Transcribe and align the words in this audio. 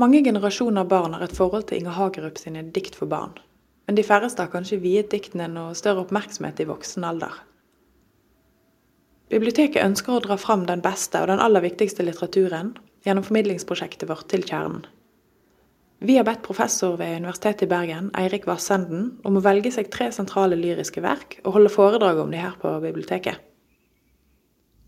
Mange 0.00 0.22
generasjoner 0.24 0.86
barn 0.88 1.12
har 1.12 1.26
et 1.26 1.34
forhold 1.36 1.66
til 1.68 1.82
Inger 1.82 1.92
Hagerup 1.92 2.38
sine 2.40 2.62
dikt 2.72 2.94
for 2.96 3.10
barn, 3.10 3.34
men 3.84 3.98
de 3.98 4.04
færreste 4.06 4.40
har 4.40 4.48
kanskje 4.48 4.78
viet 4.80 5.10
diktene 5.12 5.48
noe 5.52 5.74
større 5.76 6.06
oppmerksomhet 6.06 6.62
i 6.62 6.66
voksen 6.70 7.04
alder. 7.04 7.34
Biblioteket 9.28 9.84
ønsker 9.84 10.14
å 10.16 10.22
dra 10.24 10.38
fram 10.40 10.64
den 10.70 10.80
beste 10.80 11.20
og 11.20 11.28
den 11.28 11.42
aller 11.44 11.66
viktigste 11.66 12.06
litteraturen 12.06 12.72
gjennom 13.04 13.26
formidlingsprosjektet 13.26 14.08
vårt 14.08 14.30
Til 14.32 14.46
kjernen. 14.48 14.86
Vi 16.00 16.16
har 16.16 16.24
bedt 16.24 16.46
professor 16.46 16.96
ved 16.96 17.18
Universitetet 17.20 17.66
i 17.66 17.68
Bergen, 17.68 18.08
Eirik 18.16 18.46
Vassenden, 18.48 19.18
om 19.28 19.36
å 19.36 19.42
velge 19.44 19.68
seg 19.74 19.90
tre 19.92 20.08
sentrale 20.16 20.56
lyriske 20.56 21.02
verk 21.04 21.42
og 21.44 21.58
holde 21.58 21.74
foredrag 21.74 22.22
om 22.22 22.32
de 22.32 22.40
her 22.40 22.56
på 22.62 22.72
biblioteket. 22.80 23.36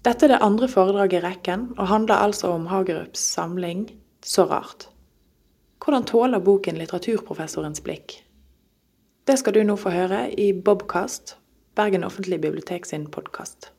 Dette 0.08 0.24
er 0.24 0.32
det 0.32 0.40
andre 0.40 0.70
foredraget 0.72 1.20
i 1.20 1.26
rekken, 1.26 1.68
og 1.76 1.92
handler 1.92 2.24
altså 2.24 2.54
om 2.56 2.64
Hagerups 2.72 3.20
samling 3.36 3.90
Så 4.24 4.46
rart. 4.46 4.91
Hvordan 5.82 6.04
tåler 6.04 6.38
boken 6.38 6.78
litteraturprofessorens 6.78 7.82
blikk? 7.82 8.20
Det 9.26 9.34
skal 9.38 9.56
du 9.56 9.64
nå 9.66 9.74
få 9.74 9.90
høre 9.90 10.28
i 10.38 10.52
Bobkast, 10.54 11.36
Bergen 11.74 12.04
offentlige 12.06 12.38
bibliotek 12.38 12.86
sin 12.86 13.08
podkast. 13.10 13.72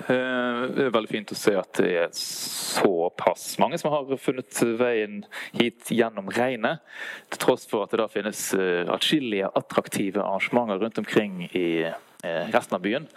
Eh, 0.00 0.60
det 0.74 0.84
er 0.84 0.92
veldig 0.92 1.10
fint 1.12 1.32
å 1.32 1.38
se 1.38 1.54
at 1.56 1.80
det 1.80 1.94
er 1.96 2.12
såpass 2.16 3.54
mange 3.62 3.78
som 3.80 3.94
har 3.94 4.12
funnet 4.20 4.60
veien 4.82 5.22
hit 5.56 5.88
gjennom 5.96 6.28
regnet. 6.36 6.84
Til 7.32 7.44
tross 7.46 7.64
for 7.70 7.86
at 7.86 7.94
det 7.94 8.02
da 8.02 8.10
finnes 8.12 8.44
eh, 8.58 8.84
atskillige 8.84 9.48
attraktive 9.62 10.20
arrangementer 10.20 10.82
rundt 10.84 11.00
omkring 11.00 11.46
i 11.54 11.68
eh, 11.86 12.52
resten 12.52 12.76
av 12.76 12.84
byen 12.84 13.08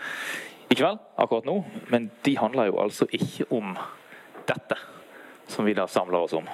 i 0.71 0.79
kveld, 0.79 1.03
akkurat 1.19 1.51
nå. 1.51 1.59
Men 1.91 2.07
de 2.23 2.39
handler 2.39 2.71
jo 2.71 2.79
altså 2.87 3.11
ikke 3.11 3.51
om 3.51 3.75
dette 4.47 4.79
som 5.53 5.65
vi 5.65 5.75
da 5.77 5.87
samler 5.87 6.25
oss 6.25 6.33
om. 6.37 6.49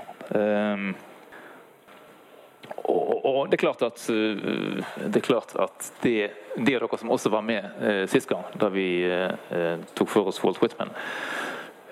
Og, 2.90 3.26
og, 3.26 3.50
det 3.50 3.58
er 3.58 3.62
klart 3.62 3.82
at, 3.86 4.02
det, 4.08 5.20
er 5.20 5.26
klart 5.26 5.54
at 5.60 5.92
det, 6.04 6.32
de 6.56 6.76
av 6.76 6.84
dere 6.86 7.00
som 7.02 7.12
også 7.14 7.32
var 7.34 7.46
med 7.46 7.66
eh, 7.86 8.04
sist 8.10 8.30
gang, 8.30 8.46
da 8.60 8.70
vi 8.74 8.90
eh, 9.06 9.82
tok 9.98 10.10
for 10.10 10.30
oss 10.30 10.42
Walt 10.44 10.62
Whitman, 10.62 10.94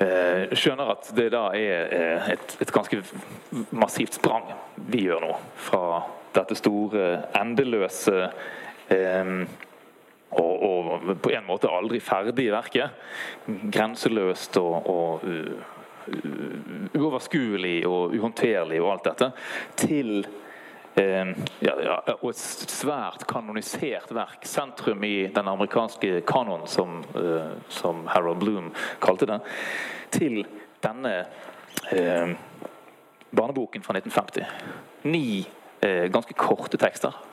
eh, 0.02 0.54
skjønner 0.58 0.94
at 0.96 1.12
det 1.18 1.30
da 1.36 1.48
er 1.58 1.94
eh, 1.94 2.32
et, 2.36 2.58
et, 2.62 2.74
ganske 2.74 3.02
massivt 3.76 4.18
sprang 4.20 4.50
vi 4.90 5.06
gjør 5.08 5.28
nå. 5.28 5.32
Fra 5.68 6.02
dette 6.38 6.58
store, 6.58 7.08
endeløse 7.38 8.28
eh, 8.94 9.34
og, 10.38 10.54
og, 10.68 11.16
på 11.24 11.32
en 11.34 11.48
måte 11.48 11.72
aldri 11.72 12.02
ferdige 12.04 12.54
verket. 12.54 13.10
Grenseløst 13.48 14.58
og, 14.62 14.90
og 14.92 15.28
uoverskuelig 16.98 17.78
og 17.88 18.16
uhåndterlig 18.18 18.82
og 18.82 18.92
alt 18.96 19.10
dette. 19.12 19.32
Til 19.78 20.28
Eh, 20.98 21.28
ja, 21.60 21.74
ja, 21.84 21.96
og 22.24 22.32
et 22.32 22.40
svært 22.74 23.28
kanonisert 23.30 24.10
verk. 24.18 24.48
Sentrum 24.50 25.04
i 25.06 25.28
den 25.30 25.50
amerikanske 25.52 26.24
kanon, 26.26 26.64
som, 26.66 27.04
uh, 27.14 27.54
som 27.70 28.08
Harold 28.10 28.40
Bloom 28.42 28.72
kalte 29.04 29.28
det. 29.30 29.38
Til 30.16 30.40
denne 30.82 31.14
uh, 31.92 32.34
barneboken 33.30 33.86
fra 33.86 33.94
1950. 34.00 34.50
Ni 35.06 35.44
uh, 35.86 36.08
ganske 36.10 36.34
korte 36.34 36.82
tekster. 36.82 37.24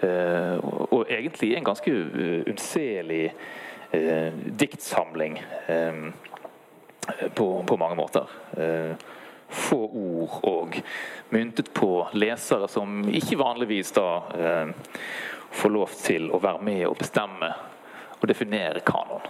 Og, 0.00 0.92
og, 0.94 1.02
egentlig 1.12 1.50
en 1.58 1.64
ganske 1.66 1.92
unnselig 2.48 3.34
diktsamling 4.56 5.34
på, 7.34 7.46
på, 7.66 7.76
mange 7.80 7.96
måter 7.98 8.28
få 9.50 9.76
ord 9.76 10.38
og 10.46 10.78
myntet 11.34 11.72
på 11.74 11.90
lesere 12.14 12.68
som 12.70 13.02
ikke 13.08 13.38
vanligvis 13.40 13.92
da 13.96 14.06
eh, 14.38 14.72
får 15.50 15.74
lov 15.74 15.94
til 15.98 16.30
å 16.30 16.40
være 16.42 16.62
med 16.66 16.86
og 16.86 16.98
bestemme 17.00 17.50
og 18.20 18.26
definere 18.30 18.82
kanon. 18.86 19.26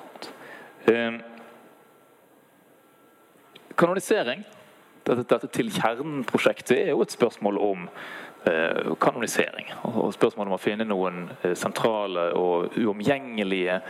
Eh, 0.90 1.20
kanonisering, 3.80 4.44
dette, 5.06 5.24
dette 5.24 5.48
til 5.54 5.70
kjernen-prosjektet, 5.72 6.76
er 6.76 6.92
jo 6.92 7.04
et 7.04 7.16
spørsmål 7.16 7.60
om 7.64 7.86
eh, 7.88 8.29
kanonisering. 9.00 9.68
Og 9.84 10.14
spørsmålet 10.14 10.50
om 10.50 10.56
å 10.56 10.62
finne 10.62 10.86
noen 10.88 11.26
eh, 11.42 11.54
sentrale 11.58 12.30
og 12.38 12.78
uomgjengelige, 12.80 13.80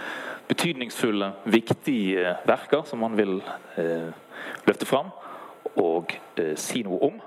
betydningsfulle, 0.51 1.33
viktige 1.45 2.37
verker 2.49 2.87
som 2.89 3.05
man 3.05 3.17
vil 3.19 3.39
eh, 3.79 4.11
løfte 4.67 4.89
fram 4.89 5.13
og 5.79 6.15
eh, 6.37 6.57
si 6.59 6.83
noe 6.83 7.11
om. 7.11 7.21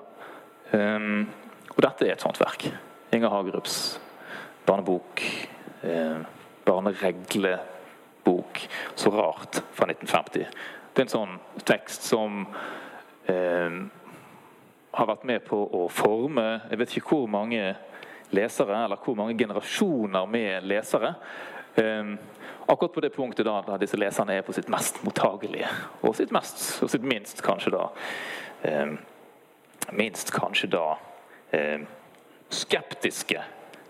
Um, 0.73 1.28
og 1.73 1.83
dette 1.85 2.07
er 2.07 2.16
et 2.16 2.23
sånt 2.23 2.39
verk. 2.41 2.66
Inger 3.13 3.29
Hagerups 3.29 3.78
barnebok, 4.66 5.22
eh, 5.81 6.17
barnereglebok, 6.66 8.69
'Så 8.95 9.09
rart', 9.09 9.63
fra 9.72 9.85
1950. 9.85 10.47
Det 10.94 11.00
er 11.00 11.01
en 11.01 11.07
sånn 11.07 11.39
tekst 11.66 12.03
som 12.03 12.47
eh, 13.28 13.69
har 14.94 15.09
vært 15.09 15.26
med 15.26 15.42
på 15.48 15.58
å 15.58 15.88
forme 15.90 16.46
Jeg 16.70 16.80
vet 16.80 16.96
ikke 16.98 17.16
hvor 17.16 17.28
mange 17.31 17.62
lesere, 18.34 18.84
eller 18.86 19.02
hvor 19.02 19.18
mange 19.18 19.38
generasjoner 19.38 20.26
med 20.30 20.66
lesere. 20.66 21.14
Eh, 21.76 22.14
akkurat 22.66 22.94
på 22.94 23.02
det 23.02 23.09
punktet 23.14 23.46
da, 23.46 23.59
da, 23.66 23.78
disse 23.78 23.98
leserne 23.98 24.38
er 24.38 24.46
på 24.46 24.54
sitt 24.54 24.70
mest 24.74 25.02
mottagelige, 25.06 25.70
og 26.02 26.16
sitt 26.18 26.34
mest, 26.34 26.64
og 26.84 26.90
sitt 26.90 27.06
minst 27.06 27.44
kanskje 27.46 27.76
da 27.78 27.90
eh, 28.64 28.96
Minst 29.92 30.30
kanskje 30.31 30.70
da 30.72 30.94
eh, 31.52 31.81
skeptiske, 32.50 33.42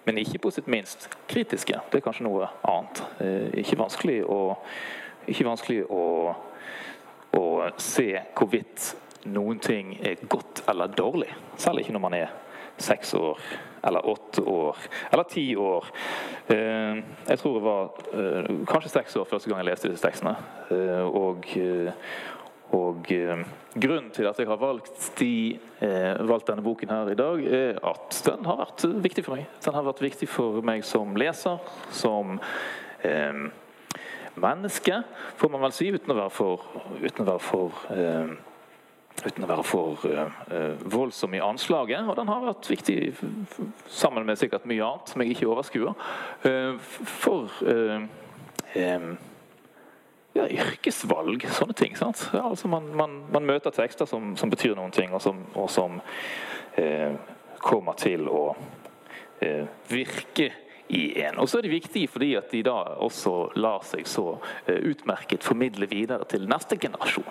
men 0.07 0.17
ikke 0.17 0.39
på 0.41 0.51
sitt 0.51 0.65
minst 0.67 1.05
kritiske. 1.29 1.77
Det 1.91 1.99
er 1.99 2.03
kanskje 2.03 2.25
noe 2.25 2.47
annet. 2.65 3.03
Eh, 3.21 3.59
ikke 3.61 3.77
vanskelig 3.77 4.23
å, 4.25 4.39
ikke 5.29 5.45
vanskelig 5.45 5.83
å, 5.93 6.07
å 7.37 7.43
se 7.77 8.07
hvorvidt 8.33 8.89
noen 9.29 9.59
ting 9.63 9.95
er 10.01 10.21
godt 10.29 10.63
eller 10.69 10.91
dårlig, 10.93 11.29
selv 11.57 11.79
ikke 11.81 11.95
når 11.95 12.03
man 12.03 12.17
er 12.17 12.33
seks 12.77 13.13
år 13.13 13.39
eller 13.83 14.09
åtte 14.09 14.41
år 14.41 14.77
eller 15.11 15.23
ti 15.23 15.55
år. 15.55 15.87
Eh, 16.47 17.01
jeg 17.27 17.39
tror 17.39 17.57
det 17.57 17.63
var 17.65 18.05
eh, 18.13 18.53
kanskje 18.67 18.93
seks 18.93 19.17
år 19.19 19.27
første 19.29 19.49
gang 19.49 19.59
jeg 19.61 19.69
leste 19.71 19.91
disse 19.91 20.05
tekstene. 20.05 20.35
Eh, 20.71 21.03
og, 21.03 21.49
og 22.73 23.03
grunnen 23.05 24.13
til 24.15 24.29
at 24.29 24.39
jeg 24.39 24.47
har 24.49 24.61
valgt, 24.61 25.11
de, 25.19 25.59
valgt, 26.19 26.47
denne 26.47 26.63
boken 26.65 26.89
her 26.89 27.11
i 27.11 27.17
dag, 27.19 27.43
er 27.45 27.81
at 27.85 28.21
den 28.25 28.47
har 28.49 28.63
vært 28.63 28.87
viktig 29.03 29.25
for 29.25 29.35
meg. 29.35 29.51
Den 29.65 29.77
har 29.77 29.85
vært 29.85 30.01
viktig 30.01 30.29
for 30.31 30.63
meg 30.65 30.81
som 30.87 31.13
leser, 31.19 31.61
som 31.93 32.39
menneske, 34.39 35.03
får 35.37 35.53
man 35.53 35.61
vel 35.67 35.75
si, 35.75 35.91
uten 35.93 36.15
å 36.15 36.17
være 36.17 36.33
for, 36.33 36.65
uten 37.03 37.21
å 37.21 37.29
være 37.29 37.45
for 37.45 37.85
uten 39.21 39.45
å 39.45 39.49
være 39.49 39.65
for 39.67 40.05
uh, 40.09 40.87
voldsom 40.91 41.35
i 41.37 41.41
anslaget. 41.43 42.07
Og 42.07 42.17
den 42.17 42.31
har 42.31 42.47
vært 42.47 42.69
viktig 42.71 42.97
sammen 43.91 44.25
med 44.27 44.39
sikkert 44.39 44.67
mye 44.69 44.83
annet 44.85 45.13
som 45.13 45.23
jeg 45.23 45.35
ikke 45.35 45.51
overskuer. 45.53 45.93
Uh, 46.45 46.79
for 47.21 47.53
uh, 47.67 48.07
um, 48.79 49.07
ja, 50.33 50.47
yrkesvalg, 50.47 51.45
sånne 51.53 51.77
ting. 51.77 51.95
Altså 52.01 52.71
man, 52.71 52.89
man, 52.97 53.19
man, 53.31 53.47
møter 53.47 53.75
tekster 53.75 54.09
som, 54.09 54.33
som, 54.39 54.51
betyr 54.51 54.75
noen 54.79 54.93
ting, 54.95 55.13
og 55.13 55.21
som, 55.21 55.45
og 55.53 55.69
som 55.69 56.01
kommer 57.61 57.93
til 58.01 58.25
å 58.25 58.55
virke 59.91 60.47
i 60.89 61.03
en. 61.21 61.37
Og 61.37 61.45
så 61.45 61.59
er 61.59 61.67
det 61.67 61.75
viktig 61.75 62.07
fordi 62.09 62.31
at 62.39 62.49
de 62.49 62.63
da 62.65 62.79
også 63.05 63.35
lar 63.61 63.85
seg 63.85 64.09
så 64.09 64.39
utmerket 64.65 65.45
formidle 65.45 65.85
videre 65.91 66.25
til 66.33 66.49
neste 66.49 66.81
generasjon. 66.81 67.29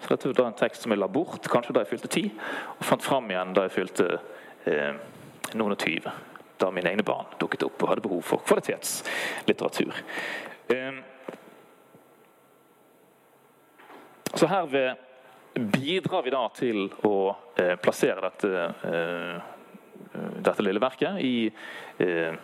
Så 0.00 0.14
dette 0.14 0.32
var 0.32 0.50
en 0.50 0.58
tekst 0.58 0.84
som 0.84 0.94
jeg 0.94 1.00
la 1.00 1.08
bort 1.10 1.48
kanskje 1.50 1.74
da 1.74 1.82
jeg 1.84 1.92
fylte 1.92 2.10
ti, 2.12 2.24
og 2.78 2.84
fant 2.86 3.04
fram 3.04 3.30
igjen 3.32 3.54
da 3.56 3.66
jeg 3.66 3.74
fylte 3.74 4.08
eh, 4.70 4.98
noen 5.58 5.74
og 5.74 5.80
tyve. 5.82 6.12
Da 6.58 6.70
mine 6.74 6.92
egne 6.92 7.06
barn 7.06 7.30
dukket 7.38 7.66
opp 7.66 7.82
og 7.82 7.92
hadde 7.92 8.04
behov 8.06 8.22
for 8.26 8.44
kvalitetslitteratur. 8.46 10.02
Eh, 10.74 11.02
så 14.34 14.46
herved 14.46 15.04
bidrar 15.58 16.22
vi 16.22 16.30
da 16.30 16.44
til 16.54 16.84
å 17.06 17.14
eh, 17.58 17.74
plassere 17.82 18.28
dette, 18.28 18.66
eh, 18.86 20.20
dette 20.38 20.62
lille 20.62 20.82
verket 20.82 21.18
i 21.24 21.48
eh, 21.48 22.36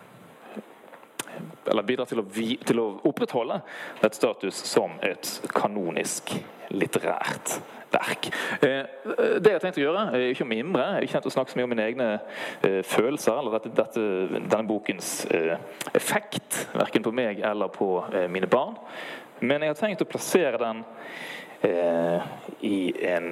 eller 1.65 1.83
bidrar 1.83 2.07
til 2.09 2.21
å, 2.21 2.25
til 2.65 2.81
å 2.81 2.87
opprettholde 3.07 3.59
et 4.03 4.15
status 4.15 4.59
som 4.67 4.97
et 5.03 5.29
kanonisk 5.55 6.35
litterært 6.73 7.59
verk. 7.95 8.29
Eh, 8.61 8.83
det 9.39 9.51
jeg 9.51 9.57
har 9.57 9.63
tenkt 9.63 9.79
å 9.79 9.83
gjøre, 9.83 10.05
er 10.13 10.31
ikke 10.31 10.45
å 10.45 10.49
mimre. 10.49 10.85
Jeg 10.85 10.95
har 10.95 11.07
ikke 11.07 11.17
tenkt 11.17 11.29
å 11.29 11.35
snakke 11.35 11.53
så 11.53 11.59
mye 11.59 11.67
om 11.67 11.73
mine 11.73 11.85
egne 11.89 12.09
eh, 12.15 12.81
følelser 12.87 13.39
eller 13.39 13.57
dette, 13.57 13.73
dette, 13.77 14.05
denne 14.35 14.65
bokens 14.67 15.11
eh, 15.33 15.55
effekt, 15.97 16.65
verken 16.75 17.05
på 17.05 17.13
meg 17.15 17.41
eller 17.45 17.71
på 17.73 17.89
mine 18.31 18.49
barn. 18.51 18.77
Men 19.41 19.63
jeg 19.63 19.73
har 19.73 19.79
tenkt 19.79 20.03
å 20.05 20.09
plassere 20.09 20.59
den 20.61 20.83
i 22.61 22.77
en 23.09 23.31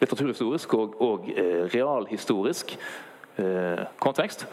litteraturhistorisk 0.00 0.74
og, 0.76 0.98
og 1.00 1.30
realhistorisk 1.72 2.74
kontekst. 4.02 4.44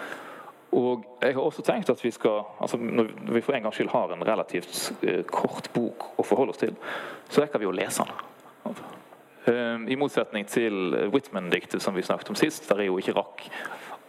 Og 0.76 1.06
jeg 1.22 1.34
har 1.34 1.42
også 1.42 1.64
tenkt 1.64 1.90
at 1.90 2.04
vi 2.04 2.12
skal, 2.12 2.44
altså 2.60 2.78
Når 2.78 3.34
vi 3.34 3.42
for 3.42 3.56
en 3.56 3.64
gangs 3.64 3.76
skyld 3.76 3.90
har 3.90 4.14
en 4.14 4.28
relativt 4.28 4.94
eh, 5.02 5.24
kort 5.24 5.72
bok 5.74 6.20
å 6.20 6.26
forholde 6.28 6.56
oss 6.56 6.62
til, 6.62 6.76
så 7.30 7.42
rekker 7.42 7.62
vi 7.62 7.70
å 7.70 7.76
lese 7.76 8.04
den. 8.04 8.76
Eh, 9.48 9.92
I 9.94 10.00
motsetning 10.00 10.48
til 10.48 10.98
Whitman-diktet 11.14 11.82
som 11.82 11.96
vi 11.96 12.04
snakket 12.04 12.34
om 12.34 12.40
sist, 12.40 12.68
der 12.70 12.84
jeg 12.84 12.92
jo 12.92 13.00
ikke 13.00 13.16
rakk 13.16 13.48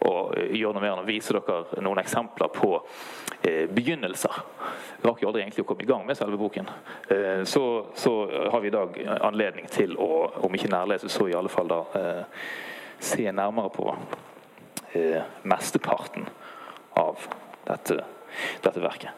å 0.07 0.31
gjøre 0.35 0.75
noe 0.75 0.83
mer 0.83 0.93
enn 0.93 1.03
å 1.03 1.07
vise 1.07 1.35
dere 1.35 1.83
noen 1.83 1.99
eksempler 1.99 2.51
på 2.55 2.71
eh, 3.43 3.65
begynnelser. 3.71 4.41
Jeg 4.99 5.07
rakk 5.07 5.23
jo 5.23 5.29
aldri 5.31 5.43
egentlig 5.43 5.65
å 5.65 5.69
komme 5.71 5.83
i 5.83 5.89
gang 5.89 6.05
med 6.07 6.17
selve 6.19 6.39
boken. 6.39 6.69
Eh, 7.11 7.43
så, 7.47 7.63
så, 7.95 8.13
har 8.51 8.63
vi 8.63 8.71
i 8.71 8.75
dag 8.75 8.99
anledning 9.19 9.67
til 9.71 9.95
å, 9.99 10.09
om 10.43 10.55
ikke 10.55 10.71
nærlese, 10.71 11.11
så 11.11 11.27
i 11.27 11.35
alle 11.35 11.51
fall 11.51 11.71
da 11.71 11.81
eh, 11.99 12.43
se 12.99 13.31
nærmere 13.31 13.71
på 13.75 13.89
eh, 14.99 15.19
mesteparten 15.47 16.27
av 16.99 17.27
dette, 17.67 18.01
dette 18.63 18.83
verket. 18.83 19.11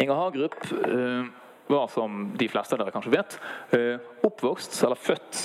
Inger 0.00 0.18
Hagerup 0.18 0.56
eh, 0.88 1.26
var, 1.66 1.88
som 1.88 2.32
de 2.36 2.48
fleste 2.50 2.74
av 2.74 2.82
dere 2.82 2.94
kanskje 2.94 3.14
vet, 3.14 3.36
eh, 3.76 4.00
oppvokst, 4.26 4.80
eller 4.82 4.98
født 4.98 5.44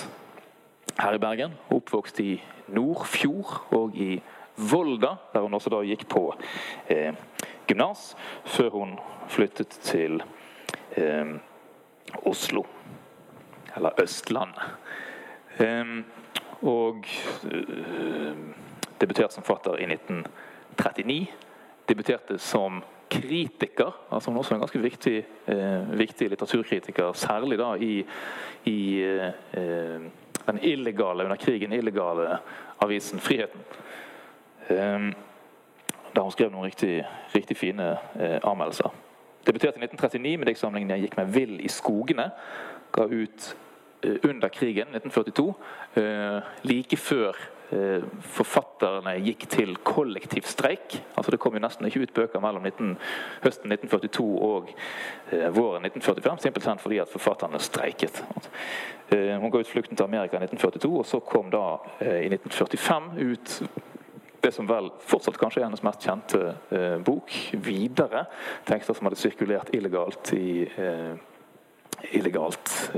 her 1.00 1.16
i 1.16 1.22
Bergen. 1.22 1.54
Oppvokst 1.74 2.20
i 2.24 2.34
Nordfjord 2.74 3.76
og 3.78 3.96
i 3.96 4.18
Volda, 4.60 5.16
der 5.34 5.46
hun 5.46 5.56
også 5.56 5.72
da 5.72 5.84
gikk 5.88 6.08
på 6.12 6.26
eh, 6.92 7.14
gymnas, 7.70 8.16
før 8.50 8.74
hun 8.82 8.98
flyttet 9.32 9.78
til 9.86 10.20
eh, 10.98 11.38
Oslo. 12.28 12.66
Eller 13.78 14.02
Østlandet. 14.02 14.74
Eh, 15.62 15.94
og 16.66 17.06
eh, 17.54 18.69
debuterte 19.02 19.34
som 19.34 19.44
forfatter 19.44 19.80
i 19.80 19.86
1939. 19.94 21.28
Debuterte 21.90 22.38
som 22.38 22.84
kritiker, 23.10 23.92
altså 24.12 24.30
Hun 24.30 24.38
er 24.38 24.40
også 24.40 24.54
en 24.54 24.60
ganske 24.62 24.80
viktig, 24.80 25.26
eh, 25.48 25.98
viktig 26.00 26.30
litteraturkritiker, 26.30 27.14
særlig 27.14 27.58
da 27.58 27.74
i, 27.74 28.06
i 28.66 29.02
eh, 29.02 30.02
den 30.46 30.60
illegale, 30.62 31.24
under 31.24 31.36
krigen 31.36 31.74
illegale 31.74 32.38
avisen 32.80 33.20
Friheten. 33.20 33.62
Eh, 34.70 35.12
der 36.16 36.22
hun 36.22 36.32
skrev 36.32 36.52
noen 36.52 36.66
riktig, 36.66 37.06
riktig 37.36 37.58
fine 37.58 37.92
eh, 38.20 38.40
anmeldelser. 38.44 38.94
Debuterte 39.48 39.80
i 39.80 39.84
1939 39.84 40.38
med 40.38 40.48
diktsamlingen 40.48 40.90
'Jeg 40.90 41.02
gikk 41.02 41.18
meg 41.18 41.34
vill 41.34 41.60
i 41.66 41.68
skogene'. 41.68 42.30
Ga 42.92 43.04
ut 43.04 43.56
eh, 44.04 44.30
under 44.30 44.48
krigen, 44.48 44.88
1942, 44.88 45.54
eh, 45.96 46.42
like 46.64 46.98
før 46.98 47.34
forfatterne 47.70 49.14
gikk 49.22 49.46
til 49.52 49.76
kollektiv 49.86 50.48
streik. 50.50 50.96
Altså 51.16 51.32
Det 51.32 51.40
kom 51.40 51.54
jo 51.54 51.62
nesten 51.62 51.86
ikke 51.86 52.02
ut 52.02 52.14
bøker 52.14 52.42
mellom 52.42 52.64
19, 52.66 52.96
høsten 53.44 53.74
1942 53.76 54.26
og 54.48 54.72
eh, 55.32 55.50
våren 55.54 55.86
1945, 55.86 56.42
simpelthen 56.44 56.82
fordi 56.82 56.98
at 57.04 57.12
forfatterne 57.12 57.60
streiket. 57.62 58.24
Eh, 59.10 59.38
hun 59.38 59.52
ga 59.52 59.60
ut 59.60 59.68
'Flukten 59.68 59.98
til 59.98 60.04
Amerika' 60.04 60.38
i 60.38 60.46
1942, 60.46 60.98
og 60.98 61.06
så 61.06 61.20
kom 61.20 61.52
da 61.52 61.78
eh, 62.00 62.26
i 62.26 62.30
1945 62.30 63.32
ut 63.32 63.62
det 64.42 64.52
som 64.52 64.68
vel 64.68 64.90
fortsatt 65.04 65.38
kanskje 65.38 65.62
er 65.62 65.66
hennes 65.66 65.84
mest 65.84 66.02
kjente 66.02 66.56
eh, 66.72 66.98
bok, 66.98 67.30
'Videre'. 67.54 68.26
Tekster 68.66 68.94
som 68.94 69.06
hadde 69.06 69.20
sirkulert 69.20 69.70
illegalt 69.74 70.34
i 70.34 70.64
eh, 70.78 71.14
illegalt 72.12 72.92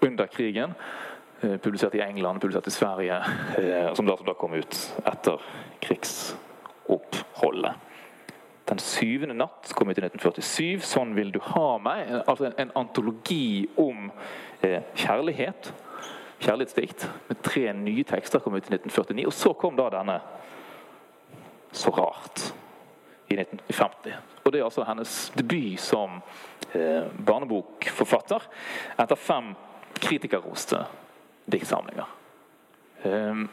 under 0.00 0.26
krigen. 0.26 0.74
Eh, 1.40 1.56
publisert 1.56 1.94
i 1.94 2.00
England, 2.00 2.40
publisert 2.40 2.66
i 2.66 2.70
Sverige, 2.70 3.16
eh, 3.58 3.94
som 3.94 4.06
da, 4.06 4.16
som 4.16 4.26
da 4.26 4.34
kom 4.34 4.52
ut 4.52 4.94
etter 5.04 5.40
krigsoppholdet. 5.80 7.72
Den 8.64 8.78
syvende 8.78 9.34
natt 9.34 9.72
kom 9.74 9.90
ut 9.90 9.98
i 9.98 10.00
1947. 10.00 10.80
'Sånn 10.80 11.14
vil 11.14 11.32
du 11.32 11.38
ha 11.40 11.78
meg'. 11.78 12.24
Altså 12.26 12.44
en, 12.46 12.54
en 12.58 12.72
antologi 12.74 13.68
om 13.76 14.10
eh, 14.62 14.82
kjærlighet. 14.94 15.72
Kjærlighetsdikt. 16.40 17.08
Med 17.28 17.42
tre 17.42 17.72
nye 17.72 18.04
tekster 18.04 18.38
kom 18.40 18.54
ut 18.54 18.70
i 18.70 18.74
1949. 18.74 19.26
Og 19.26 19.32
så 19.32 19.52
kom 19.52 19.76
da 19.76 19.90
denne 19.90 20.20
'Så 21.72 21.90
rart' 21.90 22.54
i 23.28 23.36
1950. 23.36 24.14
Og 24.44 24.52
Det 24.52 24.60
er 24.60 24.64
altså 24.64 24.84
hennes 24.84 25.32
debut 25.36 25.80
som 25.80 26.22
eh, 26.74 27.04
barnebokforfatter. 27.26 28.40
Etter 28.98 29.16
fem 29.16 29.54
kritikerroste 30.00 30.86
diktsamlinger. 31.52 32.08
Ehm, 33.02 33.46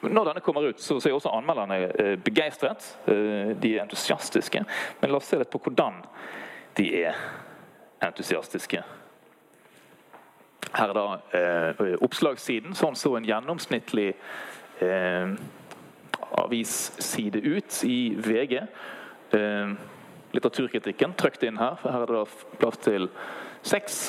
når 0.00 0.28
denne 0.28 0.42
kommer 0.44 0.68
ut, 0.68 0.80
så 0.80 0.98
er 1.00 1.16
også 1.16 1.32
anmelderne 1.34 1.78
eh, 1.98 2.14
begeistret. 2.22 2.84
Eh, 3.10 3.54
de 3.58 3.74
er 3.74 3.82
entusiastiske. 3.82 4.62
Men 5.00 5.10
la 5.10 5.18
oss 5.18 5.30
se 5.30 5.40
litt 5.40 5.50
på 5.50 5.60
hvordan 5.64 6.02
de 6.78 6.86
er 7.02 7.18
entusiastiske. 8.06 8.82
Her 10.68 10.92
er 10.92 10.94
da 10.94 11.06
eh, 11.34 11.94
oppslagssiden. 12.04 12.76
Sånn 12.78 12.98
så 12.98 13.16
en 13.18 13.26
gjennomsnittlig 13.26 14.12
eh, 14.84 15.34
avisside 16.38 17.42
ut 17.42 17.80
i 17.88 18.00
VG. 18.22 18.58
Eh, 19.34 19.76
litteraturkritikken 20.36 21.16
trykt 21.18 21.46
inn 21.48 21.58
her. 21.58 21.78
for 21.80 21.94
Her 21.94 22.04
er 22.04 22.12
det 22.12 22.20
da 22.20 22.58
plass 22.60 22.82
til 22.84 23.08
seks 23.66 24.02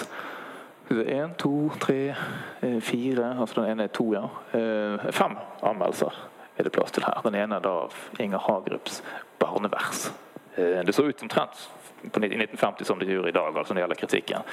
Én, 0.89 1.35
to, 1.37 1.69
tre, 1.79 2.15
eh, 2.61 2.79
fire 2.81 3.35
Altså 3.39 3.61
den 3.61 3.71
ene 3.71 3.83
er 3.83 3.91
to, 3.93 4.07
ja. 4.13 4.23
Eh, 4.57 5.11
fem 5.13 5.35
anmeldelser 5.61 6.15
er 6.57 6.63
det 6.63 6.71
plass 6.73 6.91
til 6.91 7.05
her. 7.05 7.21
Den 7.23 7.35
ene 7.35 7.55
er 7.55 7.61
da 7.61 7.73
av 7.85 7.93
Inger 8.19 8.41
Hagerups 8.41 9.03
barnevers. 9.39 10.09
Eh, 10.55 10.81
det 10.85 10.95
så 10.95 11.05
ut 11.05 11.21
omtrent 11.21 11.69
på 12.01 12.19
1950 12.19 12.85
som 12.85 12.99
det 12.99 13.07
gjør 13.07 13.27
i 13.27 13.31
dag, 13.31 13.57
altså 13.57 13.73
når 13.73 13.75
det 13.75 13.83
gjelder 13.83 14.01
kritikken. 14.01 14.49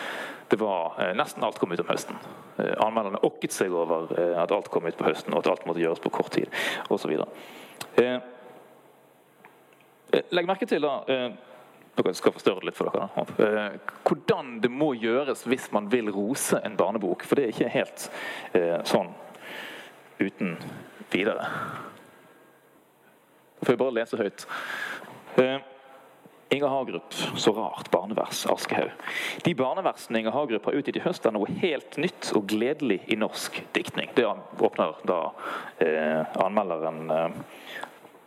Det 0.50 0.60
var 0.60 1.14
Nesten 1.14 1.44
alt 1.44 1.58
kom 1.58 1.72
ut 1.72 1.80
om 1.80 1.88
høsten. 1.88 2.16
Anmelderne 2.58 3.22
okket 3.22 3.52
seg 3.52 3.72
over 3.72 4.10
at 4.42 4.52
alt 4.52 4.68
kom 4.68 4.86
ut 4.86 4.96
på 4.96 5.04
høsten, 5.06 5.32
og 5.32 5.38
at 5.38 5.50
alt 5.50 5.66
måtte 5.66 5.80
gjøres 5.80 6.02
på 6.02 6.10
kort 6.10 6.32
tid, 6.34 6.50
osv. 6.90 7.14
Legg 10.30 10.46
merke 10.46 10.66
til 10.66 10.82
da 10.82 10.98
dere 11.96 12.14
skal 12.16 12.34
forstørre 12.36 12.60
det 12.60 12.70
litt 12.70 12.78
for 12.78 12.90
dere. 12.90 13.26
Eh, 13.40 13.76
hvordan 14.06 14.58
det 14.60 14.70
må 14.72 14.92
gjøres 14.98 15.46
hvis 15.48 15.70
man 15.74 15.88
vil 15.92 16.10
rose 16.12 16.60
en 16.64 16.76
barnebok. 16.76 17.24
For 17.26 17.38
det 17.38 17.46
er 17.46 17.54
ikke 17.54 17.72
helt 17.72 18.08
eh, 18.56 18.82
sånn 18.88 19.14
uten 20.20 20.56
videre. 21.12 21.48
Da 23.56 23.64
får 23.64 23.74
jeg 23.74 23.80
bare 23.80 23.96
lese 23.96 24.20
høyt. 24.20 24.46
Eh, 25.40 25.56
Inger 26.54 26.70
Hagerup, 26.70 27.16
så 27.42 27.50
rart 27.56 27.88
barnevers, 27.90 28.44
Aschehoug. 28.52 28.92
De 29.42 29.54
barneversene 29.58 30.20
Inger 30.20 30.36
Hagerup 30.36 30.68
har 30.68 30.76
utgitt 30.78 31.00
i 31.00 31.02
høst, 31.02 31.26
er 31.26 31.34
noe 31.34 31.50
helt 31.58 31.96
nytt 31.98 32.30
og 32.38 32.46
gledelig 32.52 33.00
i 33.10 33.18
norsk 33.18 33.58
diktning. 33.74 34.12
Det 34.14 34.28
åpner 34.28 35.00
da 35.08 35.18
eh, 35.82 36.22
anmelderen 36.44 37.10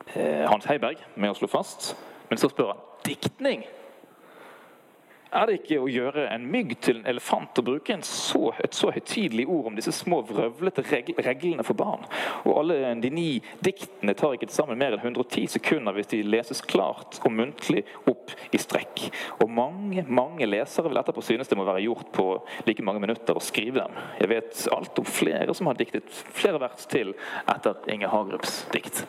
Hans 0.10 0.66
Heiberg 0.66 1.00
med 1.22 1.32
å 1.32 1.38
slå 1.38 1.48
fast. 1.54 1.94
Men 2.32 2.42
så 2.42 2.50
spør 2.50 2.74
han 2.74 2.89
diktning. 3.04 3.64
Er 5.30 5.46
det 5.46 5.60
ikke 5.60 5.78
å 5.78 5.90
gjøre 5.92 6.24
en 6.34 6.46
mygg 6.50 6.72
til 6.82 7.00
en 7.00 7.10
elefant 7.12 7.60
å 7.62 7.64
bruke 7.66 7.94
så, 8.08 8.50
et 8.64 8.74
så 8.74 8.90
høytidelig 8.90 9.44
ord 9.46 9.68
om 9.70 9.76
disse 9.78 9.92
små, 9.94 10.24
vrøvlete 10.26 10.82
reglene 11.22 11.66
for 11.66 11.78
barn? 11.78 12.08
Og 12.50 12.56
alle 12.64 12.96
de 13.04 13.12
ni 13.14 13.28
diktene 13.62 14.16
tar 14.18 14.34
ikke 14.34 14.48
til 14.50 14.58
sammen 14.58 14.80
mer 14.82 14.96
enn 14.98 15.04
110 15.04 15.52
sekunder 15.54 15.94
hvis 15.94 16.10
de 16.16 16.24
leses 16.26 16.64
klart 16.66 17.20
og 17.22 17.36
muntlig 17.38 17.84
opp 18.10 18.34
i 18.50 18.62
strekk. 18.62 19.06
Og 19.44 19.54
mange 19.54 20.02
mange 20.10 20.50
lesere 20.50 20.90
vil 20.90 21.02
etterpå 21.04 21.22
synes 21.28 21.52
det 21.52 21.60
må 21.60 21.68
være 21.68 21.84
gjort 21.86 22.10
på 22.16 22.26
like 22.66 22.86
mange 22.86 23.04
minutter 23.06 23.38
å 23.38 23.44
skrive 23.44 23.84
dem. 23.84 24.00
Jeg 24.24 24.32
vet 24.34 24.64
alt 24.74 25.04
om 25.04 25.12
flere 25.20 25.54
som 25.54 25.70
har 25.70 25.78
diktet 25.78 26.10
flere 26.10 26.58
vers 26.66 26.90
til 26.90 27.14
etter 27.46 27.78
Inge 27.94 28.10
Hagerups 28.10 28.64
dikt. 28.74 29.06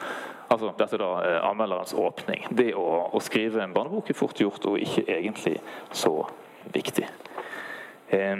Altså, 0.50 0.72
Dette 0.74 0.96
er 0.96 1.02
da 1.02 1.10
eh, 1.22 1.36
anmelderens 1.46 1.92
åpning. 1.94 2.48
Det 2.58 2.72
å, 2.74 2.86
å, 3.14 3.20
skrive 3.22 3.60
en 3.62 3.74
barnebok 3.74 4.10
er 4.10 4.18
fort 4.18 4.40
gjort 4.42 4.64
og 4.66 4.80
ikke 4.82 5.04
egentlig 5.06 5.60
så 5.94 6.09
viktig. 6.72 7.08
Eh, 8.08 8.36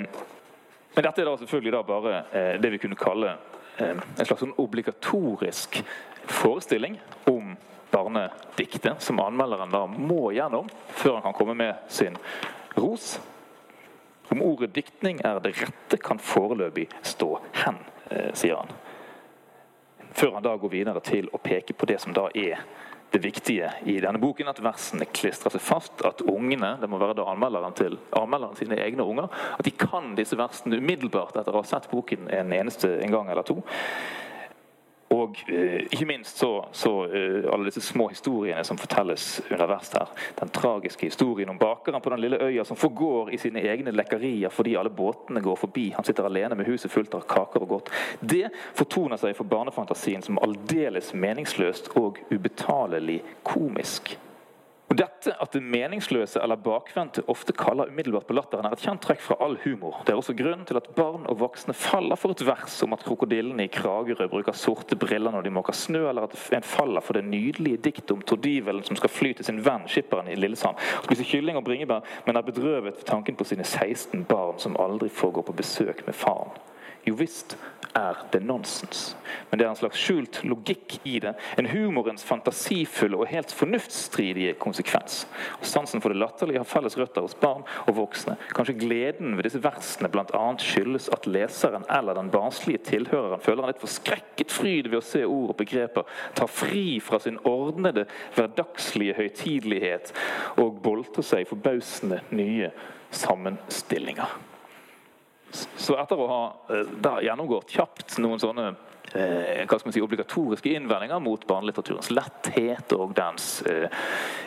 men 0.95 1.07
dette 1.07 1.23
er 1.23 1.29
da 1.29 1.37
selvfølgelig 1.39 1.75
da 1.77 1.83
bare 1.87 2.15
eh, 2.33 2.53
det 2.61 2.73
vi 2.75 2.81
kunne 2.83 2.99
kalle 2.99 3.35
eh, 3.79 3.97
en 3.97 4.27
slags 4.27 4.43
sånn 4.43 4.57
obligatorisk 4.61 5.81
forestilling 6.31 6.99
om 7.31 7.55
barnediktet, 7.91 9.03
som 9.03 9.23
anmelderen 9.23 9.73
da 9.73 9.85
må 9.91 10.31
gjennom 10.35 10.69
før 10.95 11.19
han 11.19 11.27
kan 11.27 11.39
komme 11.39 11.57
med 11.59 11.91
sin 11.91 12.19
ros. 12.77 13.17
Om 14.31 14.45
ordet 14.47 14.71
diktning 14.77 15.19
er 15.27 15.41
det 15.43 15.57
rette, 15.59 15.99
kan 15.99 16.21
foreløpig 16.23 16.87
stå 17.03 17.33
hen, 17.65 17.81
sier 18.39 18.61
han 18.61 18.71
før 20.13 20.33
han 20.33 20.43
da 20.43 20.57
går 20.57 20.73
videre 20.73 21.01
til 21.05 21.29
å 21.33 21.41
peke 21.43 21.75
på 21.77 21.87
det 21.89 21.99
som 22.03 22.15
da 22.15 22.27
er 22.35 22.63
det 23.11 23.23
viktige 23.25 23.73
i 23.91 23.97
denne 24.03 24.21
boken, 24.23 24.49
at 24.51 24.63
versene 24.63 25.09
klistrer 25.11 25.55
seg 25.55 25.65
fast. 25.65 26.03
At 26.07 26.23
ungene, 26.23 26.77
det 26.81 26.91
må 26.91 27.01
være 27.01 27.19
da 27.19 27.27
anmelderen 27.33 27.77
til 27.79 27.99
anmelderen 28.17 28.59
sine 28.59 28.79
egne 28.81 29.07
unger, 29.07 29.31
at 29.59 29.67
de 29.67 29.75
kan 29.75 30.15
disse 30.19 30.39
versene 30.39 30.79
umiddelbart 30.81 31.37
etter 31.41 31.55
å 31.55 31.63
ha 31.65 31.69
sett 31.69 31.91
boken 31.91 32.31
en 32.35 32.55
eneste 32.55 32.97
en 33.01 33.15
gang 33.15 33.31
eller 33.33 33.47
to. 33.47 33.61
Og 35.11 35.41
eh, 35.51 35.89
ikke 35.91 36.07
minst 36.07 36.39
så, 36.39 36.51
så 36.73 36.93
eh, 37.07 37.43
alle 37.51 37.67
disse 37.67 37.83
små 37.83 38.09
historiene 38.13 38.63
som 38.65 38.79
fortelles 38.79 39.41
underveis 39.51 39.91
her. 39.97 40.13
Den 40.39 40.53
tragiske 40.55 41.11
historien 41.11 41.51
om 41.51 41.59
bakeren 41.59 42.03
på 42.03 42.13
den 42.15 42.23
lille 42.23 42.39
øya 42.39 42.65
som 42.65 42.79
forgår 42.79 43.33
i 43.35 43.41
sine 43.43 43.65
egne 43.67 43.91
lekkerier 43.91 44.55
fordi 44.55 44.77
alle 44.79 44.95
båtene 44.95 45.43
går 45.43 45.59
forbi. 45.59 45.89
Han 45.97 46.07
sitter 46.07 46.31
alene 46.31 46.55
med 46.55 46.71
huset 46.71 46.95
fullt 46.95 47.19
av 47.19 47.27
kaker 47.27 47.67
og 47.67 47.75
godt. 47.75 47.93
Det 48.21 48.47
fortoner 48.79 49.19
seg 49.19 49.35
for 49.35 49.51
barnefantasien 49.51 50.23
som 50.23 50.39
aldeles 50.47 51.11
meningsløst 51.15 51.91
og 51.99 52.23
ubetalelig 52.31 53.23
komisk. 53.43 54.15
Og 54.91 54.99
Dette 54.99 55.31
at 55.39 55.53
det 55.55 55.61
meningsløse 55.63 56.41
eller 56.43 56.59
bakvendte 56.59 57.23
ofte 57.31 57.55
kaller 57.55 57.93
umiddelbart 57.93 58.27
på 58.27 58.35
latteren, 58.35 58.67
er 58.67 58.75
et 58.75 58.83
kjent 58.83 59.03
trekk 59.05 59.21
fra 59.23 59.37
all 59.45 59.55
humor. 59.63 60.01
Det 60.03 60.11
er 60.11 60.19
også 60.19 60.35
grunnen 60.35 60.65
til 60.67 60.81
at 60.81 60.89
barn 60.97 61.29
og 61.31 61.39
voksne 61.39 61.77
faller 61.79 62.19
for 62.19 62.35
et 62.35 62.43
vers 62.43 62.81
om 62.83 62.97
at 62.97 63.05
krokodillene 63.07 63.69
i 63.69 63.71
Kragerø 63.71 64.27
bruker 64.33 64.57
sorte 64.59 64.99
briller 64.99 65.31
når 65.31 65.47
de 65.47 65.53
måker 65.55 65.79
snø, 65.79 66.03
eller 66.11 66.27
at 66.27 66.35
en 66.59 66.67
faller 66.67 67.07
for 67.07 67.15
det 67.15 67.23
nydelige 67.29 67.79
diktet 67.85 68.11
om 68.17 68.25
tordivelen 68.27 68.83
som 68.83 68.99
skal 68.99 69.15
fly 69.15 69.31
til 69.39 69.47
sin 69.47 69.63
venn 69.63 69.87
skipperen 69.87 70.33
i 70.33 70.35
Lillesand, 70.35 70.83
spise 71.05 71.29
kylling 71.29 71.61
og 71.61 71.69
bringebær, 71.71 72.03
men 72.27 72.41
er 72.41 72.49
bedrøvet 72.51 72.91
ved 72.91 73.07
tanken 73.07 73.39
på 73.39 73.47
sine 73.47 73.63
16 73.63 74.27
barn 74.27 74.59
som 74.59 74.75
aldri 74.83 75.07
får 75.09 75.39
gå 75.39 75.47
på 75.47 75.59
besøk 75.63 76.03
med 76.11 76.19
faren. 76.19 76.51
Jo 77.05 77.17
visst 77.17 77.57
er 77.97 78.17
det 78.33 78.41
nonsens. 78.41 79.17
Men 79.51 79.59
det 79.59 79.65
er 79.65 79.71
en 79.73 79.79
slags 79.79 79.99
skjult 79.99 80.41
logikk 80.47 80.99
i 81.09 81.17
det. 81.23 81.33
En 81.59 81.69
humorens 81.71 82.25
fantasifulle 82.27 83.19
og 83.19 83.31
helt 83.31 83.53
fornuftsstridige 83.57 84.55
konsekvens. 84.63 85.25
Og 85.59 85.67
Sansen 85.67 86.03
for 86.03 86.13
det 86.13 86.21
latterlige 86.21 86.61
har 86.63 86.69
felles 86.69 86.99
røtter 86.99 87.25
hos 87.25 87.35
barn 87.41 87.65
og 87.87 87.97
voksne. 87.97 88.37
Kanskje 88.57 88.77
gleden 88.79 89.37
ved 89.37 89.49
disse 89.49 89.63
versene 89.65 90.11
bl.a. 90.13 90.45
skyldes 90.63 91.11
at 91.15 91.27
leseren 91.31 91.87
eller 91.91 92.19
den 92.19 92.31
barnslige 92.33 92.85
tilhøreren 92.91 93.43
føler 93.43 93.65
en 93.65 93.73
litt 93.73 93.83
forskrekket 93.83 94.55
fryd 94.55 94.91
ved 94.91 95.01
å 95.01 95.05
se 95.05 95.25
ord 95.27 95.55
og 95.55 95.59
begreper 95.61 96.07
ta 96.39 96.47
fri 96.51 97.01
fra 97.03 97.21
sin 97.23 97.41
ordnede, 97.49 98.07
hverdagslige 98.37 99.19
høytidelighet 99.19 100.15
og 100.61 100.79
boltre 100.85 101.25
seg 101.27 101.45
i 101.45 101.51
forbausende 101.51 102.23
nye 102.31 102.71
sammenstillinger. 103.11 104.50
Så 105.53 105.97
etter 105.99 106.21
å 106.21 106.29
ha 106.31 106.43
eh, 106.71 106.95
da, 107.03 107.19
gjennomgått 107.25 107.73
kjapt 107.75 108.19
noen 108.23 108.41
sånne 108.43 108.69
eh, 109.15 109.65
hva 109.67 109.79
skal 109.79 109.89
man 109.89 109.97
si, 109.97 110.03
obligatoriske 110.05 110.73
innvendinger 110.77 111.23
mot 111.23 111.47
barnelitteraturens 111.49 112.11
letthet 112.15 112.95
og 112.97 113.15
dens 113.19 113.63
eh, 113.69 113.87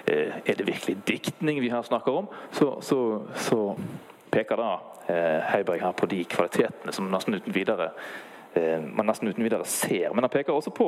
eh, 0.06 0.40
Er 0.46 0.60
det 0.60 0.68
virkelig 0.68 0.98
diktning 1.08 1.62
vi 1.64 1.72
her 1.74 1.84
snakker 1.84 2.24
om? 2.24 2.30
Så, 2.52 2.78
så, 2.82 3.00
så 3.36 3.60
peker 4.34 4.60
da 4.60 4.72
eh, 5.08 5.40
Heiberg 5.52 5.84
her 5.84 5.98
på 5.98 6.10
de 6.12 6.24
kvalitetene 6.26 6.96
som 6.96 7.12
nesten 7.12 7.40
uten 7.40 7.56
videre 7.56 7.94
man 8.54 9.08
nesten 9.10 9.32
uten 9.32 9.42
videre 9.42 9.66
ser. 9.66 10.12
Men 10.14 10.28
han 10.28 10.30
peker 10.30 10.54
også 10.54 10.70
på, 10.78 10.86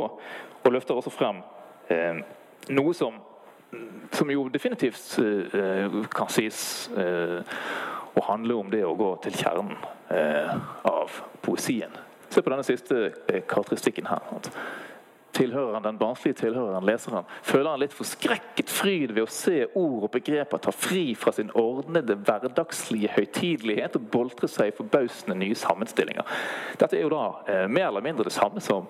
og 0.61 0.67
løfter 0.69 0.99
også 0.99 1.09
frem, 1.09 1.39
noe 2.77 2.91
som, 2.93 3.15
som 4.13 4.29
jo 4.29 4.43
definitivt 4.53 5.15
kan 6.13 6.29
sies 6.29 6.59
å 8.15 8.23
handler 8.23 8.55
om 8.55 8.71
det 8.71 8.83
å 8.85 8.95
gå 8.97 9.11
til 9.25 9.35
kjernen 9.35 9.77
eh, 10.09 10.51
av 10.87 11.21
poesien. 11.45 11.93
Se 12.29 12.41
på 12.41 12.51
denne 12.51 12.65
siste 12.67 12.99
eh, 13.27 13.41
karakteristikken 13.47 14.07
her. 14.09 14.23
Tilhøreren, 15.35 15.83
Den 15.83 15.97
barnslige 15.99 16.37
tilhøreren, 16.39 16.85
leseren, 16.87 17.27
føler 17.43 17.69
han 17.73 17.81
litt 17.81 17.95
forskrekket 17.95 18.71
fryd 18.71 19.11
ved 19.11 19.25
å 19.25 19.31
se 19.31 19.65
ord 19.75 20.07
og 20.07 20.13
begreper 20.13 20.63
ta 20.63 20.71
fri 20.71 21.09
fra 21.19 21.33
sin 21.35 21.51
ordnede, 21.59 22.15
hverdagslige 22.15 23.11
høytidelighet 23.17 23.99
og 23.99 24.07
boltre 24.13 24.47
seg 24.47 24.71
i 24.71 24.77
forbausende 24.77 25.35
nye 25.41 25.59
sammenstillinger. 25.59 26.39
Dette 26.79 26.95
er 26.95 27.03
jo 27.03 27.11
da 27.11 27.25
eh, 27.51 27.67
mer 27.67 27.89
eller 27.89 28.05
mindre 28.05 28.29
det 28.29 28.35
samme 28.37 28.63
som 28.63 28.87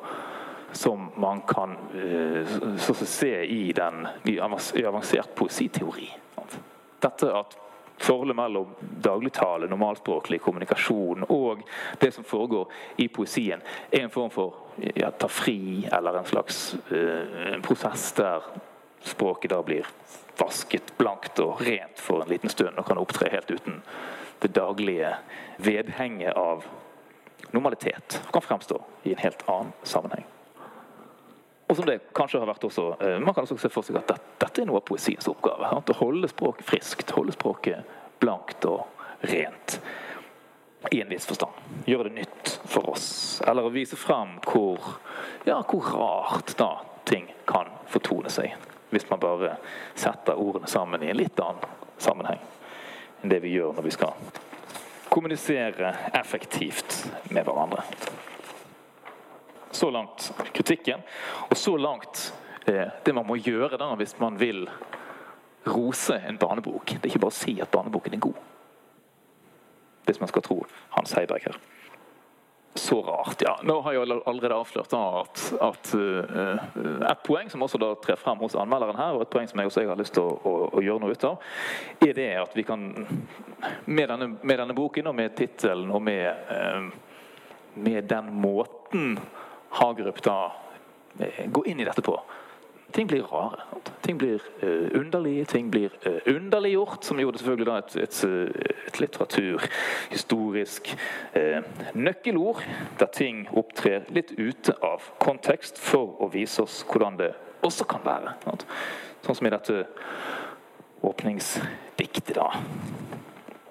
som 0.76 1.12
man 1.16 1.40
kan 1.48 1.72
uh, 1.72 2.92
se 2.92 3.46
i, 3.46 3.72
den, 3.72 4.08
i 4.28 4.40
avansert 4.84 5.36
poesiteori. 5.36 6.10
Dette 7.00 7.30
at 7.32 7.56
Forholdet 7.98 8.36
mellom 8.36 8.74
dagligtale, 8.80 9.70
normalspråklig 9.72 10.42
kommunikasjon 10.44 11.24
og 11.30 11.62
det 12.00 12.12
som 12.12 12.28
foregår 12.28 12.72
i 12.98 13.08
poesien, 13.08 13.62
er 13.92 14.04
en 14.04 14.14
form 14.14 14.30
for 14.34 14.76
ja, 14.96 15.12
ta 15.12 15.30
fri, 15.32 15.88
eller 15.92 16.20
en 16.20 16.28
slags 16.28 16.76
uh, 16.92 17.56
prosess 17.64 18.12
der 18.18 18.44
språket 19.06 19.54
da 19.54 19.62
blir 19.64 19.88
vasket 20.38 20.98
blankt 20.98 21.40
og 21.40 21.62
rent 21.64 22.00
for 22.02 22.24
en 22.24 22.30
liten 22.30 22.52
stund 22.52 22.76
og 22.76 22.88
kan 22.90 23.00
opptre 23.00 23.32
helt 23.32 23.52
uten 23.52 23.82
det 24.44 24.52
daglige 24.56 25.16
vedhenget 25.58 26.36
av 26.36 26.66
normalitet. 27.52 28.22
Og 28.28 28.34
Kan 28.34 28.42
fremstå 28.42 28.82
i 29.04 29.16
en 29.16 29.24
helt 29.24 29.48
annen 29.48 29.74
sammenheng. 29.84 30.35
Og 31.68 31.76
som 31.76 31.86
det 31.86 32.00
kanskje 32.14 32.40
har 32.40 32.50
vært 32.50 32.64
også, 32.68 32.98
eh, 33.02 33.20
Man 33.20 33.34
kan 33.34 33.44
også 33.44 33.58
se 33.58 33.70
for 33.70 33.84
seg 33.84 33.98
at 33.98 34.08
dette, 34.08 34.62
er 34.62 34.66
noe 34.66 34.78
av 34.78 34.86
poesiens 34.86 35.28
oppgave. 35.28 35.66
Å 35.66 35.94
holde 36.00 36.28
språket 36.28 36.66
friskt, 36.66 37.12
holde 37.12 37.34
språket 37.34 37.84
blankt 38.20 38.66
og 38.66 38.86
rent. 39.22 39.80
I 40.92 41.02
en 41.02 41.10
viss 41.10 41.26
forstand. 41.26 41.52
Gjøre 41.86 42.10
det 42.10 42.14
nytt 42.14 42.60
for 42.66 42.90
oss. 42.90 43.42
Eller 43.48 43.66
å 43.66 43.74
vise 43.74 43.98
frem 43.98 44.40
hvor, 44.46 44.80
ja, 45.46 45.62
hvor 45.64 45.82
rart 45.82 46.56
da 46.58 46.82
ting 47.06 47.28
kan 47.48 47.72
fortone 47.88 48.30
seg. 48.30 48.54
Hvis 48.92 49.10
man 49.10 49.20
bare 49.20 49.58
setter 49.96 50.38
ordene 50.38 50.68
sammen 50.68 51.04
i 51.04 51.10
en 51.10 51.18
litt 51.18 51.40
annen 51.40 51.66
sammenheng 51.98 52.40
enn 53.24 53.32
det 53.32 53.42
vi 53.42 53.56
gjør 53.56 53.74
når 53.74 53.88
vi 53.88 53.96
skal 53.96 54.14
kommunisere 55.10 55.96
effektivt 56.14 57.06
med 57.34 57.46
hverandre. 57.48 57.84
Så 59.76 59.90
langt 59.92 60.32
kritikken. 60.56 61.04
Og 61.50 61.58
så 61.60 61.76
langt 61.78 62.34
eh, 62.66 62.88
det 63.04 63.14
man 63.16 63.28
må 63.28 63.36
gjøre 63.36 63.76
da 63.82 63.90
hvis 64.00 64.16
man 64.22 64.40
vil 64.40 64.64
rose 65.68 66.16
en 66.16 66.38
barnebok. 66.40 66.96
Det 66.96 67.04
er 67.04 67.12
ikke 67.12 67.26
bare 67.26 67.34
å 67.34 67.40
si 67.44 67.58
at 67.60 67.72
barneboken 67.74 68.16
er 68.16 68.22
god. 68.24 68.38
Hvis 70.06 70.22
man 70.22 70.30
skal 70.32 70.46
tro 70.46 70.62
Hans 70.96 71.16
Heiberg 71.18 71.50
her. 71.50 71.58
Så 72.78 73.02
rart, 73.02 73.42
ja. 73.42 73.54
Nå 73.64 73.78
har 73.82 73.94
jeg 73.96 74.16
allerede 74.26 74.56
avslørt 74.56 74.94
at, 74.94 75.44
at 75.64 75.92
uh, 75.96 76.66
et 77.08 77.22
poeng 77.24 77.48
som 77.52 77.64
også 77.64 77.80
da 77.80 77.94
trer 78.04 78.20
frem 78.20 78.42
hos 78.44 78.58
anmelderen 78.60 79.00
her, 79.00 79.16
og 79.16 79.24
et 79.24 79.32
poeng 79.32 79.48
som 79.48 79.62
jeg 79.62 79.72
også 79.72 79.86
har 79.88 80.00
lyst 80.00 80.16
til 80.18 80.28
å, 80.28 80.34
å, 80.36 80.54
å, 80.76 80.84
gjøre 80.84 81.04
noe 81.06 81.16
ut 81.16 81.24
av, 81.24 81.46
er 82.04 82.12
det 82.18 82.28
at 82.42 82.58
vi 82.58 82.66
kan 82.68 82.84
Med 83.86 84.10
denne, 84.12 84.28
med 84.44 84.60
denne 84.60 84.76
boken 84.76 85.08
og 85.08 85.16
med 85.16 85.38
tittelen 85.40 85.88
og 85.96 86.04
med, 86.04 86.52
uh, 86.52 86.92
med 87.80 88.12
den 88.12 88.34
måten 88.44 89.16
Hagerup 89.76 90.22
da 90.24 90.40
gå 91.52 91.66
inn 91.66 91.80
i 91.80 91.86
dette 91.88 92.02
på. 92.02 92.16
Ting 92.92 93.08
blir 93.08 93.24
rare. 93.24 93.64
Ting 94.02 94.18
blir 94.18 94.42
uh, 94.64 95.00
underlige, 95.00 95.46
ting 95.46 95.72
blir 95.72 95.92
uh, 96.08 96.36
underliggjort, 96.36 97.04
som 97.04 97.20
gjorde 97.20 97.42
selvfølgelig 97.42 97.68
da 97.68 97.78
et, 97.82 97.96
et, 97.96 98.20
et 98.88 99.00
litteraturhistorisk 99.02 100.92
uh, 101.36 101.60
nøkkelord, 101.94 102.62
der 103.00 103.12
ting 103.12 103.46
opptrer 103.52 104.06
litt 104.16 104.32
ute 104.38 104.78
av 104.86 105.04
kontekst 105.20 105.82
for 105.82 106.16
å 106.24 106.30
vise 106.32 106.64
oss 106.64 106.84
hvordan 106.88 107.20
det 107.20 107.34
også 107.66 107.88
kan 107.90 108.06
være. 108.06 108.36
Sånn 109.26 109.40
som 109.42 109.50
i 109.50 109.54
dette 109.56 109.82
åpningsdiktet, 111.06 112.36
da. 112.38 112.52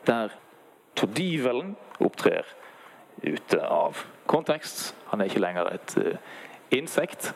Der 0.05 0.35
tordivelen 0.99 1.77
opptrer 2.03 2.45
ute 3.23 3.63
av 3.63 3.95
kontekst. 3.95 4.14
Han 4.31 5.21
er 5.21 5.25
ikke 5.25 5.41
lenger 5.41 5.69
et 5.75 5.97
uh, 5.99 6.17
insekt. 6.71 7.35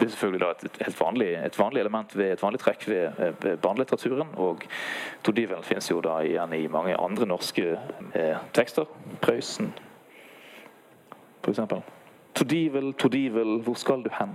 Det 0.00 0.06
er 0.06 0.10
selvfølgelig 0.10 0.48
et, 0.50 0.78
et, 0.88 1.00
vanlig, 1.00 1.28
et, 1.44 1.58
vanlig, 1.58 1.80
element 1.80 2.16
ved 2.16 2.32
et 2.32 2.42
vanlig 2.42 2.60
trekk 2.60 2.88
ved, 2.88 3.34
ved 3.42 3.56
barnelitteraturen. 3.56 4.28
Og 4.40 4.62
tordivelen 5.22 5.64
finnes 5.64 5.90
jo 5.90 6.00
da 6.00 6.22
igjen 6.24 6.54
i 6.56 6.66
mange 6.72 6.96
andre 6.96 7.26
norske 7.26 7.74
eh, 8.14 8.38
tekster. 8.56 8.88
Prøysen, 9.20 9.74
f.eks. 11.44 11.60
Tordivel, 12.34 12.94
Tordivel, 12.94 13.60
hvor 13.60 13.76
skal 13.76 14.02
du 14.02 14.08
hen? 14.16 14.32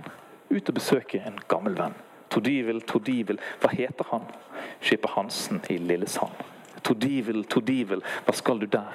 Ut 0.50 0.68
og 0.68 0.78
besøke 0.78 1.18
en 1.26 1.40
gammel 1.50 1.74
venn. 1.74 1.98
Tordivel, 2.30 2.80
Tordivel, 2.86 3.42
hva 3.58 3.72
heter 3.74 4.06
han? 4.12 4.30
Skipper 4.78 5.16
Hansen 5.16 5.64
i 5.70 5.80
Lillesand. 5.82 6.46
Tordivel, 6.86 7.42
Tordivel, 7.50 8.06
hva 8.22 8.38
skal 8.38 8.62
du 8.62 8.70
der? 8.70 8.94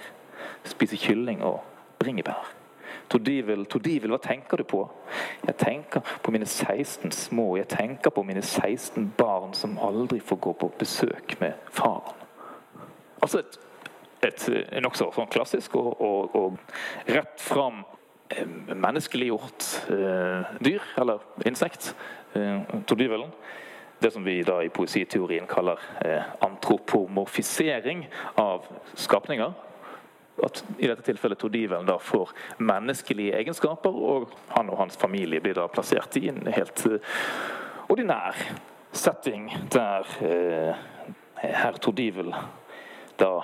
Spise 0.64 0.96
kylling 0.96 1.44
og 1.44 1.60
bringebær. 2.00 2.61
Todivel, 3.12 3.66
Todivel, 3.66 4.14
hva 4.14 4.20
tenker 4.24 4.62
du 4.62 4.64
på? 4.68 4.82
Jeg 5.44 5.58
tenker 5.60 6.04
på 6.24 6.32
mine 6.32 6.48
16 6.48 7.12
små. 7.12 7.58
Jeg 7.60 7.68
tenker 7.74 8.14
på 8.16 8.24
mine 8.24 8.42
16 8.42 9.10
barn 9.18 9.56
som 9.58 9.80
aldri 9.84 10.22
får 10.24 10.40
gå 10.46 10.54
på 10.62 10.72
besøk 10.80 11.36
med 11.42 11.54
faren. 11.76 12.16
Altså 13.22 13.44
et, 13.44 13.58
et 14.26 14.46
nokså 14.82 15.12
sånn 15.14 15.30
klassisk 15.32 15.76
og, 15.76 15.92
og, 16.02 16.36
og 16.36 17.12
rett 17.12 17.42
fram 17.42 17.84
menneskeliggjort 18.72 19.66
dyr, 20.64 20.86
eller 21.02 21.20
insekt, 21.46 21.92
tordivelen. 22.88 23.34
Det 24.02 24.14
som 24.14 24.24
vi 24.26 24.38
da 24.48 24.62
i 24.64 24.72
poesiteorien 24.74 25.50
kaller 25.52 25.84
antropomorfisering 26.48 28.06
av 28.40 28.64
skapninger 28.96 29.52
at 30.44 30.64
i 30.78 30.88
dette 30.88 31.06
tilfellet 31.06 31.40
tordivelen 31.40 31.90
da 31.90 31.98
får 32.02 32.32
menneskelige 32.64 33.36
egenskaper, 33.42 33.92
og 33.96 34.32
han 34.56 34.72
og 34.72 34.80
hans 34.86 34.98
familie 34.98 35.42
blir 35.44 35.58
da 35.58 35.68
plassert 35.72 36.18
i 36.18 36.30
en 36.32 36.46
helt 36.48 36.86
ordinær 37.92 38.38
setting 38.92 39.50
der 39.72 40.08
eh, 40.24 40.76
herr 41.42 41.78
Tordivel 41.82 42.34
da 43.20 43.44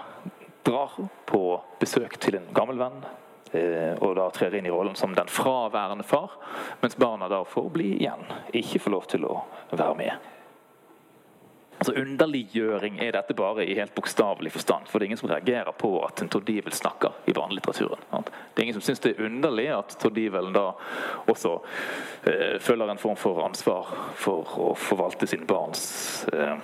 drar 0.64 0.92
på 1.26 1.42
besøk 1.80 2.18
til 2.20 2.40
en 2.40 2.50
gammel 2.56 2.80
venn. 2.82 3.04
Eh, 3.56 3.94
og 4.04 4.18
da 4.18 4.28
trer 4.36 4.58
inn 4.58 4.68
i 4.68 4.74
rollen 4.74 4.98
som 5.00 5.14
den 5.16 5.30
fraværende 5.32 6.04
far, 6.04 6.34
mens 6.82 6.98
barna 7.00 7.30
da 7.32 7.44
får 7.48 7.70
bli 7.72 7.94
igjen. 8.02 8.26
Ikke 8.58 8.82
får 8.84 8.96
lov 8.96 9.08
til 9.12 9.28
å 9.30 9.38
være 9.72 9.96
med. 10.02 10.34
Altså 11.78 11.94
Underliggjøring 12.02 12.98
er 13.04 13.14
dette 13.14 13.36
bare 13.38 13.66
i 13.66 13.76
helt 13.78 13.94
bokstavelig 13.96 14.52
forstand. 14.52 14.88
For 14.90 14.98
det 14.98 15.06
er 15.06 15.12
ingen 15.12 15.20
som 15.20 15.30
reagerer 15.30 15.76
på 15.78 15.92
at 16.06 16.22
en 16.24 16.30
Tordivel 16.34 16.74
snakker 16.74 17.14
i 17.30 17.36
barnelitteraturen. 17.38 18.02
Det 18.24 18.62
er 18.62 18.64
ingen 18.64 18.80
som 18.80 18.86
syns 18.86 19.04
det 19.04 19.12
er 19.14 19.28
underlig 19.28 19.68
at 19.76 19.94
Tordivelen 20.02 20.56
da 20.56 20.72
også 21.30 21.60
eh, 22.24 22.58
føler 22.64 22.90
en 22.90 23.02
form 23.02 23.20
for 23.20 23.44
ansvar 23.46 23.92
for 24.18 24.58
å 24.58 24.72
forvalte 24.74 25.30
sine 25.30 25.46
barns 25.46 25.84
eh, 26.34 26.56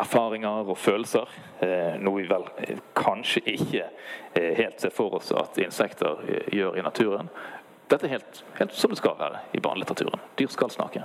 erfaringer 0.00 0.70
og 0.72 0.78
følelser. 0.80 1.28
Eh, 1.60 1.98
noe 2.00 2.22
vi 2.22 2.30
vel 2.30 2.48
eh, 2.64 2.80
kanskje 2.96 3.44
ikke 3.52 3.82
eh, 3.84 4.54
helt 4.62 4.80
ser 4.80 4.94
for 4.96 5.18
oss 5.20 5.28
at 5.36 5.60
insekter 5.60 6.24
eh, 6.24 6.48
gjør 6.56 6.80
i 6.80 6.86
naturen. 6.86 7.28
Dette 7.92 8.08
er 8.08 8.16
helt, 8.16 8.40
helt 8.56 8.72
som 8.72 8.94
det 8.94 9.02
skal 9.02 9.20
være 9.20 9.44
i 9.52 9.60
barnelitteraturen. 9.60 10.24
Dyr 10.40 10.48
skal 10.56 10.72
snakke. 10.72 11.04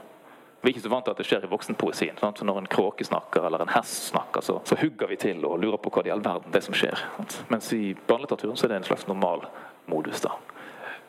Vi 0.61 0.67
er 0.67 0.73
ikke 0.73 0.83
så 0.83 0.91
vant 0.91 1.05
til 1.07 1.15
at 1.15 1.19
det 1.21 1.25
skjer 1.27 1.45
i 1.47 1.49
voksenpoesien. 1.53 2.17
Sant? 2.19 2.41
Når 2.43 2.57
en 2.59 2.67
kråke 2.71 3.05
snakker 3.07 3.45
eller 3.47 3.61
en 3.63 3.71
hest 3.71 4.09
snakker, 4.09 4.43
så, 4.43 4.57
så, 4.67 4.75
hugger 4.81 5.07
vi 5.07 5.15
til 5.21 5.45
og 5.47 5.59
lurer 5.61 5.79
på 5.79 5.91
hva 5.95 6.03
i 6.03 6.11
all 6.11 6.23
verden 6.23 6.51
det 6.51 6.61
som 6.65 6.75
skjer. 6.75 6.99
Sant? 7.15 7.37
Mens 7.47 7.69
i 7.75 7.93
barnelitteraturen 7.95 8.59
så 8.59 8.67
er 8.67 8.73
det 8.73 8.81
en 8.81 8.89
slags 8.89 9.07
normal 9.07 9.45
modus. 9.87 10.19
da. 10.25 10.33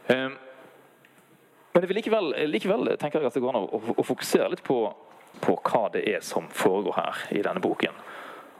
Um, 0.07 0.37
men 1.73 1.87
likevel, 1.97 2.31
likevel 2.51 2.93
tenker 2.99 3.21
jeg 3.21 3.31
at 3.31 3.39
det 3.39 3.43
går 3.43 3.57
an 3.59 3.67
å, 3.67 3.81
å 3.99 4.05
fokusere 4.07 4.53
litt 4.55 4.63
på, 4.67 4.79
på, 5.43 5.57
hva 5.67 5.83
det 5.95 6.05
er 6.15 6.23
som 6.27 6.47
foregår 6.55 6.99
her 7.01 7.25
i 7.35 7.43
denne 7.47 7.63
boken. 7.63 7.99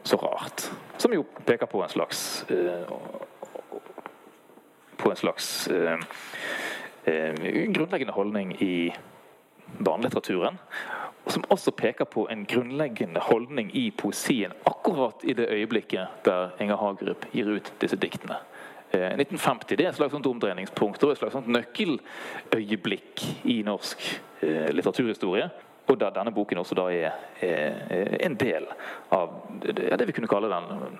Så 0.03 0.19
rart. 0.19 0.65
Som 0.99 1.15
jo 1.15 1.23
peker 1.45 1.71
på 1.71 1.83
en 1.85 1.91
slags 1.91 2.43
uh, 2.49 2.89
På 4.97 5.11
en 5.11 5.19
slags 5.19 5.69
uh, 5.71 5.95
uh, 7.05 7.47
grunnleggende 7.71 8.15
holdning 8.15 8.55
i 8.59 8.73
barnelitteraturen. 9.79 10.57
Som 11.27 11.43
også 11.53 11.71
peker 11.71 12.05
på 12.09 12.25
en 12.31 12.45
grunnleggende 12.49 13.21
holdning 13.21 13.69
i 13.77 13.91
poesien 13.91 14.53
akkurat 14.65 15.23
i 15.23 15.33
det 15.37 15.49
øyeblikket 15.49 16.25
der 16.25 16.55
Inger 16.59 16.79
Hagerup 16.81 17.27
gir 17.31 17.51
ut 17.55 17.73
disse 17.81 17.95
diktene. 17.95 18.39
1950 18.91 19.71
eh, 19.71 19.77
det 19.77 19.85
er 19.85 19.89
et 19.89 19.95
slags 19.95 20.13
omdreiningspunkt 20.13 21.03
og 21.03 21.13
et 21.13 21.21
slags 21.21 21.47
nøkkeløyeblikk 21.47 23.25
i 23.47 23.61
norsk 23.63 24.07
eh, 24.41 24.71
litteraturhistorie. 24.73 25.49
Og 25.87 25.99
der 25.99 26.13
denne 26.15 26.31
boken 26.31 26.57
også 26.61 26.75
da 26.77 26.87
er, 26.93 27.15
er 27.41 28.17
en 28.25 28.35
del 28.39 28.67
av 29.11 29.33
det 29.61 30.07
vi 30.07 30.15
kunne 30.15 30.29
kalle 30.31 30.51
den 30.51 30.97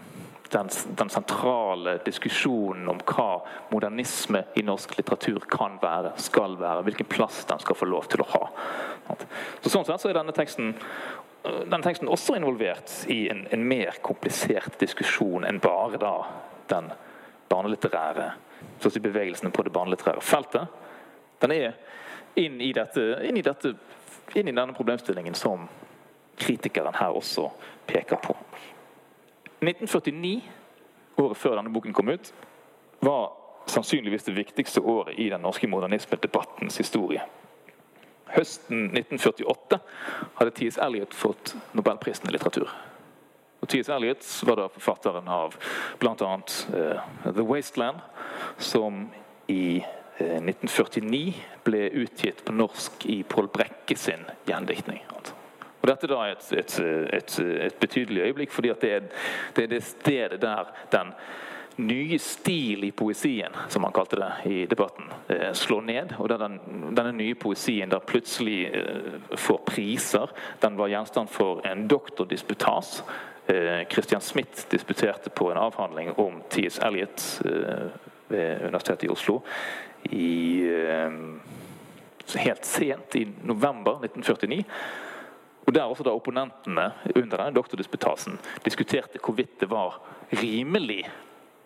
den, 0.51 0.70
den, 0.98 1.10
sentrale 1.10 1.98
diskusjonen 2.05 2.89
om 2.91 3.00
hva 3.08 3.41
modernisme 3.72 4.43
i 4.60 4.63
norsk 4.67 4.98
litteratur 4.98 5.46
kan 5.51 5.77
være, 5.81 6.12
skal 6.20 6.58
være, 6.60 6.84
hvilken 6.88 7.08
plass 7.12 7.46
den 7.50 7.62
skal 7.63 7.77
få 7.79 7.88
lov 7.88 8.10
til 8.12 8.24
å 8.24 8.29
ha. 8.34 8.43
Så 9.62 9.72
Sånn 9.72 9.88
sett 9.88 10.03
så 10.03 10.12
er 10.12 10.20
denne 10.20 10.36
teksten, 10.36 10.74
denne 11.43 11.82
teksten 11.86 12.12
også 12.12 12.36
involvert 12.38 12.91
i 13.12 13.23
en, 13.32 13.45
en, 13.52 13.63
mer 13.67 14.02
komplisert 14.04 14.76
diskusjon 14.82 15.47
enn 15.47 15.62
bare 15.63 16.02
da 16.02 16.15
den 16.71 16.91
barnelitterære 17.52 18.32
si 18.82 18.99
bevegelsen 18.99 19.52
på 19.52 19.63
det 19.63 19.73
barnelitterære 19.73 20.21
feltet. 20.26 20.67
Den 21.41 21.56
er 21.56 21.73
inn 22.39 22.60
i, 22.62 22.71
dette, 22.76 23.02
inn, 23.26 23.38
i 23.38 23.45
dette, 23.45 23.73
inn 24.36 24.47
i 24.47 24.56
denne 24.56 24.76
problemstillingen 24.76 25.36
som 25.36 25.67
kritikeren 26.41 26.95
her 26.97 27.15
også 27.17 27.49
peker 27.88 28.21
på. 28.21 28.36
1949, 29.62 30.41
året 31.21 31.38
før 31.38 31.60
denne 31.60 31.74
boken 31.74 31.93
kom 31.93 32.10
ut, 32.10 32.34
var 33.06 33.30
sannsynligvis 33.69 34.26
det 34.26 34.34
viktigste 34.34 34.82
året 34.82 35.19
i 35.19 35.30
den 35.30 35.41
norske 35.45 35.69
modernismedebattens 35.69 36.78
historie. 36.82 37.21
Høsten 38.32 38.88
1948 38.95 39.80
hadde 40.39 40.54
T.S. 40.56 40.80
Eliot 40.82 41.13
fått 41.13 41.56
nobelprisen 41.78 42.30
i 42.30 42.34
litteratur. 42.34 42.69
Og 43.62 43.69
T.S. 43.69 43.89
Eliot 43.93 44.26
var 44.47 44.62
da 44.62 44.69
forfatteren 44.71 45.28
av 45.30 45.58
bl.a. 46.00 46.32
Uh, 46.74 47.02
The 47.28 47.45
Wasteland, 47.45 48.00
som 48.58 49.04
i 49.52 49.82
uh, 49.84 49.89
eh, 50.17 50.39
1949 50.39 51.36
ble 51.67 51.84
utgitt 52.02 52.41
på 52.47 52.56
norsk 52.56 53.06
i 53.12 53.21
Pål 53.28 53.52
Brekke 53.54 53.97
sin 54.00 54.26
gjendiktning. 54.47 55.04
Altså. 55.12 55.40
Og 55.82 55.88
Dette 55.89 56.10
da 56.10 56.20
er 56.26 56.36
et, 56.36 56.52
et, 56.62 56.76
et, 57.17 57.38
et 57.67 57.80
betydelig 57.82 58.28
øyeblikk, 58.28 58.52
fordi 58.54 58.74
det 58.82 58.91
er, 58.94 59.08
det 59.56 59.63
er, 59.63 59.72
det 59.72 59.84
stedet 59.84 60.41
der 60.41 60.70
den 60.91 61.13
nye 61.82 62.20
stil 62.20 62.84
i 62.84 62.91
poesien, 62.91 63.56
som 63.70 63.84
han 63.84 63.94
kalte 63.96 64.20
det 64.20 64.52
i 64.52 64.65
debatten, 64.70 65.10
eh, 65.28 65.54
slår 65.54 65.82
ned. 65.82 66.13
Og 66.20 66.30
den, 66.30 66.60
denne 66.96 67.15
nye 67.15 67.36
poesien 67.36 67.89
der 67.89 68.04
plutselig 68.06 68.65
eh, 68.67 69.20
får 69.36 69.62
priser. 69.65 70.34
Den 70.62 70.78
var 70.78 70.91
gjenstand 70.91 71.32
for 71.34 71.65
en 71.67 71.88
doktordisputas. 71.88 73.04
Eh, 73.48 73.88
Christian 73.89 74.22
Smith 74.22 74.67
disputerte 74.70 75.30
på 75.30 75.52
en 75.52 75.58
avhandling 75.58 76.13
om 76.20 76.41
T.S. 76.50 76.80
Eliot 76.80 77.41
ved 78.28 78.62
Universitetet 78.67 79.04
i 79.04 79.10
Oslo 79.12 79.41
i, 80.02 80.62
helt 82.36 82.65
sent 82.65 83.15
i 83.15 83.26
november 83.44 84.06
1949. 84.06 84.63
Og 85.67 85.76
Der 85.76 85.84
også 85.84 86.04
da 86.04 86.10
opponentene 86.10 86.91
under 87.15 87.38
denne 87.38 87.56
doktordisputasen 87.56 88.39
diskuterte 88.65 89.19
hvorvidt 89.24 89.60
det 89.62 89.69
var 89.69 90.02
rimelig 90.41 91.06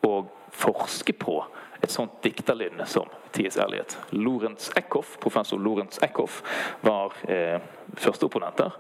å 0.06 0.26
forske 0.54 1.14
på 1.14 1.40
et 1.84 1.92
sånt 1.92 2.20
dikterlynne 2.24 2.86
som 2.88 3.10
T.S. 3.36 3.58
ærlighet, 3.58 3.98
Lorentz 4.12 4.70
Eckhoff, 4.78 5.18
professor 5.20 5.60
Lorentz 5.60 6.00
Eckhoff 6.04 6.42
var 6.86 7.14
eh, 7.28 7.60
førsteopponenter. 7.98 8.78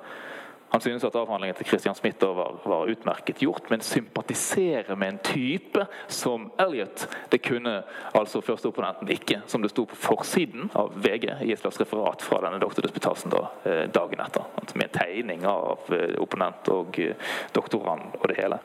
Han 0.69 0.81
synes 0.81 1.03
at 1.03 1.15
avhandlingen 1.15 1.55
til 1.55 1.65
Christian 1.65 1.95
Smith 1.95 2.25
var, 2.25 2.57
var, 2.63 2.89
utmerket 2.89 3.39
gjort, 3.39 3.69
men 3.69 3.81
sympatiserer 3.81 4.95
med 4.95 5.09
en 5.09 5.17
type 5.23 5.85
som 6.07 6.51
Elliot. 6.59 7.07
Det 7.29 7.37
kunne 7.37 7.83
altså 8.11 8.41
førsteopponenten 8.41 9.09
ikke, 9.13 9.41
som 9.47 9.61
det 9.61 9.71
sto 9.71 9.85
på 9.85 9.95
forsiden 9.95 10.69
av 10.75 10.91
VG 10.99 11.29
i 11.45 11.53
et 11.53 11.61
slags 11.61 11.79
referat 11.79 12.25
fra 12.25 12.41
denne 12.43 12.59
doktordisputasen 12.59 13.31
da, 13.31 13.47
eh, 13.63 13.83
dagen 13.87 14.19
etter. 14.25 14.45
Med 14.75 14.91
tegning 14.91 15.45
av 15.47 15.91
eh, 15.95 16.17
opponent 16.19 16.67
og 16.73 16.99
eh, 16.99 17.15
doktorand 17.53 18.19
og 18.19 18.27
det 18.31 18.39
hele. 18.41 18.59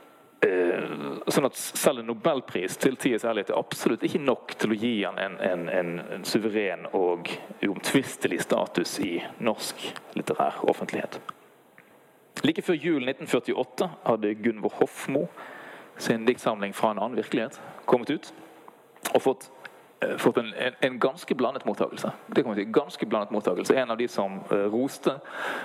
Sånn 1.29 1.45
at 1.45 1.59
Selv 1.61 2.01
en 2.01 2.07
nobelpris 2.09 2.79
til 2.81 2.95
T.S. 2.97 3.27
Elliot 3.29 3.51
er 3.53 3.59
absolutt 3.61 4.07
ikke 4.09 4.23
nok 4.25 4.55
til 4.57 4.73
å 4.73 4.79
gi 4.83 4.95
han 5.05 5.19
en, 5.21 5.37
en, 5.45 5.67
en, 5.69 5.91
en 6.17 6.25
suveren 6.25 6.87
og 6.97 7.29
uomtvistelig 7.61 8.41
status 8.47 8.97
i 9.05 9.19
norsk 9.45 9.85
litterær 10.17 10.65
offentlighet. 10.73 11.21
Like 12.45 12.63
før 12.63 12.75
jul 12.75 13.09
1948 13.09 13.91
hadde 14.07 14.35
Gunvor 14.35 14.73
Hofmo 14.81 15.27
sin 16.01 16.27
diktsamling 16.27 16.75
'Fra 16.75 16.91
en 16.91 16.99
annen 16.99 17.19
virkelighet' 17.19 17.61
kommet 17.87 18.11
ut. 18.11 18.35
Og 19.15 19.23
fått, 19.23 19.51
eh, 20.03 20.17
fått 20.17 20.39
en, 20.39 20.55
en, 20.59 20.73
en, 20.81 21.01
ganske 21.01 21.35
blandet 21.35 21.67
mottakelse. 21.67 22.13
Det 22.27 22.45
kan 22.45 22.47
man 22.47 22.55
si, 22.55 22.65
ganske 22.65 23.07
blandet 23.07 23.31
mottakelse. 23.31 23.77
En 23.77 23.91
av 23.91 23.97
de 23.97 24.09
som 24.09 24.41
eh, 24.51 24.57
roste 24.57 25.21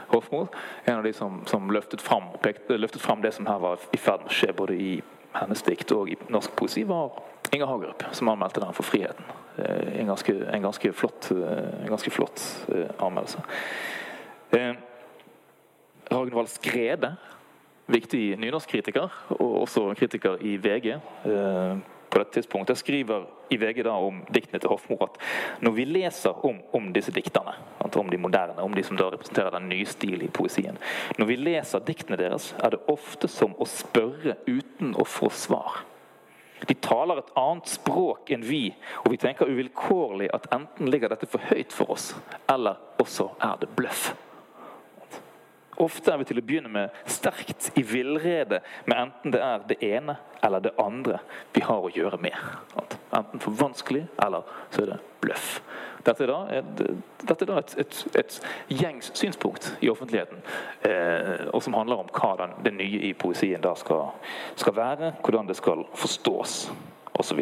Hofmo, 0.08 0.47
en 0.86 0.97
av 0.97 1.04
de 1.04 1.13
som, 1.13 1.45
som 1.45 1.71
løftet, 1.71 2.01
fram, 2.01 2.23
pekte, 2.41 2.78
løftet, 2.78 3.01
fram, 3.01 3.21
det 3.21 3.34
som 3.34 3.45
her 3.45 3.60
var 3.60 3.80
i 3.91 3.97
ferd 3.97 4.25
med 4.25 4.32
å 4.32 4.34
skje 4.34 4.54
både 4.54 4.75
i 4.75 5.01
hennes 5.34 5.63
dikt 5.63 5.91
og 5.91 6.10
i 6.10 6.17
norsk 6.30 6.56
poesi, 6.56 6.84
var 6.84 7.12
Inger 7.51 7.65
Hagerup, 7.65 8.04
som 8.12 8.30
anmeldte 8.30 8.60
den 8.60 8.73
for 8.73 8.84
Friheten. 8.84 9.25
Eh, 9.58 9.99
en, 9.99 10.08
ganske, 10.08 10.34
en 10.51 10.62
ganske 10.62 10.93
flott, 10.93 11.32
en 11.32 11.89
ganske 11.89 12.12
flott 12.12 12.43
anmeldelse. 12.99 13.43
Ragnvald 16.12 16.50
Skrede, 16.54 17.15
viktig 17.91 18.38
nynorskkritiker, 18.41 19.10
og 19.38 19.62
også 19.62 19.94
kritiker 19.98 20.41
i 20.41 20.56
VG 20.58 20.96
eh, 20.96 21.78
på 22.10 22.20
dette 22.22 22.38
tidspunktet, 22.38 22.80
skriver 22.80 23.26
i 23.52 23.58
VG 23.60 23.84
da 23.84 23.94
om 24.00 24.22
diktene 24.34 24.62
til 24.63 24.72
Hofmo 24.72 24.98
at 25.04 25.18
når 25.65 25.74
vi 25.76 25.86
leser 25.89 26.46
om, 26.48 26.62
om 26.74 26.91
disse 26.96 27.12
dikterne, 27.12 27.56
om 27.96 28.10
de 28.10 28.18
moderne, 28.18 28.62
om 28.63 28.74
de 28.74 28.84
som 28.84 28.98
da 28.98 29.10
representerer 29.12 29.58
den 29.58 29.70
nye 29.70 29.86
stil 29.88 30.24
i 30.24 30.32
poesien 30.32 30.78
Når 31.18 31.30
vi 31.30 31.36
leser 31.39 31.84
diktene 31.86 32.18
deres, 32.20 32.54
er 32.63 32.74
det 32.76 32.82
ofte 32.91 33.28
som 33.32 33.56
å 33.60 33.68
spørre 33.70 34.38
uten 34.48 34.96
å 34.96 35.06
få 35.08 35.30
svar. 35.30 35.84
De 36.68 36.74
taler 36.80 37.20
et 37.20 37.34
annet 37.38 37.68
språk 37.70 38.32
enn 38.32 38.46
vi, 38.48 38.70
og 39.04 39.12
vi 39.12 39.20
tenker 39.22 39.52
uvilkårlig 39.52 40.32
at 40.34 40.48
enten 40.56 40.89
ligger 40.89 41.12
dette 41.12 41.28
for 41.30 41.44
høyt 41.52 41.76
for 41.76 41.91
oss, 41.98 42.13
eller 42.52 42.80
også 43.02 43.34
er 43.44 43.60
det 43.62 43.70
bløff. 43.76 44.13
Ofte 45.82 46.14
er 46.14 46.22
vi 46.22 46.28
til 46.30 46.40
å 46.40 46.46
begynne 46.46 46.72
med 46.72 47.00
sterkt 47.12 47.72
i 47.76 47.84
villrede 47.84 48.62
med 48.88 48.96
enten 48.96 49.34
det 49.34 49.42
er 49.44 49.66
det 49.68 49.78
ene 49.84 50.16
eller 50.46 50.64
det 50.64 50.72
andre 50.80 51.20
vi 51.56 51.64
har 51.66 51.84
å 51.84 51.92
gjøre 51.92 52.20
med. 52.22 52.38
Enten 53.16 53.42
for 53.44 53.58
vanskelig, 53.60 54.06
eller 54.24 54.48
så 54.72 54.86
er 54.86 54.94
det 54.94 55.00
bløff. 55.24 55.50
Dette 56.06 56.24
er 56.24 56.30
da, 56.30 56.40
et, 56.54 56.82
er 57.34 57.50
da 57.50 57.58
et, 57.58 57.74
et, 57.82 58.00
et, 58.20 58.36
gjengs 58.70 59.10
synspunkt 59.18 59.72
i 59.82 59.90
offentligheten, 59.90 60.44
eh, 60.86 61.48
og 61.50 61.64
som 61.66 61.74
handler 61.74 62.04
om 62.04 62.12
hva 62.14 62.36
den, 62.44 62.54
det 62.68 62.76
nye 62.76 63.00
i 63.10 63.14
poesien 63.18 63.64
da 63.64 63.74
skal, 63.80 64.12
skal 64.60 64.76
være, 64.78 65.16
hvordan 65.26 65.50
det 65.50 65.58
skal 65.58 65.82
forstås, 65.98 66.60
osv. 67.18 67.42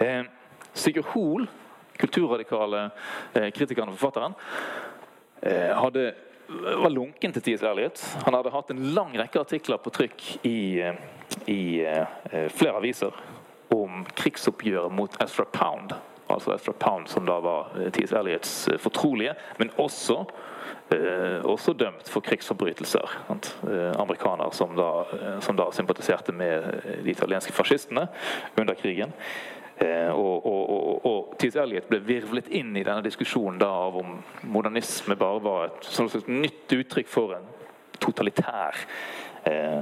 Eh, 0.00 0.22
Sigurd 0.72 1.12
Hoel, 1.12 1.46
kulturradikale 2.00 2.86
eh, 3.34 3.50
kritikeren 3.52 3.92
og 3.92 4.00
forfatteren, 4.00 4.38
eh, 5.42 5.76
hadde 5.76 6.08
var 6.82 6.90
lunken 6.90 7.32
til 7.32 7.42
T.S. 7.42 7.62
Eliot. 7.62 8.02
Han 8.24 8.34
hadde 8.34 8.52
hatt 8.54 8.70
en 8.72 8.84
lang 8.94 9.14
rekke 9.18 9.42
artikler 9.42 9.80
på 9.82 9.92
trykk 9.94 10.26
i, 10.48 10.80
eh, 10.82 11.02
i 11.50 11.60
uh, 11.86 12.46
flere 12.54 12.80
aviser 12.80 13.14
om 13.74 14.04
krigsoppgjøret 14.18 14.92
mot 14.92 15.14
Ezra 15.22 15.46
Pound. 15.54 15.94
Altså 16.30 16.54
Ezra 16.54 16.74
Pound, 16.78 17.08
som 17.10 17.26
da 17.26 17.38
var 17.42 17.70
T.S. 17.94 18.12
Elliots 18.12 18.54
fortrolige, 18.82 19.34
men 19.58 19.70
også, 19.78 20.24
eh, 20.94 21.38
også 21.46 21.74
dømt 21.74 22.08
for 22.10 22.22
krigsforbrytelser. 22.26 23.16
Eh, 23.30 24.00
amerikaner 24.00 24.50
som 24.54 24.76
da, 24.78 24.90
som 25.42 25.58
da 25.58 25.70
sympatiserte 25.74 26.32
med 26.32 26.82
de 27.04 27.10
italienske 27.10 27.52
fascistene 27.52 28.06
under 28.58 28.74
krigen. 28.74 29.12
Eh, 29.80 30.10
og, 30.10 30.46
og, 30.46 30.70
og, 30.70 31.06
og 31.06 31.38
T.S. 31.40 31.56
Elliot 31.56 31.86
ble 31.88 32.02
virvlet 32.04 32.50
inn 32.52 32.74
i 32.76 32.82
denne 32.84 33.00
diskusjonen 33.04 33.60
da, 33.62 33.70
av 33.86 33.96
om 33.96 34.18
modernisme 34.52 35.16
bare 35.16 35.40
var 35.40 35.70
et 35.70 35.88
sånn 35.88 36.10
nytt 36.28 36.74
uttrykk 36.76 37.08
for 37.08 37.32
en 37.38 37.46
totalitær 38.00 38.76
eh, 39.48 39.80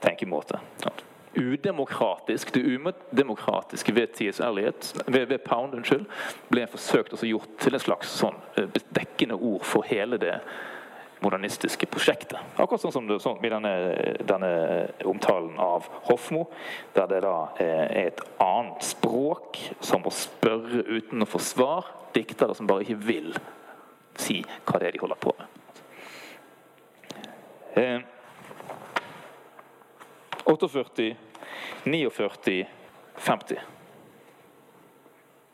tenkemåte. 0.00 0.62
Udemokratisk, 1.38 2.54
Det 2.54 2.64
udemokratiske 2.64 3.94
ved 3.94 4.16
T.S. 4.16 4.40
Elliot, 4.40 4.94
ved, 5.06 5.28
ved, 5.28 5.38
Pound, 5.44 5.76
unnskyld, 5.76 6.08
ble 6.48 6.64
forsøkt 6.72 7.20
gjort 7.20 7.52
til 7.60 7.76
en 7.76 7.84
slags 7.84 8.16
sånn 8.22 8.40
eh, 8.56 8.80
dekkende 8.96 9.36
ord 9.36 9.68
for 9.68 9.84
hele 9.92 10.16
det 10.16 10.38
modernistiske 11.20 11.88
prosjektet. 11.90 12.38
Akkurat 12.56 12.82
sånn 12.82 12.94
som 12.94 13.08
det, 13.08 13.18
sånn, 13.22 13.38
i 13.44 13.50
denne, 13.52 13.72
denne, 14.28 14.50
omtalen 15.08 15.56
av 15.62 15.88
Hofmo, 16.08 16.46
der 16.96 17.08
det 17.10 17.22
da 17.24 17.36
eh, 17.60 17.84
er 17.86 18.10
et 18.12 18.22
annet 18.42 18.84
språk, 18.86 19.58
som 19.84 20.06
å 20.06 20.14
spørre 20.14 20.84
uten 20.86 21.24
å 21.24 21.28
få 21.28 21.40
svar. 21.42 21.88
Diktere 22.14 22.54
som 22.56 22.68
bare 22.68 22.86
ikke 22.86 23.00
vil 23.08 23.32
si 24.18 24.40
hva 24.66 24.80
det 24.80 24.90
er 24.90 24.96
de 24.96 25.02
holder 25.02 25.20
på 25.22 25.34
med. 25.38 25.58
Eh, 27.78 27.98
48, 30.48 31.10
49, 31.84 32.64
50. 33.18 33.77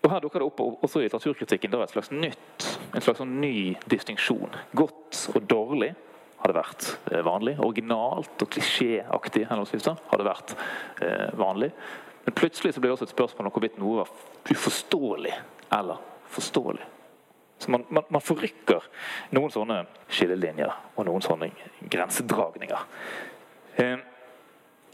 Og 0.05 0.11
Her 0.13 0.21
dukker 0.21 0.43
det 0.43 0.47
opp 0.51 0.61
også 0.85 1.01
i 1.01 1.07
litteraturkritikken 1.07 1.73
da, 1.73 1.81
et 1.85 1.95
slags 1.95 2.11
nytt, 2.13 2.67
en 2.93 3.05
slags 3.05 3.23
sånn 3.23 3.39
ny 3.41 3.73
distinksjon. 3.89 4.53
Godt 4.77 5.23
og 5.33 5.47
dårlig 5.49 5.95
har 6.43 6.53
det 6.53 6.59
vært 6.59 6.89
eh, 7.09 7.23
vanlig. 7.25 7.55
Originalt 7.65 8.45
og 8.45 8.51
klisjéaktig 8.53 9.47
har 9.49 9.63
det 9.65 10.27
vært 10.29 10.57
eh, 11.01 11.31
vanlig. 11.41 11.71
Men 12.27 12.37
plutselig 12.37 12.75
så 12.75 12.83
blir 12.83 12.93
det 12.93 12.99
også 12.99 13.09
et 13.09 13.15
spørsmål 13.15 13.49
om 13.49 13.55
hvorvidt 13.55 13.81
noe 13.81 14.03
var 14.03 14.13
uforståelig 14.53 15.33
eller 15.73 16.05
forståelig. 16.35 16.91
Så 17.65 17.73
man, 17.73 17.87
man, 17.89 18.05
man 18.13 18.25
forrykker 18.25 18.85
noen 19.33 19.53
sånne 19.55 19.87
skillelinjer 20.13 20.73
og 20.99 21.07
noen 21.09 21.25
sånne 21.25 21.49
grensedragninger. 21.81 22.85
Eh, 23.81 23.97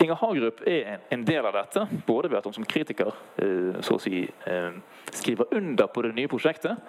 Inger 0.01 0.17
Hagerup 0.17 0.63
er 0.67 1.03
en 1.13 1.25
del 1.29 1.45
av 1.45 1.53
dette, 1.53 1.83
både 2.07 2.31
ved 2.31 2.39
at 2.39 2.47
hun 2.49 2.55
som 2.57 2.65
kritiker 2.65 3.11
eh, 3.43 3.81
så 3.85 3.99
å 3.99 4.01
si, 4.01 4.23
eh, 4.25 4.79
skriver 5.13 5.53
under 5.59 5.91
på 5.93 6.05
det 6.07 6.15
nye 6.17 6.31
prosjektet, 6.31 6.81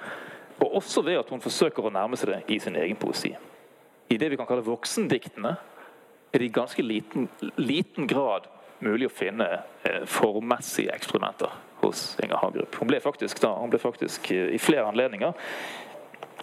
og 0.62 0.78
også 0.80 1.04
ved 1.04 1.20
at 1.20 1.34
hun 1.34 1.44
forsøker 1.44 1.84
å 1.84 1.92
nærme 1.92 2.20
seg 2.20 2.32
det 2.32 2.40
i 2.56 2.60
sin 2.64 2.78
egen 2.80 3.00
poesi. 3.02 3.34
I 4.12 4.20
det 4.20 4.32
vi 4.32 4.40
kan 4.40 4.48
kalle 4.48 4.64
voksendiktene 4.64 5.54
er 6.32 6.40
det 6.40 6.48
i 6.48 6.56
ganske 6.56 6.84
liten, 6.86 7.28
liten 7.60 8.08
grad 8.08 8.48
mulig 8.80 9.10
å 9.10 9.14
finne 9.14 9.50
eh, 9.84 10.06
formmessige 10.08 10.96
eksperimenter 10.96 11.52
hos 11.82 12.14
Inger 12.24 12.40
Hagerup. 12.40 12.80
Hun 12.80 12.94
ble 12.94 13.02
faktisk, 13.04 13.44
da, 13.44 13.52
hun 13.60 13.74
ble 13.74 13.82
faktisk 13.82 14.32
i 14.32 14.60
flere 14.62 14.88
anledninger 14.88 15.36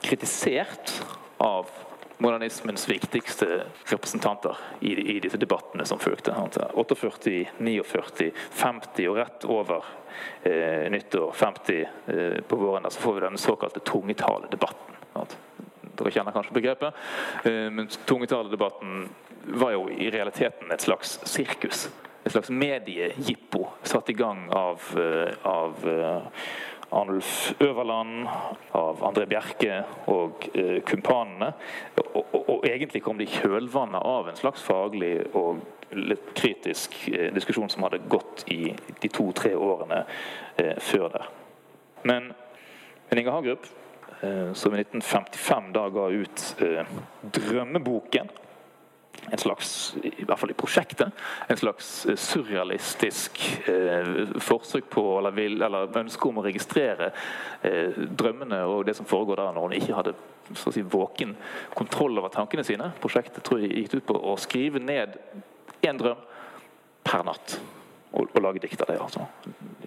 kritisert 0.05 0.99
av 1.41 1.73
modernismens 2.19 2.89
viktigste 2.89 3.63
representanter 3.85 4.57
i, 4.81 5.17
i 5.17 5.21
disse 5.21 5.39
debattene 5.39 5.87
som 5.87 5.99
fulgte. 5.99 6.35
48, 6.75 6.97
49, 7.59 8.33
50 8.51 9.09
og 9.09 9.17
rett 9.17 9.47
over 9.47 9.85
eh, 10.43 10.91
nyttår 10.91 11.33
50 11.35 11.81
eh, 12.07 12.41
på 12.49 12.57
våren 12.57 12.91
så 12.91 13.01
får 13.01 13.15
vi 13.15 13.21
den 13.21 13.39
såkalte 13.39 13.81
tungetaledebatten. 13.81 14.97
Dere 15.99 16.13
kjenner 16.15 16.35
kanskje 16.35 16.55
begrepet. 16.55 16.95
Eh, 17.45 17.71
men 17.71 17.89
tungetaledebatten 18.05 19.09
var 19.49 19.73
jo 19.75 19.89
i 19.91 20.11
realiteten 20.11 20.73
et 20.73 20.85
slags 20.85 21.19
sirkus. 21.27 21.89
Et 22.25 22.33
slags 22.33 22.51
mediejippo 22.51 23.69
satt 23.83 24.11
i 24.11 24.17
gang 24.19 24.49
av, 24.53 24.83
eh, 25.01 25.35
av 25.43 25.89
eh, 25.89 26.23
Arnulf 26.90 27.55
Øverland, 27.61 28.29
av 28.72 29.03
André 29.05 29.27
Bjerke 29.29 29.83
og 30.09 30.48
eh, 30.55 30.79
kumpanene. 30.87 31.53
Og, 31.96 32.20
og, 32.33 32.38
og, 32.48 32.66
egentlig 32.68 33.03
kom 33.05 33.18
det 33.18 33.29
i 33.29 33.40
kjølvannet 33.40 34.01
av 34.05 34.31
en 34.31 34.38
slags 34.38 34.64
faglig 34.64 35.12
og 35.37 35.61
litt 35.92 36.33
kritisk 36.37 36.96
eh, 37.12 37.29
diskusjon 37.35 37.68
som 37.72 37.85
hadde 37.85 38.01
gått 38.09 38.46
i 38.53 38.72
de 39.03 39.12
to-tre 39.12 39.53
årene 39.57 40.03
eh, 40.57 40.77
før 40.81 41.09
der. 41.12 41.29
Men 42.09 42.33
Inge 43.12 43.37
Hagerup, 43.37 43.68
eh, 44.20 44.53
som 44.53 44.74
i 44.74 44.81
1955 44.81 45.72
da 45.77 45.88
ga 45.92 46.09
ut 46.09 46.44
eh, 46.64 46.98
'Drømmeboken', 47.22 48.33
en 49.31 49.39
slags, 49.39 49.97
i 50.03 50.25
hvert 50.25 50.41
fall 50.41 50.53
i 50.53 50.57
prosjektet, 50.59 51.23
en 51.49 51.61
slags 51.61 52.07
eh, 52.07 52.17
surrealistisk 52.17 53.41
eh, 53.69 54.35
forsøk 54.43 54.91
på, 54.91 55.05
eller, 55.19 55.35
vil, 55.37 55.59
eller, 55.63 55.91
ønske 56.01 56.29
om 56.29 56.41
å 56.41 56.47
registrere 56.47 57.11
eh, 57.63 57.97
drømmene 57.97 58.63
og 58.69 58.87
det 58.89 58.97
som 58.99 59.09
foregår 59.09 59.43
der, 59.43 59.57
når 59.57 59.69
hun 59.69 59.79
ikke 59.79 59.99
hadde 59.99 60.15
si, 60.57 60.83
våken 60.83 61.37
kontroll 61.77 62.19
over 62.21 62.33
tankene 62.33 62.65
sine. 62.67 62.93
Prosjektet 63.03 63.45
tror 63.47 63.63
jeg 63.63 63.85
gikk 63.85 63.99
ut 63.99 64.09
på 64.13 64.21
å 64.33 64.37
skrive 64.41 64.83
ned 64.83 65.19
én 65.85 66.01
drøm 66.01 66.25
per 67.07 67.27
natt 67.27 67.59
å, 68.12 68.25
å 68.25 68.42
lage 68.42 68.62
dikt 68.62 68.83
av 68.85 68.90
det. 68.90 68.99
altså. 69.03 69.27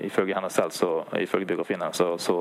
Ifølge 0.02 0.36
henne 0.38 0.50
selv, 0.54 0.76
så, 0.76 0.92
ifølge 1.20 1.52
biografien 1.54 1.84
så, 1.94 2.14
så, 2.22 2.38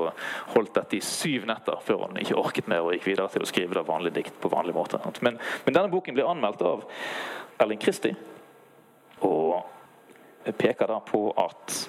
holdt 0.55 0.75
dette 0.77 0.97
i 0.97 1.03
syv 1.05 1.47
netter 1.49 1.81
før 1.85 2.07
hun 2.07 2.19
ikke 2.21 2.39
orket 2.39 2.69
mer 2.71 2.85
og 2.85 2.95
gikk 2.95 3.11
videre 3.11 3.29
til 3.33 3.45
å 3.45 3.49
skrive 3.49 3.77
det 3.77 3.87
vanlige 3.87 4.19
dikt 4.19 4.41
på 4.41 4.51
vanlig 4.51 4.75
måte. 4.77 5.01
Men, 5.21 5.39
men 5.65 5.77
denne 5.77 5.91
boken 5.93 6.17
blir 6.17 6.29
anmeldt 6.29 6.63
av 6.65 6.85
Erling 7.61 7.81
Kristi, 7.81 8.13
og 9.21 10.51
peker 10.57 10.89
da 10.89 10.97
på 11.05 11.27
at 11.37 11.81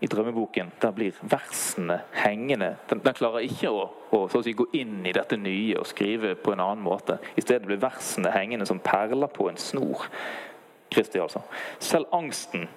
i 0.00 0.06
drømmeboken 0.06 0.70
der 0.80 0.92
blir 0.94 1.16
versene 1.26 1.98
hengende. 2.14 2.76
Den, 2.90 3.00
den 3.02 3.16
klarer 3.18 3.42
ikke 3.42 3.70
å, 3.74 3.86
å 4.14 4.20
si, 4.30 4.54
gå 4.54 4.68
inn 4.78 5.02
i 5.06 5.14
dette 5.14 5.36
nye 5.40 5.80
og 5.80 5.88
skrive 5.90 6.36
på 6.38 6.54
en 6.54 6.62
annen 6.62 6.84
måte. 6.84 7.18
I 7.34 7.42
stedet 7.42 7.66
blir 7.66 7.80
versene 7.82 8.30
hengende 8.30 8.66
som 8.68 8.78
perler 8.78 9.30
på 9.34 9.48
en 9.50 9.58
snor. 9.58 10.06
Kristi, 10.88 11.18
altså. 11.20 11.42
Selv 11.82 12.14
angsten 12.14 12.68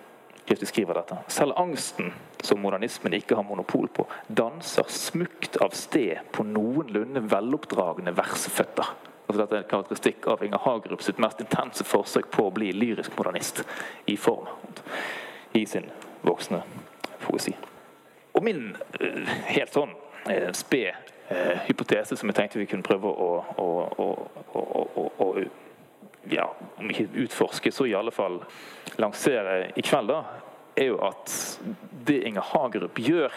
skriver 0.59 0.93
dette. 0.93 1.17
Selv 1.27 1.53
angsten, 1.57 2.13
som 2.41 2.59
modernismen 2.59 3.13
ikke 3.13 3.35
har 3.35 3.43
monopol 3.43 3.87
på, 3.93 4.05
danser 4.27 4.89
smukt 4.89 5.57
av 5.61 5.75
sted 5.77 6.19
på 6.31 6.43
noenlunde 6.43 7.23
veloppdragne 7.31 8.13
verseføtter. 8.17 8.91
Altså 9.27 9.39
dette 9.43 9.55
er 9.55 9.63
en 9.63 9.69
karakteristikk 9.69 10.27
av 10.27 10.43
Inger 10.43 10.59
Hagerup 10.65 11.03
sitt 11.05 11.19
mest 11.21 11.39
intense 11.39 11.85
forsøk 11.87 12.27
på 12.33 12.47
å 12.47 12.53
bli 12.55 12.73
lyrisk 12.75 13.15
modernist 13.17 13.63
i 14.11 14.17
form. 14.19 14.49
I 15.55 15.65
sin 15.65 15.87
voksne 16.27 16.61
poesi. 17.23 17.53
Og 18.33 18.43
min 18.43 18.71
eh, 18.99 19.31
helt 19.55 19.73
sånn 19.75 19.93
eh, 20.31 20.49
sped 20.55 20.91
eh, 21.31 21.63
hypotese 21.67 22.17
som 22.19 22.31
jeg 22.31 22.39
tenkte 22.39 22.59
vi 22.59 22.67
kunne 22.71 22.85
prøve 22.85 23.11
å, 23.11 23.29
å, 23.55 23.69
å, 24.03 24.09
å 25.23 25.29
ja, 26.29 26.49
om 26.77 26.89
ikke 26.89 27.09
utforske, 27.23 27.71
så 27.71 27.85
i 27.85 27.95
alle 27.95 28.11
fall 28.11 28.41
lansere 29.01 29.71
i 29.75 29.81
kveld, 29.81 30.11
da, 30.11 30.23
er 30.75 30.91
jo 30.91 30.99
at 31.05 31.33
det 32.07 32.21
Inger 32.27 32.45
Hagerup 32.53 32.99
gjør 32.99 33.33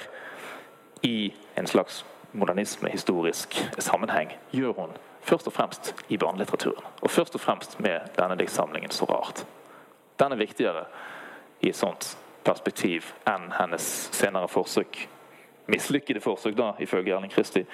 i 1.02 1.32
en 1.58 1.66
slags 1.66 2.04
modernisme-historisk 2.32 3.56
sammenheng, 3.78 4.32
gjør 4.50 4.72
hun 4.78 4.94
først 5.24 5.46
og 5.46 5.52
fremst 5.52 5.94
i 6.08 6.16
barnelitteraturen. 6.16 6.84
Og 7.02 7.10
først 7.10 7.34
og 7.34 7.40
fremst 7.40 7.80
med 7.80 8.00
denne 8.18 8.36
diktsamlingen 8.36 8.90
'Så 8.90 9.04
rart'. 9.04 9.46
Den 10.18 10.32
er 10.32 10.36
viktigere 10.36 10.84
i 11.60 11.68
et 11.68 11.76
sånt 11.76 12.18
perspektiv 12.44 13.14
enn 13.26 13.52
hennes 13.60 14.08
senere 14.12 14.48
forsøk, 14.48 15.08
mislykkede 15.66 16.20
forsøk, 16.20 16.56
da, 16.56 16.72
ifølge 16.78 17.14
Erling 17.14 17.32
Kristi, 17.32 17.64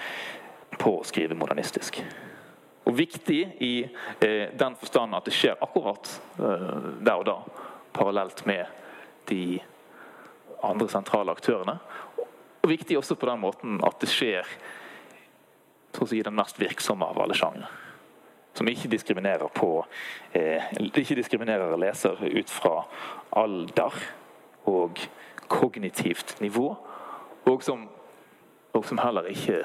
på 0.79 1.01
å 1.01 1.05
skrive 1.05 1.35
modernistisk. 1.35 2.05
Og 2.88 2.97
viktig 2.97 3.40
i 3.61 3.75
eh, 3.85 4.49
den 4.59 4.77
forstand 4.81 5.14
at 5.14 5.27
det 5.29 5.35
skjer 5.37 5.61
akkurat 5.61 6.11
eh, 6.40 6.79
der 7.05 7.21
og 7.21 7.27
da, 7.29 7.37
parallelt 7.93 8.45
med 8.49 8.66
de 9.29 9.61
andre 10.64 10.88
sentrale 10.88 11.33
aktørene. 11.33 11.79
Og 12.61 12.69
viktig 12.69 12.99
også 12.99 13.16
på 13.16 13.29
den 13.29 13.40
måten 13.40 13.81
at 13.87 14.01
det 14.01 14.11
skjer 14.11 14.49
si, 16.07 16.23
den 16.23 16.37
mest 16.37 16.61
virksomme 16.61 17.07
av 17.07 17.21
alle 17.21 17.37
sjangre. 17.37 17.69
Som 18.57 18.69
ikke 18.69 18.90
diskriminerer 18.90 19.51
på 19.55 19.85
eh, 20.33 20.71
ikke 20.81 21.19
diskriminerer 21.21 21.77
leser 21.79 22.19
ut 22.21 22.51
fra 22.51 22.85
alder 23.38 23.97
og 24.71 24.99
kognitivt 25.51 26.40
nivå, 26.40 26.73
og 27.51 27.62
som, 27.62 27.88
og 28.73 28.85
som 28.87 29.01
heller 29.03 29.31
ikke 29.33 29.64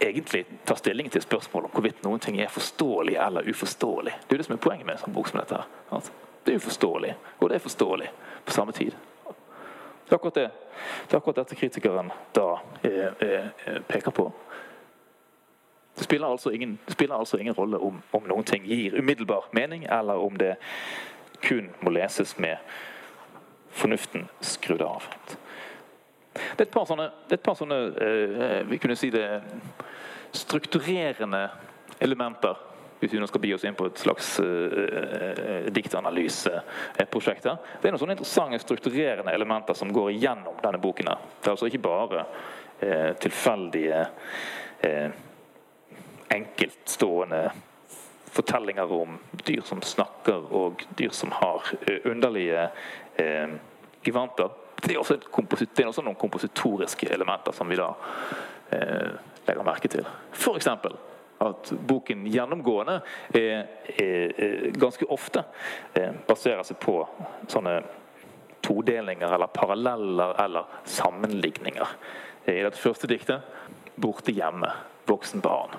egentlig 0.00 0.46
tar 0.64 0.74
stilling 0.74 1.10
til 1.10 1.22
spørsmål 1.22 1.64
om 1.64 1.70
hvorvidt 1.74 2.02
noen 2.04 2.20
ting 2.20 2.40
er 2.40 2.48
forståelig 2.48 3.16
eller 3.16 3.48
uforståelig. 3.50 4.12
Det 4.12 4.32
er 4.32 4.36
jo 4.36 4.38
det 4.38 4.46
som 4.46 4.54
er 4.54 4.62
poenget 4.64 4.86
med 4.86 4.96
en 4.96 5.02
sånn 5.04 5.14
bok 5.14 5.28
som 5.28 5.40
dette. 5.40 5.62
her. 5.90 6.12
Det 6.44 6.52
er 6.52 6.56
uforståelig, 6.56 7.14
og 7.38 7.48
det 7.48 7.56
er 7.56 7.66
forståelig 7.66 8.10
på 8.44 8.52
samme 8.52 8.72
tid. 8.72 8.96
Det 10.04 10.12
er 10.12 10.14
akkurat, 10.14 10.34
det. 10.34 10.50
Det 11.08 11.14
er 11.14 11.16
akkurat 11.16 11.36
dette 11.36 11.56
kritikeren 11.56 12.10
da 12.34 12.48
eh, 12.82 13.28
eh, 13.28 13.80
peker 13.88 14.10
på. 14.10 14.32
Det 15.94 16.04
spiller 16.04 16.26
altså 16.26 16.50
ingen, 16.50 16.78
spiller 16.88 17.14
altså 17.14 17.36
ingen 17.36 17.54
rolle 17.54 17.78
om, 17.78 18.02
om, 18.12 18.26
noen 18.28 18.44
ting 18.44 18.64
gir 18.66 18.98
umiddelbar 18.98 19.48
mening, 19.52 19.84
eller 19.84 20.14
om 20.14 20.36
det 20.36 20.56
kun 21.42 21.70
må 21.80 21.90
leses 21.90 22.38
med 22.38 22.56
fornuften 23.70 24.28
skrudd 24.40 24.82
av. 24.82 25.04
Det 26.32 26.60
er 26.60 26.66
et 26.66 26.72
par 26.72 26.86
sånne, 26.88 27.08
et 27.30 27.42
par 27.44 27.56
sånne 27.58 27.78
eh, 27.92 28.60
vi 28.68 28.78
kunne 28.80 28.96
si 28.96 29.10
det, 29.12 29.26
strukturerende 30.32 31.48
elementer 32.00 32.68
hvis 33.02 33.12
vi 33.12 33.18
nå 33.18 33.26
skal 33.26 33.42
bi 33.42 33.50
oss 33.50 33.64
inn 33.66 33.74
på 33.74 33.88
et 33.88 33.98
slags 33.98 34.28
uh, 34.38 35.66
diktanalyseprosjekt. 35.74 37.48
her. 37.50 37.56
Det 37.82 37.88
er 37.88 37.94
noen 37.96 37.98
sånne 37.98 38.14
interessante 38.14 38.60
strukturerende 38.62 39.34
elementer 39.34 39.74
som 39.74 39.90
går 39.90 40.12
igjennom 40.12 40.60
denne 40.62 40.78
boken. 40.78 41.10
her. 41.10 41.24
Det 41.40 41.50
er 41.50 41.56
altså 41.56 41.66
ikke 41.66 41.82
bare 41.82 42.22
uh, 42.22 43.10
tilfeldige, 43.18 44.04
uh, 44.86 45.18
enkeltstående 46.30 47.42
fortellinger 48.32 48.94
om 48.94 49.18
dyr 49.50 49.66
som 49.66 49.82
snakker, 49.82 50.46
og 50.54 50.86
dyr 50.96 51.10
som 51.10 51.34
har 51.42 51.74
underlige 52.06 52.68
givanter. 54.06 54.54
Det 54.82 54.94
er, 54.94 54.98
også 54.98 55.14
det 55.14 55.84
er 55.84 55.86
også 55.86 56.02
noen 56.02 56.18
kompositoriske 56.18 57.06
elementer 57.14 57.54
som 57.54 57.70
vi 57.70 57.78
da 57.78 57.92
legger 59.46 59.66
merke 59.66 59.90
til. 59.92 60.06
Eksempel 60.56 60.96
at 61.42 61.72
boken 61.86 62.26
gjennomgående 62.26 63.00
er, 63.34 63.66
er, 63.98 64.32
er, 64.36 64.70
ganske 64.78 65.06
ofte 65.10 65.44
eh, 65.94 66.14
baserer 66.28 66.64
seg 66.66 66.78
på 66.82 66.96
sånne 67.50 67.80
todelinger 68.62 69.34
eller 69.34 69.50
paralleller 69.52 70.36
eller 70.44 70.78
sammenligninger. 70.84 71.96
I 72.46 72.62
dette 72.62 72.78
første 72.78 73.10
diktet 73.10 73.42
'Borte 73.96 74.32
hjemme', 74.32 74.70
voksen 75.06 75.42
barn. 75.44 75.74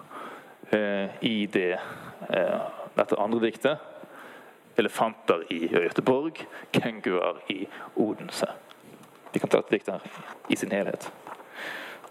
Eh, 0.69 1.09
I 1.21 1.45
det, 1.45 1.79
eh, 2.29 2.59
dette 2.95 3.19
andre 3.19 3.39
diktet 3.39 3.77
'Elefanter 4.77 5.43
i 5.49 5.67
Göteborg', 5.67 6.45
'Kenguer 6.71 7.41
i 7.49 7.67
Odense'. 7.95 8.51
Vi 9.33 9.39
kan 9.39 9.49
ta 9.49 9.61
dette 9.61 9.91
her 9.91 10.01
i 10.49 10.55
sin 10.55 10.71
helhet. 10.71 11.11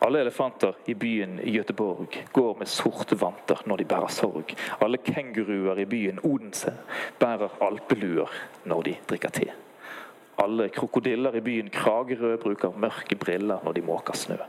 Alle 0.02 0.20
elefanter 0.20 0.74
i 0.90 0.94
byen 0.94 1.40
i 1.40 1.50
Göteborg 1.50 2.26
går 2.32 2.56
med 2.58 2.68
sorte 2.68 3.14
vanter 3.20 3.60
når 3.70 3.76
de 3.76 3.84
bærer 3.84 4.10
sorg. 4.10 4.54
Alle 4.82 4.98
kenguruer 4.98 5.78
i 5.78 5.84
byen 5.86 6.18
Odense 6.26 6.74
bærer 7.18 7.54
alpeluer 7.62 8.32
når 8.64 8.82
de 8.82 8.96
drikker 9.10 9.30
te. 9.30 9.46
Alle 10.42 10.68
krokodiller 10.74 11.36
i 11.38 11.40
byen 11.40 11.70
Kragerø 11.70 12.36
bruker 12.36 12.74
mørke 12.76 13.14
briller 13.16 13.62
når 13.64 13.72
de 13.72 13.86
måker 13.86 14.18
snø. 14.18 14.40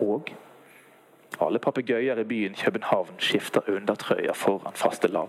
Og 0.00 0.32
alle 1.40 1.58
papegøyer 1.58 2.18
i 2.18 2.24
byen 2.24 2.54
København 2.54 3.18
skifter 3.18 3.60
undertrøya 3.68 4.32
foran 4.32 4.72
faste 4.72 5.08
land. 5.08 5.28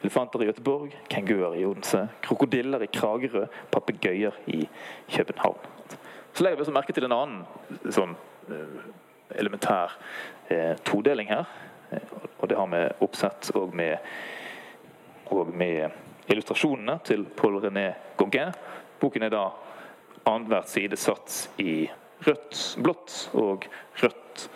Elefanter 0.00 0.42
i 0.42 0.46
Göteborg, 0.46 0.96
kenguruer 1.08 1.56
i 1.56 1.64
Odense, 1.66 2.08
krokodiller 2.24 2.82
i 2.82 2.86
Kragerø, 2.86 3.46
papegøyer 3.72 4.36
i 4.46 4.68
København. 5.12 5.58
Så 6.32 6.44
legger 6.44 6.56
vi 6.56 6.60
også 6.60 6.72
merke 6.72 6.94
til 6.96 7.04
en 7.04 7.12
annen 7.12 7.90
sånn 7.92 8.14
eh, 8.48 8.84
elementær 9.42 9.96
eh, 10.48 10.78
todeling 10.86 11.28
her. 11.28 11.50
Eh, 11.90 12.14
og 12.38 12.48
det 12.48 12.56
har 12.56 12.70
med 12.70 13.02
oppsett 13.04 13.50
og 13.58 13.74
med, 13.76 13.98
og 15.34 15.52
med 15.52 15.90
illustrasjonene 16.30 17.00
til 17.04 17.26
Paul 17.36 17.58
René 17.60 17.90
Gauguin. 18.16 18.54
Boken 19.00 19.26
er 19.26 19.34
da 19.34 19.44
annenhver 20.24 20.64
side 20.70 20.96
satt 21.00 21.50
i 21.60 21.90
rødt, 22.26 22.78
blått 22.80 23.20
og 23.36 23.66
rødt 24.02 24.48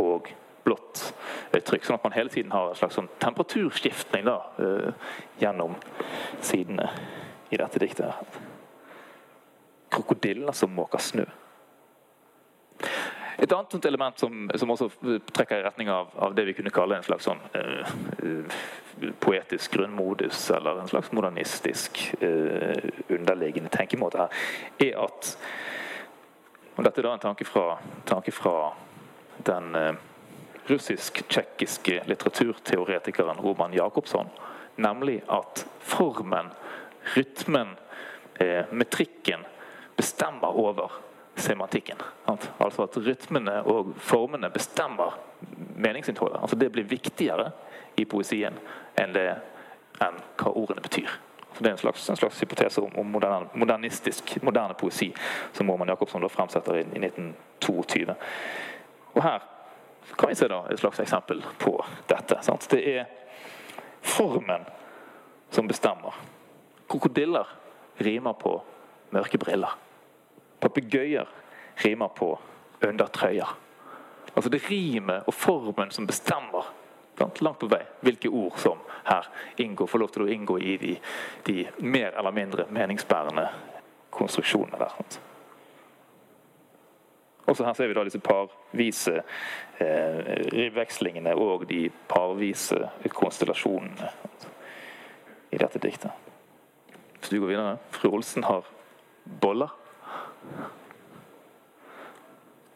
og 0.00 0.32
blått 0.64 1.12
trykk. 1.60 1.84
Sånn 1.84 1.98
at 1.98 2.06
man 2.06 2.16
hele 2.16 2.32
tiden 2.32 2.52
har 2.54 2.70
en 2.70 2.78
slags 2.78 2.96
sånn 2.98 3.10
temperaturskiftning 3.22 4.24
da, 4.28 4.38
eh, 4.58 5.12
gjennom 5.42 5.76
sidene 6.40 6.88
i 7.50 7.60
dette 7.60 7.78
diktet. 7.78 8.14
krokodiller 9.92 10.52
som 10.52 10.70
måker 10.72 10.98
snø. 10.98 11.24
Et 13.38 13.52
annet 13.52 13.84
element 13.84 14.18
som, 14.18 14.50
som, 14.54 14.70
også 14.70 14.88
trekker 15.34 15.58
i 15.58 15.64
retning 15.66 15.90
av, 15.90 16.08
av, 16.16 16.34
det 16.34 16.46
vi 16.46 16.54
kunne 16.56 16.70
kalle 16.72 16.96
en 16.96 17.04
slags 17.04 17.26
sånn 17.28 17.40
uh, 17.52 17.90
uh, 18.24 19.10
poetisk 19.20 19.74
grunnmodus, 19.76 20.50
eller 20.56 20.80
en 20.80 20.88
slags 20.88 21.12
modernistisk 21.12 22.00
uh, 22.22 22.88
underliggende 23.10 23.68
tenkemåte 23.68 24.22
her, 24.22 24.46
er 24.86 24.96
at 25.04 25.34
og 26.72 26.86
Dette 26.86 27.02
er 27.02 27.04
da 27.04 27.10
en 27.12 27.20
tanke 27.20 27.44
fra, 27.44 27.66
tanke 28.08 28.32
fra 28.32 28.72
den 29.44 29.74
russisk-tsjekkiske 30.70 32.02
litteraturteoretikeren 32.06 33.40
Roman 33.40 33.74
Jacobsson, 33.74 34.28
nemlig 34.76 35.22
at 35.26 35.66
formen, 35.80 36.50
rytmen, 37.14 37.76
metrikken 38.70 39.44
bestemmer 39.96 40.58
over 40.58 40.92
semantikken. 41.34 41.96
Altså 42.58 42.82
at 42.82 42.96
rytmene 42.96 43.62
og 43.62 43.94
formene 43.96 44.50
bestemmer 44.50 45.18
meningsinnholdet. 45.76 46.40
Altså 46.40 46.56
det 46.56 46.72
blir 46.72 46.88
viktigere 46.88 47.50
i 47.96 48.04
poesien 48.04 48.56
enn, 48.98 49.14
det, 49.14 49.28
enn 50.00 50.18
hva 50.40 50.52
ordene 50.54 50.84
betyr. 50.84 51.10
Så 51.52 51.60
det 51.60 51.68
er 51.68 51.76
en 51.76 51.82
slags, 51.82 52.08
en 52.10 52.16
slags 52.16 52.40
hypotese 52.40 52.80
om, 52.80 53.06
moderne, 53.12 53.48
modernistisk, 53.54 54.36
moderne 54.42 54.74
poesi 54.74 55.10
som 55.52 55.70
Roman 55.70 55.92
Jacobsen 55.92 56.28
fremsetter 56.32 56.80
i, 56.80 56.84
i 56.96 57.02
1922. 57.04 58.14
Og 59.12 59.22
Her 59.22 59.44
se 60.34 60.48
da 60.48 60.64
et 60.70 60.80
slags 60.80 61.00
eksempel 61.00 61.42
på 61.58 61.76
dette. 62.06 62.38
Sant? 62.42 62.66
Det 62.70 62.82
er 62.98 63.06
formen 64.00 64.64
som 65.50 65.68
bestemmer. 65.68 66.14
Krokodiller 66.88 67.46
rimer 67.96 68.32
på 68.32 68.62
mørke 69.10 69.38
briller. 69.38 69.74
Papegøyer 70.60 71.28
rimer 71.84 72.08
på 72.08 72.38
undertrøyer. 72.88 73.56
Altså 74.34 74.50
Det 74.50 74.62
er 74.62 74.70
rimet 74.70 75.26
og 75.26 75.34
formen 75.34 75.90
som 75.90 76.06
bestemmer 76.06 76.72
langt 77.18 77.58
på 77.58 77.68
vei 77.70 77.82
hvilke 78.00 78.28
ord 78.28 78.56
som 78.58 78.78
her 79.04 79.26
inngår, 79.56 79.86
får 79.86 79.98
lov 79.98 80.08
til 80.14 80.24
å 80.24 80.30
inngå 80.32 80.58
i 80.58 80.76
de, 80.80 80.94
de 81.46 81.66
mer 81.78 82.16
eller 82.18 82.34
mindre 82.34 82.66
meningsbærende 82.70 83.48
konstruksjonene 84.10 84.78
der. 84.80 85.31
Også 87.50 87.64
her 87.66 87.74
ser 87.74 87.90
vi 87.90 87.96
da 87.96 88.04
disse 88.06 88.22
parvise 88.22 89.16
eh, 89.82 90.18
rivvekslingene 90.52 91.34
og 91.34 91.66
de 91.70 91.88
parvise 92.10 92.78
konstellasjonene 93.10 94.10
i 95.52 95.58
dette 95.60 95.80
diktet. 95.82 96.12
Hvis 97.18 97.32
du 97.32 97.40
går 97.40 97.52
videre 97.52 97.78
Fru 97.90 98.12
Olsen 98.14 98.46
har 98.46 98.68
boller. 99.42 99.74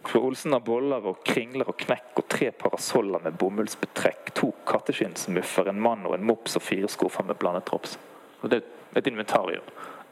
Fru 0.06 0.20
Olsen 0.28 0.54
har 0.54 0.62
boller 0.66 1.06
og 1.10 1.22
kringler 1.26 1.70
og 1.70 1.78
knekk 1.82 2.20
og 2.20 2.26
tre 2.30 2.50
parasoller 2.54 3.22
med 3.24 3.38
bomullsbetrekk, 3.40 4.30
to 4.38 4.52
katteskinnsmuffer, 4.66 5.70
en 5.70 5.82
mann 5.82 6.06
og 6.06 6.14
en 6.14 6.26
mops 6.26 6.58
og 6.58 6.62
fire 6.62 6.90
skuffer 6.90 7.26
med 7.26 7.38
blandet 7.38 7.66
drops. 7.70 7.96
Og 8.42 8.50
det 8.50 8.60
er 8.62 9.00
et 9.00 9.10
inventarium. 9.10 9.66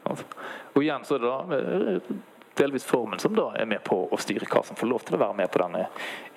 Og 0.05 0.81
igjen 0.83 1.05
så 1.07 1.15
er 1.15 1.23
det 1.23 1.31
da 1.31 1.59
eh, 1.59 2.15
delvis 2.57 2.85
formen 2.87 3.19
som 3.19 3.35
da 3.35 3.49
er 3.59 3.67
med 3.69 3.83
på 3.83 3.97
å 4.11 4.19
styre 4.21 4.47
hva 4.49 4.63
som 4.65 4.77
får 4.79 4.89
lov 4.89 5.05
til 5.05 5.17
å 5.17 5.21
være 5.21 5.37
med 5.41 5.51
på 5.51 5.61
denne 5.61 5.85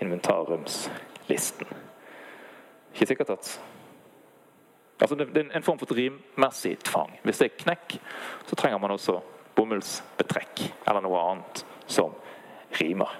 inventarumslisten. 0.04 1.74
Ikke 2.94 3.10
sikkert 3.12 3.36
at 3.38 3.58
Altså 4.98 5.14
det, 5.14 5.30
er 5.30 5.52
en 5.54 5.62
form 5.62 5.78
for 5.78 5.94
rimmessig 5.94 6.72
tvang. 6.82 7.12
Hvis 7.22 7.38
det 7.38 7.46
er 7.46 7.60
knekk, 7.60 7.92
så 8.48 8.56
trenger 8.58 8.80
man 8.82 8.90
også 8.96 9.20
bomullsbetrekk 9.54 10.64
eller 10.90 11.04
noe 11.04 11.20
annet 11.22 11.62
som 11.86 12.16
rimer. 12.80 13.12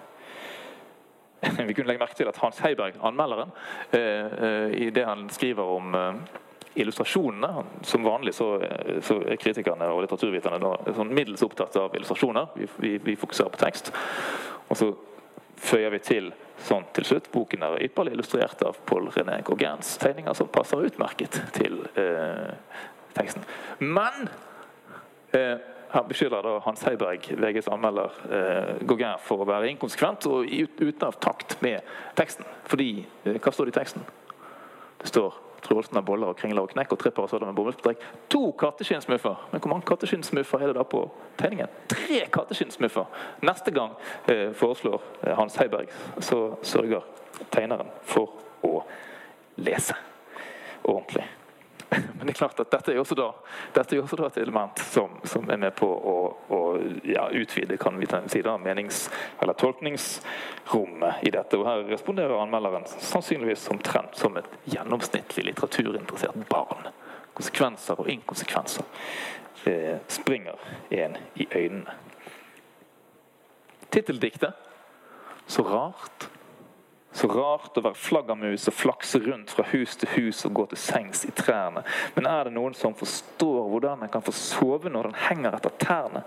Vi 1.68 1.76
kunne 1.76 1.86
legge 1.86 2.02
merke 2.02 2.18
til 2.18 2.30
at 2.30 2.40
Hans 2.42 2.58
Heiberg, 2.64 2.98
anmelderen, 2.98 3.54
i 4.74 4.90
det 4.90 5.04
han 5.06 5.28
skriver 5.30 5.70
om 5.76 5.94
illustrasjonene. 6.82 7.64
Som 7.86 8.06
vanlig 8.06 8.34
så, 8.34 8.50
så 9.04 9.20
er 9.22 9.40
kritikerne 9.40 9.90
og 9.92 10.02
litteraturviterne 10.04 10.72
sånn 10.96 11.14
middels 11.14 11.44
opptatt 11.46 11.76
av 11.80 11.96
illustrasjoner. 11.96 12.50
Vi, 12.56 12.68
vi, 12.76 12.92
vi, 13.04 13.16
fokuserer 13.20 13.54
på 13.54 13.62
tekst. 13.62 13.92
Og 14.68 14.78
så 14.78 14.92
føyer 15.58 15.94
vi 15.94 16.02
til 16.04 16.30
sånn 16.68 16.86
til 16.96 17.06
slutt. 17.06 17.30
Boken 17.34 17.64
er 17.66 17.80
ypperlig 17.86 18.16
illustrert 18.16 18.62
av 18.66 18.78
Paul 18.88 19.08
René 19.14 19.40
Gauguins 19.46 19.96
tegninger, 20.02 20.36
som 20.38 20.50
passer 20.52 20.84
utmerket 20.90 21.40
til 21.56 21.80
eh, 21.98 22.54
teksten. 23.16 23.46
Men 23.82 24.28
eh, 25.36 25.56
her 25.88 26.04
beskylder 26.08 26.44
da 26.44 26.58
Hans 26.66 26.82
Heiberg, 26.84 27.30
VGs 27.40 27.70
anmelder, 27.72 28.16
eh, 28.28 28.72
Gauguin 28.84 29.20
for 29.24 29.42
å 29.42 29.48
være 29.48 29.70
inkonsekvent 29.72 30.26
og 30.28 30.48
uten 30.50 31.06
av 31.06 31.16
takt 31.22 31.56
med 31.64 31.86
teksten. 32.18 32.46
Fordi 32.68 32.90
eh, 33.24 33.38
Hva 33.40 33.52
står 33.54 33.70
det 33.70 33.76
i 33.76 33.78
teksten? 33.80 34.08
Det 34.98 35.08
står 35.08 35.36
Trolsen 35.62 35.98
har 35.98 36.04
boller 36.06 36.32
og 36.32 36.38
kringler 36.38 36.64
og 36.64 36.72
knekk 36.72 36.92
og 36.94 37.00
tripper 37.00 37.22
og 37.22 37.28
parasoller 37.28 37.50
med 37.50 37.58
bomullsbetrekk. 37.58 38.04
To 38.34 38.42
katteskinnsmuffer! 38.58 39.48
Men 39.52 39.62
hvor 39.62 39.72
mange 39.72 39.86
katteskinnsmuffer 39.88 40.62
er 40.62 40.72
det 40.72 40.76
da 40.78 40.84
på 40.88 41.04
tegningen? 41.40 41.72
Tre 41.92 42.20
katteskinnsmuffer! 42.34 43.08
Neste 43.46 43.74
gang 43.74 43.96
eh, 44.30 44.52
foreslår 44.58 45.02
eh, 45.22 45.34
Hans 45.38 45.58
Heiberg, 45.60 45.90
så 46.20 46.42
sørger 46.62 47.06
tegneren 47.54 47.90
for 48.02 48.38
å 48.66 48.82
lese 49.62 49.96
ordentlig. 50.84 51.26
Men 51.90 52.26
det 52.26 52.32
er 52.32 52.38
klart 52.38 52.60
at 52.60 52.70
dette 52.70 52.92
er 52.92 53.00
også 53.00 53.16
også 54.02 54.16
da 54.18 54.26
et 54.28 54.36
element 54.42 54.80
som, 54.92 55.14
som, 55.24 55.48
er 55.50 55.56
med 55.56 55.74
på 55.76 55.88
å, 55.88 56.16
å 56.52 56.60
ja, 57.08 57.28
utvide 57.32 57.78
kan 57.80 57.96
vi 57.98 58.08
si 58.28 58.42
da, 58.44 58.58
menings- 58.60 59.06
eller 59.40 59.56
tolkningsrommet 59.56 61.24
i 61.24 61.32
dette. 61.32 61.56
Og 61.56 61.66
Her 61.68 61.84
responderer 61.88 62.36
anmelderen 62.42 62.84
sannsynligvis 62.88 63.68
omtrent 63.72 64.16
som 64.20 64.36
et 64.36 64.50
gjennomsnittlig 64.68 65.48
litteraturinteressert 65.48 66.44
barn. 66.50 66.90
Konsekvenser 67.38 68.00
og 68.02 68.10
inkonsekvenser 68.12 68.84
eh, 69.70 69.96
springer 70.12 70.60
en 70.90 71.16
i 71.40 71.48
øynene. 71.54 71.96
Titteldiktet 73.88 74.52
så 75.48 75.64
rart 75.64 76.28
så 77.18 77.26
rart 77.32 77.78
å 77.78 77.82
være 77.82 77.98
flaggermus 77.98 78.68
og 78.70 78.76
flakse 78.78 79.18
rundt 79.24 79.50
fra 79.50 79.64
hus 79.72 79.96
til 79.98 80.10
hus 80.14 80.44
og 80.46 80.54
gå 80.54 80.66
til 80.70 80.78
sengs 80.78 81.24
i 81.26 81.32
trærne. 81.34 81.82
Men 82.14 82.28
er 82.30 82.46
det 82.46 82.54
noen 82.54 82.76
som 82.78 82.94
forstår 82.98 83.64
hvordan 83.72 84.04
en 84.04 84.12
kan 84.12 84.22
få 84.22 84.34
sove 84.36 84.92
når 84.92 85.10
den 85.10 85.18
henger 85.26 85.56
etter 85.58 85.74
tærne? 85.82 86.22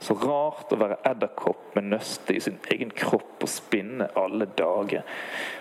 Så 0.00 0.16
rart 0.16 0.72
å 0.72 0.78
være 0.80 0.96
edderkopp 1.10 1.74
med 1.76 1.90
nøste 1.92 2.32
i 2.32 2.40
sin 2.40 2.56
egen 2.72 2.90
kropp 2.96 3.44
og 3.44 3.52
spinne 3.52 4.08
alle 4.16 4.48
dager. 4.56 5.04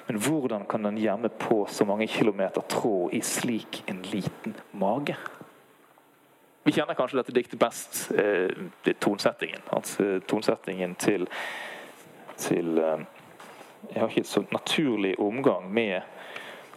Men 0.08 0.22
hvordan 0.24 0.64
kan 0.72 0.88
den 0.88 0.98
gjemme 0.98 1.30
på 1.30 1.66
så 1.70 1.86
mange 1.86 2.08
kilometer 2.08 2.64
tråd 2.72 3.14
i 3.14 3.22
slik 3.26 3.84
en 3.92 4.00
liten 4.08 4.56
mage? 4.72 5.18
Vi 6.64 6.74
kjenner 6.74 6.96
kanskje 6.96 7.20
dette 7.20 7.36
diktet 7.36 7.60
best, 7.60 8.08
eh, 8.16 8.50
det 8.88 8.98
tonsettingen. 9.04 9.62
Altså 9.76 10.22
tonsettingen 10.28 10.96
til, 10.96 11.28
til 12.40 12.80
eh, 12.80 13.08
jeg 13.88 14.02
har 14.02 14.10
ikke 14.10 14.28
så 14.28 14.44
naturlig 14.52 15.16
omgang 15.20 15.74
med 15.74 16.02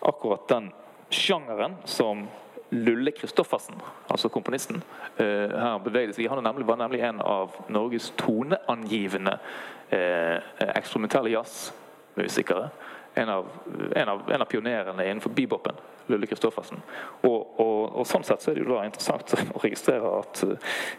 akkurat 0.00 0.48
den 0.48 0.70
sjangeren 1.10 1.76
som 1.84 2.26
Lulle 2.72 3.10
Kristoffersen, 3.12 3.74
altså 4.08 4.28
komponisten, 4.28 4.82
eh, 5.16 5.50
her 5.52 5.78
bevegde 5.84 6.14
seg 6.16 6.24
i. 6.24 6.28
Han 6.32 6.66
var 6.66 6.78
nemlig 6.80 7.02
en 7.04 7.20
av 7.20 7.52
Norges 7.68 8.12
toneangivende 8.16 9.34
eh, 9.92 10.38
eksperimentelle 10.72 11.34
jazzmusikere. 11.34 12.70
En 13.14 13.28
av, 13.28 13.50
en, 13.94 14.08
av, 14.08 14.22
en 14.30 14.40
av, 14.40 14.48
pionerene 14.48 15.04
innenfor 15.04 15.34
bebopen, 15.36 15.76
Lulle 16.08 16.26
Kristoffersen. 16.26 16.80
Og, 17.28 17.60
og, 17.60 17.98
og, 17.98 18.06
sånn 18.08 18.24
sett 18.24 18.40
så 18.40 18.50
er 18.50 18.56
det 18.56 18.64
jo 18.64 18.72
da 18.72 18.86
interessant 18.88 19.36
å 19.56 19.60
registrere 19.60 20.14
at, 20.22 20.42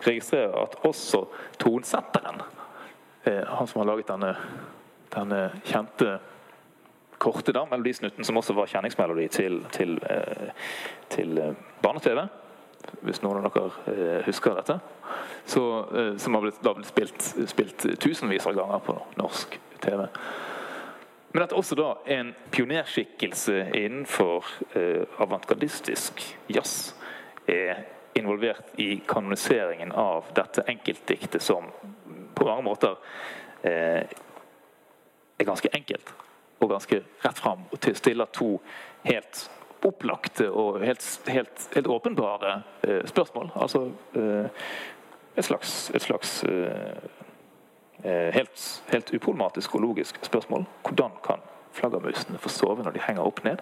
registrere 0.06 0.54
at 0.68 0.78
også 0.86 1.26
tonsetteren, 1.58 2.46
eh, 3.26 3.42
han 3.50 3.66
som 3.66 3.82
har 3.82 3.90
laget 3.96 4.14
denne 4.14 4.36
denne 5.14 5.42
kjente 5.68 6.18
korte 7.24 7.54
da, 7.56 7.66
melodisnutten, 7.72 8.26
som 8.28 8.38
også 8.40 8.56
var 8.58 8.72
kjenningsmelodi 8.72 9.28
til, 9.32 9.62
til, 9.72 9.98
eh, 10.10 10.50
til 11.14 11.38
eh, 11.40 11.60
barne-TV. 11.84 12.26
Hvis 13.08 13.22
noen 13.24 13.46
av 13.46 13.54
dere 13.54 13.94
eh, 13.94 14.26
husker 14.28 14.58
dette. 14.60 14.80
Så, 15.46 15.62
som 16.20 16.36
har 16.36 16.44
blitt, 16.44 16.60
da 16.64 16.72
blitt 16.76 16.90
spilt, 16.90 17.30
spilt, 17.52 17.86
tusenvis 18.00 18.48
av 18.48 18.56
ganger 18.58 18.84
på 18.84 18.96
norsk 19.20 19.58
TV. 19.84 20.06
Men 21.34 21.42
dette 21.42 21.56
er 21.56 21.60
også 21.64 21.76
da 21.80 21.88
en 22.14 22.28
pionerskikkelse 22.54 23.56
innenfor 23.74 24.46
eh, 24.78 25.02
avantgardistisk 25.24 26.22
jazz 26.54 26.94
er 27.50 27.88
involvert 28.14 28.76
i 28.78 29.00
kanoniseringen 29.10 29.96
av 29.98 30.30
dette 30.38 30.62
enkeltdiktet 30.70 31.42
som 31.42 31.72
på 32.38 32.46
mange 32.46 32.68
måter 32.68 33.00
eh, 33.66 34.06
er 35.38 35.48
ganske 35.50 35.70
enkelt 35.74 36.14
og 36.64 36.70
ganske 36.70 37.02
rett 37.24 37.40
fram. 37.40 37.66
Og 37.72 37.90
stiller 37.98 38.26
to 38.32 38.56
helt 39.04 39.50
opplagte 39.84 40.48
og 40.52 40.80
helt, 40.80 41.04
helt, 41.28 41.70
helt 41.76 41.88
åpenbare 41.88 42.62
eh, 42.88 43.06
spørsmål. 43.06 43.52
Altså 43.56 43.92
eh, 44.16 44.46
et 45.36 45.46
slags, 45.46 45.92
et 45.96 46.02
slags 46.02 46.44
eh, 46.44 47.04
eh, 48.04 48.30
helt, 48.34 48.84
helt, 48.88 49.14
uproblematisk 49.14 49.76
og 49.76 49.82
logisk 49.82 50.20
spørsmål. 50.26 50.66
Hvordan 50.84 51.12
kan 51.24 51.44
flaggermusene 51.72 52.38
få 52.38 52.50
sove 52.50 52.84
når 52.84 52.92
de 52.92 53.04
henger 53.08 53.28
opp 53.28 53.44
ned? 53.44 53.58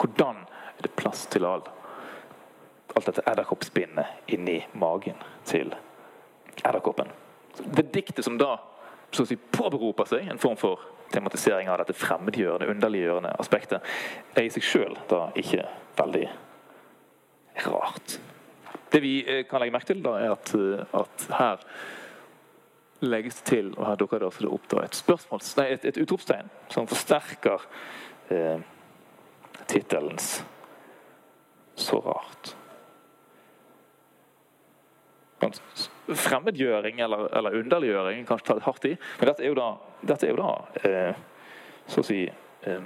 Hvordan 0.00 0.42
er 0.78 0.82
det 0.82 0.90
plass 0.96 1.26
til 1.26 1.44
all, 1.44 1.62
alt 2.96 3.06
dette 3.06 3.22
edderkoppspinnet 3.28 4.32
inni 4.34 4.64
magen 4.74 5.20
til 5.44 5.74
edderkoppen? 6.64 7.12
Det 7.76 7.92
diktet 7.94 8.24
som 8.24 8.38
da 8.40 8.56
så 9.12 9.26
å 9.26 9.28
si, 9.28 9.36
påberoper 9.36 10.08
seg 10.08 10.28
en 10.32 10.40
form 10.40 10.56
for 10.56 10.80
tematisering 11.12 11.70
av 11.70 11.80
dette 11.82 11.96
fremmedgjørende, 11.96 12.68
underliggjørende 12.72 13.32
aspektet, 13.42 13.84
er 14.34 14.46
i 14.46 14.52
seg 14.52 14.66
sjøl 14.66 14.96
da 15.10 15.26
ikke 15.38 15.64
veldig 15.98 16.26
rart. 17.68 18.18
Det 18.92 19.00
vi 19.00 19.16
eh, 19.24 19.42
kan 19.48 19.62
legge 19.62 19.74
merke 19.74 19.92
til, 19.92 20.02
da, 20.04 20.16
er 20.20 20.34
at, 20.34 20.54
eh, 20.56 20.96
at 21.00 21.26
her 21.38 21.66
legges 23.02 23.40
til, 23.42 23.72
og 23.76 23.86
her 23.88 24.00
dukker 24.00 24.22
det 24.22 24.28
også 24.28 24.50
opp 24.52 24.66
da, 24.70 24.86
et, 24.86 25.02
nei, 25.58 25.68
et, 25.74 25.86
et 25.90 26.00
utropstegn 26.04 26.50
som 26.72 26.88
forsterker 26.90 27.68
eh, 28.30 28.58
tittelens 29.66 30.42
'Så 31.72 31.98
rart' 32.04 32.56
fremmedgjøring 36.14 37.00
eller, 37.00 37.26
eller 37.36 37.56
underliggjøring 37.58 38.26
kanskje 38.26 38.46
ta 38.46 38.56
litt 38.58 38.66
hardt 38.66 38.86
i. 38.86 38.92
Men 39.18 39.30
dette 39.30 39.44
er 39.44 39.50
jo 39.50 39.58
da, 39.58 39.68
er 40.10 40.28
jo 40.32 40.36
da 40.36 40.52
eh, 40.88 41.14
så 41.86 42.02
å 42.02 42.06
si 42.06 42.24
eh, 42.26 42.84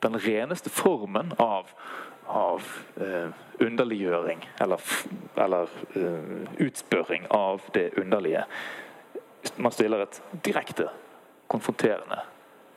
den 0.00 0.18
reneste 0.24 0.70
formen 0.72 1.34
av, 1.38 1.70
av 2.26 2.66
eh, 3.00 3.30
underliggjøring 3.60 4.42
eller, 4.64 4.80
eller 5.36 5.68
utspørring 6.58 7.26
av 7.36 7.60
det 7.74 7.90
underlige. 8.00 8.46
Man 9.56 9.72
stiller 9.72 10.06
et 10.06 10.22
direkte 10.44 10.88
konfronterende 11.50 12.22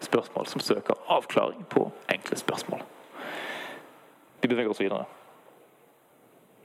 spørsmål 0.03 0.47
som 0.51 0.61
søker 0.61 0.99
avklaring 1.07 1.63
på 1.69 1.87
enkle 2.11 2.37
spørsmål. 2.37 2.83
Vi 4.41 4.47
beveger 4.47 4.73
oss 4.73 4.81
videre. 4.81 5.05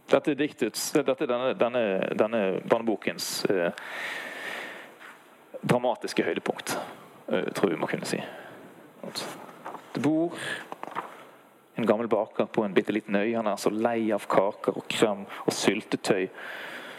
Dette 0.08 0.32
er 0.32 0.38
diktets, 0.40 0.88
dette 0.96 1.14
er 1.24 1.28
denne, 1.28 1.52
denne, 1.60 1.82
denne 2.16 2.40
barnebokens 2.64 3.44
eh, 3.52 3.70
dramatiske 5.60 6.24
høydepunkt, 6.24 6.78
eh, 7.28 7.52
tror 7.54 7.70
vi 7.70 7.76
må 7.76 7.86
kunne 7.86 8.06
si. 8.06 8.22
Det 9.92 10.02
bor 10.02 10.32
en 11.74 11.86
gammel 11.86 12.08
baker 12.08 12.46
på 12.46 12.64
en 12.64 12.74
bitte 12.74 12.92
liten 12.92 13.16
øy. 13.16 13.34
Han 13.36 13.46
er 13.46 13.56
så 13.56 13.70
lei 13.70 14.10
av 14.12 14.26
kaker 14.28 14.76
og 14.76 14.88
krem 14.88 15.26
og 15.46 15.52
syltetøy. 15.52 16.28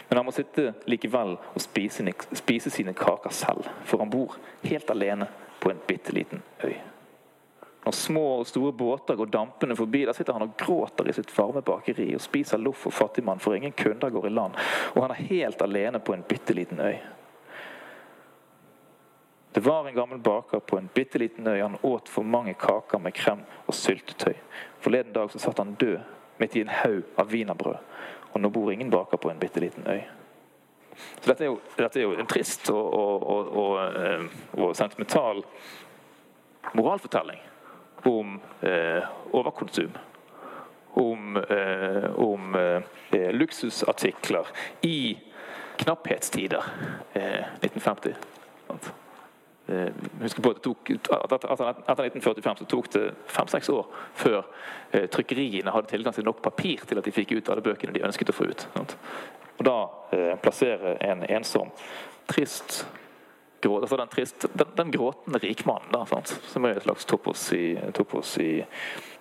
Men 0.08 0.16
han 0.16 0.26
må 0.26 0.32
sitte 0.34 0.74
likevel 0.90 1.36
og 1.36 1.60
spise 1.62 2.02
spise 2.34 2.70
sine 2.70 2.94
kaker 2.94 3.30
selv, 3.30 3.68
for 3.84 3.98
han 3.98 4.10
bor 4.10 4.38
helt 4.64 4.90
alene 4.90 5.28
på 5.60 5.70
en 5.70 5.82
bitte 5.86 6.12
liten 6.12 6.42
øy. 6.64 6.74
Når 7.84 7.92
små 7.96 8.24
og 8.40 8.46
store 8.46 8.72
båter 8.72 9.16
går 9.16 9.30
dampende 9.32 9.76
forbi, 9.76 10.04
der 10.04 10.12
sitter 10.12 10.32
han 10.32 10.42
og 10.42 10.56
gråter 10.58 11.08
i 11.08 11.12
sitt 11.16 11.30
varme 11.38 11.62
bakeri 11.62 12.10
og 12.14 12.20
spiser 12.20 12.60
loff 12.60 12.86
og 12.86 12.92
fattigmann, 12.92 13.40
for 13.40 13.54
ingen 13.54 13.72
kunder 13.72 14.10
går 14.10 14.26
i 14.26 14.34
land. 14.34 14.58
Og 14.94 15.02
han 15.02 15.14
er 15.14 15.28
helt 15.30 15.62
alene 15.62 16.00
på 16.00 16.12
en 16.12 16.26
bitte 16.28 16.56
liten 16.56 16.80
øy. 16.80 16.98
Det 19.52 19.60
var 19.60 19.88
en 19.88 19.94
gammel 19.94 20.18
baker 20.18 20.60
på 20.60 20.78
en 20.78 20.88
bitte 20.94 21.18
liten 21.18 21.46
øy. 21.46 21.60
Han 21.60 21.78
åt 21.82 22.08
for 22.08 22.22
mange 22.22 22.54
kaker 22.54 22.98
med 22.98 23.14
krem 23.14 23.42
og 23.66 23.74
syltetøy. 23.74 24.34
Forleden 24.80 25.12
dag 25.12 25.30
så 25.30 25.38
satt 25.38 25.58
han 25.58 25.74
død 25.74 25.98
midt 26.38 26.56
i 26.56 26.60
en 26.60 26.70
haug 26.70 27.02
av 27.18 27.32
wienerbrød. 27.32 27.76
Og 28.32 28.40
nå 28.40 28.50
bor 28.50 28.70
ingen 28.72 28.90
baker 28.90 29.18
på 29.18 29.30
en 29.30 29.40
bitte 29.42 29.60
liten 29.60 29.86
øy. 29.90 30.02
Så 31.20 31.30
dette 31.30 31.44
er 31.44 31.50
jo, 31.50 31.58
dette 31.76 31.98
er 31.98 32.06
jo 32.06 32.14
en 32.18 32.30
trist 32.30 32.70
og, 32.70 32.94
og, 32.94 33.26
og, 33.26 33.50
og 33.56 34.68
eh, 34.68 34.74
sentimental 34.76 35.42
moralfortelling 36.72 37.40
om 38.04 38.40
eh, 38.60 39.02
overkonsum. 39.30 39.98
Om, 40.92 41.36
eh, 41.36 42.10
om 42.10 42.54
eh, 42.54 43.32
luksusartikler 43.32 44.46
i 44.80 45.18
knapphetstider. 45.76 46.64
1950. 47.14 48.14
Sant? 48.66 48.92
Eh, 49.70 49.88
husk 50.22 50.42
på 50.42 50.50
at, 50.50 50.62
tok, 50.64 50.90
at 50.90 51.34
Etter 51.36 52.08
1945 52.08 52.56
så 52.58 52.68
tok 52.70 52.88
det 52.94 53.02
fem-seks 53.30 53.68
år 53.70 53.86
før 54.18 54.40
eh, 54.90 55.06
trykkeriene 55.12 55.70
hadde 55.70 55.92
tilgang 55.92 56.16
til 56.16 56.26
nok 56.26 56.40
papir 56.42 56.82
til 56.88 56.98
at 56.98 57.06
de 57.06 57.14
fikk 57.14 57.36
ut 57.36 57.50
alle 57.52 57.62
bøkene 57.62 57.94
de 57.94 58.02
ønsket 58.06 58.32
å 58.32 58.34
få 58.34 58.48
ut. 58.50 58.66
Sant? 58.74 58.96
Og 59.60 59.66
Da 59.68 59.76
eh, 60.16 60.34
plasserer 60.42 60.98
en 61.06 61.22
ensom, 61.28 61.70
trist 62.30 62.82
grå, 63.60 63.78
altså 63.80 64.00
den, 64.00 64.10
trist, 64.10 64.48
den, 64.54 64.74
den 64.76 64.90
gråtende 64.90 65.38
rikmannen, 65.38 65.92
da, 65.92 66.02
sant? 66.08 66.34
som 66.50 66.66
er 66.66 66.80
et 66.80 66.88
slags 66.88 67.06
topos 67.06 67.46
i, 67.54 67.76
topos 67.94 68.38
i, 68.42 68.52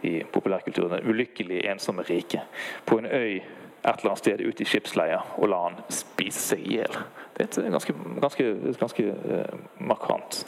i 0.07 0.19
populærkulturen, 0.23 0.97
den 0.97 1.13
ulykkelig 1.13 1.65
ensomme 1.69 2.07
rike, 2.09 2.41
på 2.85 3.01
en 3.01 3.09
øy 3.11 3.41
et 3.79 3.99
eller 3.99 4.09
annet 4.11 4.19
sted 4.19 4.41
ute 4.41 4.63
i 4.63 4.67
skipsleia 4.67 5.21
og 5.37 5.51
la 5.51 5.59
han 5.69 5.77
spise 5.93 6.41
seg 6.51 6.65
i 6.65 6.79
hjel. 6.79 6.97
Er 7.39 7.69
ganske, 7.69 7.93
ganske, 8.21 8.73
ganske 8.79 9.03
uh, 9.03 9.59
markant 9.77 10.45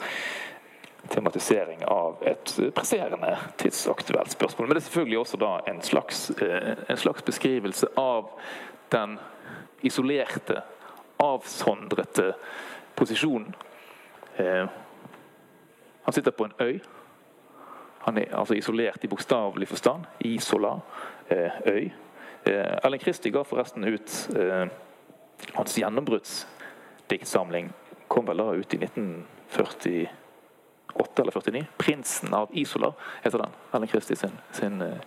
tematisering 1.08 1.84
av 1.88 2.20
et 2.20 2.52
presserende 2.76 3.36
tidsaktuelt 3.56 4.30
spørsmål. 4.30 4.68
Men 4.68 4.76
det 4.76 4.82
er 4.82 4.86
selvfølgelig 4.88 5.18
også 5.18 5.40
da 5.40 5.52
en 5.72 5.80
slags, 5.82 6.30
uh, 6.42 6.84
en 6.88 6.96
slags 6.96 7.22
beskrivelse 7.22 7.88
av 7.96 8.28
den 8.92 9.16
isolerte, 9.82 10.60
avsondrete 11.18 12.34
posisjonen. 12.96 13.54
Uh, 14.36 14.68
han 16.02 16.12
sitter 16.12 16.30
på 16.30 16.44
en 16.44 16.56
øy. 16.60 16.80
Han 18.04 18.18
er 18.18 18.36
altså 18.36 18.54
isolert 18.54 19.04
i 19.04 19.08
bokstavelig 19.08 19.68
forstand. 19.68 20.04
Isola. 20.20 20.78
Øy. 21.66 21.90
Eh, 22.44 22.78
Ellen 22.84 23.00
Christie 23.00 23.32
ga 23.32 23.44
forresten 23.46 23.84
ut 23.84 24.10
hans 25.54 25.76
hans 25.78 26.46
gjennombruddsdiktsamling. 27.08 27.72
Kom 28.08 28.26
vel 28.26 28.36
da 28.36 28.54
ut 28.54 28.74
i 28.74 28.76
1948 28.76 30.08
eller 31.18 31.32
49. 31.32 31.66
'Prinsen 31.76 32.34
av 32.34 32.48
Isola' 32.52 32.92
heter 33.22 33.38
den. 33.38 33.50
Ellen 33.72 33.88
Christie 33.88 34.16
sin, 34.16 34.30
sin, 34.52 34.82
eh, 34.82 34.98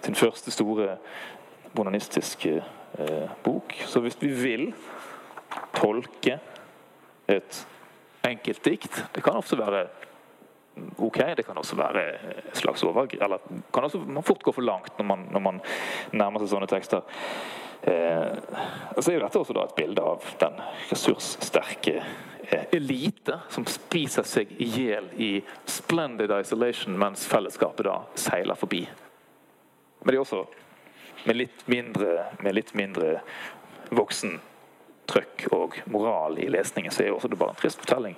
sin 0.00 0.14
første 0.14 0.50
store 0.50 0.98
bonanistiske 1.72 2.64
eh, 2.98 3.30
bok. 3.42 3.74
Så 3.86 4.00
hvis 4.00 4.22
vi 4.22 4.28
vil 4.28 4.74
tolke 5.74 6.40
et 7.28 7.66
enkelt 8.24 8.64
dikt 8.64 9.04
Det 9.14 9.22
kan 9.22 9.36
også 9.36 9.56
være 9.56 9.88
ok. 10.96 11.20
Det 11.36 11.46
kan 11.46 11.58
også 11.58 11.76
være 11.76 12.04
et 12.48 12.56
slags 12.56 12.82
overgrep. 12.82 13.22
Eller 13.22 13.38
kan 13.72 13.84
også 13.84 13.98
man 13.98 14.22
fort 14.26 14.42
gå 14.42 14.52
for 14.52 14.62
langt 14.62 14.98
når 14.98 15.06
man, 15.06 15.28
når 15.32 15.44
man 15.44 15.60
nærmer 16.12 16.42
seg 16.42 16.52
sånne 16.54 16.70
tekster. 16.70 17.04
Eh, 17.82 18.32
så 18.98 19.10
er 19.10 19.18
jo 19.18 19.24
dette 19.26 19.40
også 19.42 19.58
et 19.60 19.76
bilde 19.76 20.02
av 20.02 20.24
den 20.40 20.60
ressurssterke 20.88 21.98
eh, 22.00 22.64
elite 22.72 23.42
som 23.52 23.66
spiser 23.68 24.24
seg 24.24 24.54
i 24.56 24.70
hjel 24.72 25.10
i 25.20 25.32
splendid 25.68 26.32
isolation 26.38 26.96
mens 26.96 27.26
fellesskapet 27.28 27.84
da 27.90 27.98
seiler 28.16 28.56
forbi. 28.56 28.86
Men 30.00 30.12
det 30.12 30.16
er 30.16 30.24
også 30.24 30.44
med 31.24 31.36
litt 31.36 31.68
mindre, 31.68 32.30
med 32.40 32.56
litt 32.56 32.72
mindre 32.76 33.18
voksen 33.92 34.38
trøkk 35.10 35.46
og 35.52 35.78
moral 35.92 36.38
i 36.38 36.48
lesningen, 36.48 36.92
så 36.92 37.02
er 37.02 37.12
jo 37.12 37.18
også 37.18 37.28
bare 37.36 37.54
en 37.54 37.60
trist 37.60 37.80
fortelling 37.82 38.16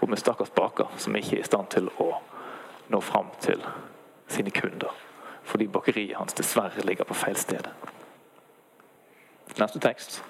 om 0.00 0.12
en 0.12 0.20
stakkars 0.20 0.52
baker 0.54 0.92
som 1.00 1.16
ikke 1.16 1.38
er 1.38 1.44
i 1.44 1.48
stand 1.48 1.70
til 1.72 1.90
å 2.02 2.12
nå 2.92 3.00
fram 3.00 3.32
til 3.40 3.62
sine 4.28 4.50
kunder. 4.50 4.92
Fordi 5.46 5.68
bakeriet 5.70 6.16
hans 6.18 6.34
dessverre 6.34 6.84
ligger 6.84 7.06
på 7.06 7.14
feil 7.14 7.36
sted. 7.38 7.68
Neste 9.56 9.80
tekst. 9.80 10.20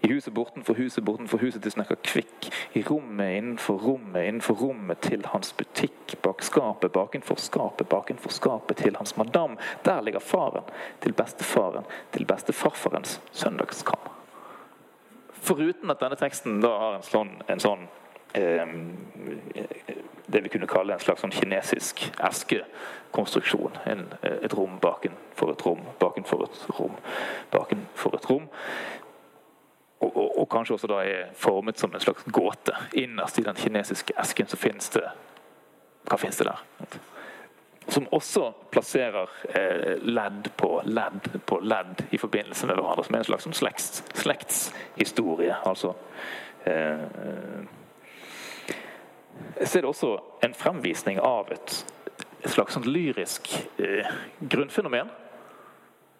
I 0.00 0.08
huset 0.08 0.32
bortenfor 0.34 0.74
huset 0.74 1.04
bortenfor 1.04 1.38
huset 1.38 1.62
til 1.62 1.72
snekker 1.74 1.98
Kvikk. 2.02 2.48
I 2.72 2.82
rommet 2.88 3.36
innenfor 3.36 3.76
rommet 3.84 4.24
innenfor 4.24 4.56
rommet 4.56 5.00
til 5.04 5.26
hans 5.28 5.52
butikk. 5.52 6.16
Bak 6.24 6.42
skapet 6.42 6.92
bakenfor 6.92 7.36
skapet 7.36 7.88
bakenfor 7.88 8.32
skapet 8.32 8.80
til 8.80 8.96
hans 8.96 9.16
madam. 9.16 9.58
Der 9.84 10.00
ligger 10.00 10.20
faren. 10.20 10.64
Til 11.00 11.12
bestefaren. 11.12 11.84
Til 12.12 12.24
bestefarfarens 12.24 13.20
søndagskam. 13.32 14.08
Foruten 15.40 15.90
at 15.90 16.00
denne 16.00 16.16
teksten 16.16 16.60
da 16.64 16.72
har 16.78 16.96
en 16.96 17.04
sånn, 17.04 17.30
en 17.48 17.60
sånn 17.60 17.86
eh, 18.36 18.72
det 20.30 20.40
vi 20.44 20.52
kunne 20.52 20.68
kalle 20.70 20.94
en 20.94 21.02
slags 21.02 21.24
sånn 21.24 21.32
kinesisk 21.34 22.02
eskekonstruksjon. 22.28 23.80
En, 23.90 24.04
et 24.22 24.54
rom 24.56 24.78
bakenfor 24.80 25.52
et 25.52 25.64
rom, 25.66 25.80
bakenfor 26.00 26.44
et 26.46 26.60
rom, 26.78 26.96
bakenfor 27.52 28.16
et 28.20 28.28
rom 28.30 28.48
og, 30.00 30.16
og, 30.16 30.38
og, 30.40 30.48
kanskje 30.48 30.74
også 30.74 30.88
da 30.88 31.02
er 31.04 31.32
formet 31.36 31.78
som 31.78 31.92
en 31.94 32.00
slags 32.00 32.24
gåte. 32.32 32.72
Innerst 32.96 33.38
i 33.38 33.44
den 33.44 33.56
kinesiske 33.56 34.16
esken 34.20 34.48
så 34.48 34.56
finnes 34.56 34.88
det 34.96 35.04
Hva 36.08 36.16
finnes 36.16 36.40
det 36.40 36.46
der? 36.48 37.00
Som 37.90 38.06
også 38.14 38.52
plasserer 38.72 39.28
eh, 39.52 39.98
ledd 40.00 40.48
på 40.56 40.70
ledd 40.84 41.28
på 41.46 41.58
ledd 41.60 42.04
i 42.10 42.18
forbindelse 42.18 42.66
med 42.66 42.78
hverandre. 42.78 43.04
Som 43.04 43.14
er 43.14 43.20
en 43.20 43.28
slags 43.28 43.44
sånn 43.48 43.58
slekts, 43.58 44.02
slektshistorie. 44.22 45.58
Altså 45.68 45.92
eh, 46.64 47.04
Så 49.60 49.78
er 49.78 49.84
det 49.84 49.90
også 49.90 50.14
en 50.46 50.56
fremvisning 50.56 51.20
av 51.20 51.52
et, 51.52 51.76
et 52.40 52.50
slags 52.54 52.78
sånn 52.78 52.88
lyrisk 52.88 53.52
eh, 53.82 54.08
grunnfenomen. 54.40 55.12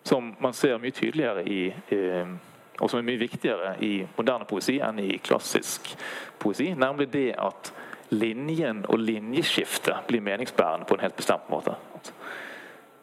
Som 0.05 0.35
man 0.41 0.57
ser 0.57 0.81
mye 0.83 0.97
tydeligere 0.97 1.49
i 1.49 1.63
eh, 1.97 2.37
og 2.81 2.91
som 2.91 2.99
er 3.01 3.07
mye 3.07 3.21
viktigere 3.21 3.75
i 3.85 3.93
moderne 4.17 4.49
poesi 4.49 4.79
enn 4.83 4.99
i 5.03 5.19
klassisk 5.23 5.93
poesi. 6.41 6.71
Nemlig 6.75 7.11
det 7.13 7.29
at 7.39 7.73
linjen 8.11 8.83
og 8.89 8.99
linjeskiftet 8.99 10.09
blir 10.09 10.25
meningsbærende 10.25 10.89
på 10.89 10.97
en 10.97 11.05
helt 11.05 11.17
bestemt 11.17 11.51
måte. 11.53 11.77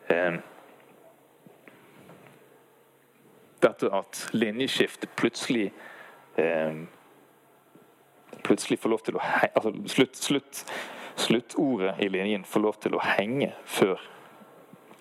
Eh, 0.10 0.40
dette 3.64 3.90
at 3.94 4.28
linjeskiftet 4.34 5.16
plutselig 5.18 5.72
eh, 6.38 6.86
plutselig 8.44 8.80
får 8.80 8.90
lov 8.90 9.02
til 9.04 9.18
å 9.18 9.24
altså 9.24 9.74
slutt, 9.92 10.16
slutt, 10.18 10.64
Sluttordet 11.18 11.96
i 12.00 12.10
linjen 12.14 12.44
får 12.46 12.62
lov 12.62 12.76
til 12.78 12.94
å 12.94 13.00
henge 13.02 13.50
før 13.66 13.98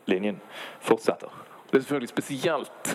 linjen 0.09 0.39
fortsetter. 0.81 1.29
Det 1.69 1.77
er 1.77 1.83
selvfølgelig 1.85 2.09
spesielt 2.09 2.93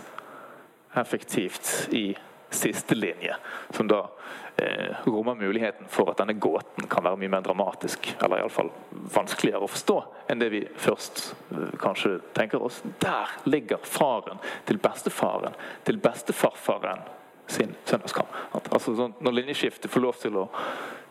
effektivt 0.93 1.87
i 1.91 2.17
siste 2.51 2.95
linje, 2.95 3.35
som 3.69 3.87
da 3.87 4.09
eh, 4.55 4.95
rommer 5.05 5.35
muligheten 5.35 5.87
for 5.89 6.11
at 6.11 6.19
denne 6.19 6.33
gåten 6.33 6.87
kan 6.91 7.05
være 7.05 7.19
mye 7.21 7.31
mer 7.31 7.45
dramatisk, 7.45 8.11
eller 8.19 8.41
iallfall 8.41 8.71
vanskeligere 9.13 9.63
å 9.63 9.71
forstå 9.71 9.97
enn 10.27 10.41
det 10.41 10.49
vi 10.51 10.61
først 10.75 11.23
eh, 11.51 11.77
kanskje 11.79 12.17
tenker 12.35 12.63
oss. 12.63 12.81
Der 12.99 13.31
ligger 13.47 13.79
faren 13.87 14.41
til 14.67 14.81
bestefaren 14.83 15.55
til 15.87 16.01
bestefarfaren 16.03 17.07
sin 17.51 17.75
søndagskam. 17.85 18.27
Altså, 18.53 18.95
sånn, 18.95 19.15
når 19.19 19.39
linjeskiftet 19.39 19.91
får 19.91 20.03
lov 20.03 20.19
til 20.19 20.37
å, 20.39 20.45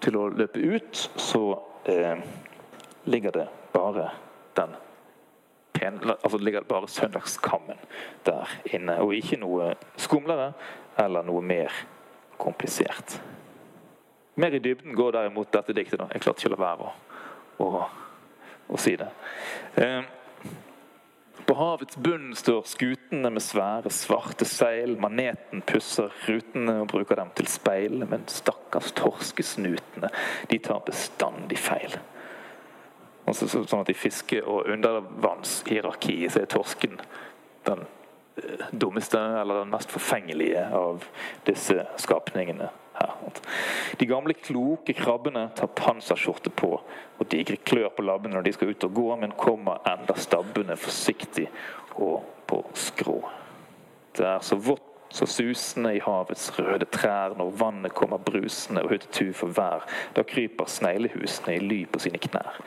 til 0.01 0.17
å 0.17 0.29
løpe 0.33 0.61
ut, 0.61 1.09
så 1.21 1.45
eh, 1.89 2.21
ligger 3.09 3.37
det 3.41 3.49
bare 3.73 4.11
den 4.57 4.77
altså 5.87 6.39
ligger 6.39 6.67
bare 6.69 6.89
søndagskammen 6.89 7.79
der 8.27 8.51
inne. 8.65 8.99
Og 9.01 9.15
ikke 9.15 9.41
noe 9.41 9.75
skumlere 9.97 10.53
eller 10.99 11.25
noe 11.27 11.43
mer 11.43 11.75
komplisert. 12.41 13.21
Mer 14.41 14.55
i 14.57 14.63
dybden 14.63 14.95
går 14.97 15.13
derimot 15.13 15.53
dette 15.53 15.75
diktet. 15.77 15.99
da. 16.01 16.09
Jeg 16.13 16.25
klarte 16.25 16.41
ikke 16.41 16.55
å 16.55 16.57
la 16.57 16.63
være 16.65 16.93
å, 17.61 17.69
å, 18.69 18.79
si 18.81 18.95
det. 18.97 19.09
Eh, 19.77 20.03
på 21.45 21.57
havets 21.59 21.99
bunn 22.01 22.31
står 22.39 22.63
skutene 22.71 23.33
med 23.35 23.43
svære, 23.45 23.91
svarte 23.93 24.47
seil. 24.49 24.95
Maneten 25.03 25.65
pusser 25.67 26.13
rutene 26.29 26.79
og 26.85 26.89
bruker 26.93 27.21
dem 27.21 27.35
til 27.37 27.51
speil. 27.51 28.05
Men 28.07 28.25
stakkars 28.31 28.95
torskesnutene, 29.01 30.13
de 30.49 30.63
tar 30.63 30.85
bestandig 30.87 31.59
feil. 31.61 31.99
Altså, 33.31 33.47
sånn 33.47 33.85
at 33.85 33.93
I 33.93 33.95
fiske- 33.95 34.43
og 34.43 34.67
undervannshierarkiet 34.75 36.37
er 36.41 36.49
torsken 36.51 36.99
den 37.69 37.85
eh, 38.41 38.65
dummeste 38.73 39.21
eller 39.21 39.63
den 39.63 39.71
mest 39.71 39.93
forfengelige 39.95 40.65
av 40.75 41.05
disse 41.47 41.85
skapningene 42.03 42.73
her. 42.99 43.15
De 44.01 44.09
gamle, 44.11 44.35
kloke 44.35 44.97
krabbene 44.99 45.47
tar 45.57 45.71
panserskjorte 45.79 46.51
på 46.51 46.73
og 46.81 47.31
digre 47.31 47.61
klør 47.63 47.93
på 47.95 48.05
labbene 48.05 48.39
når 48.39 48.49
de 48.49 48.57
skal 48.57 48.75
ut 48.75 48.89
og 48.89 48.95
gå, 48.99 49.09
men 49.23 49.39
kommer 49.39 49.85
enda 49.89 50.17
stabbende 50.19 50.77
forsiktig 50.81 51.47
og 52.03 52.25
på 52.51 52.65
skrå. 52.75 53.21
Det 54.17 54.27
er 54.27 54.43
så 54.43 54.59
vått 54.59 54.87
så 55.11 55.27
susende 55.27 55.91
i 55.97 56.03
havets 56.03 56.53
røde 56.55 56.87
trær 56.87 57.35
når 57.39 57.57
vannet 57.59 57.95
kommer 57.99 58.21
brusende 58.23 58.85
og 58.85 58.93
hutetu 58.93 59.33
for 59.35 59.51
vær. 59.57 59.83
Da 60.15 60.23
kryper 60.23 60.71
sneglehusene 60.71 61.57
i 61.57 61.65
ly 61.65 61.81
på 61.91 62.03
sine 62.03 62.21
knær. 62.23 62.61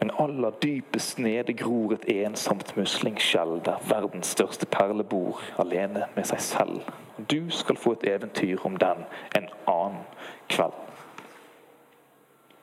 Men 0.00 0.10
aller 0.18 0.50
dypest 0.62 1.18
nede 1.18 1.52
gror 1.52 1.92
et 1.92 2.06
ensomt 2.08 2.76
muslingskjell 2.76 3.58
der 3.64 3.82
verdens 3.88 4.32
største 4.32 4.66
perle 4.66 5.04
bor 5.04 5.42
alene 5.60 6.06
med 6.16 6.28
seg 6.30 6.40
selv. 6.40 6.86
Du 7.30 7.50
skal 7.52 7.76
få 7.76 7.92
et 7.98 8.06
eventyr 8.14 8.64
om 8.64 8.78
den 8.80 9.04
en 9.36 9.50
annen 9.68 10.00
kveld. 10.48 10.78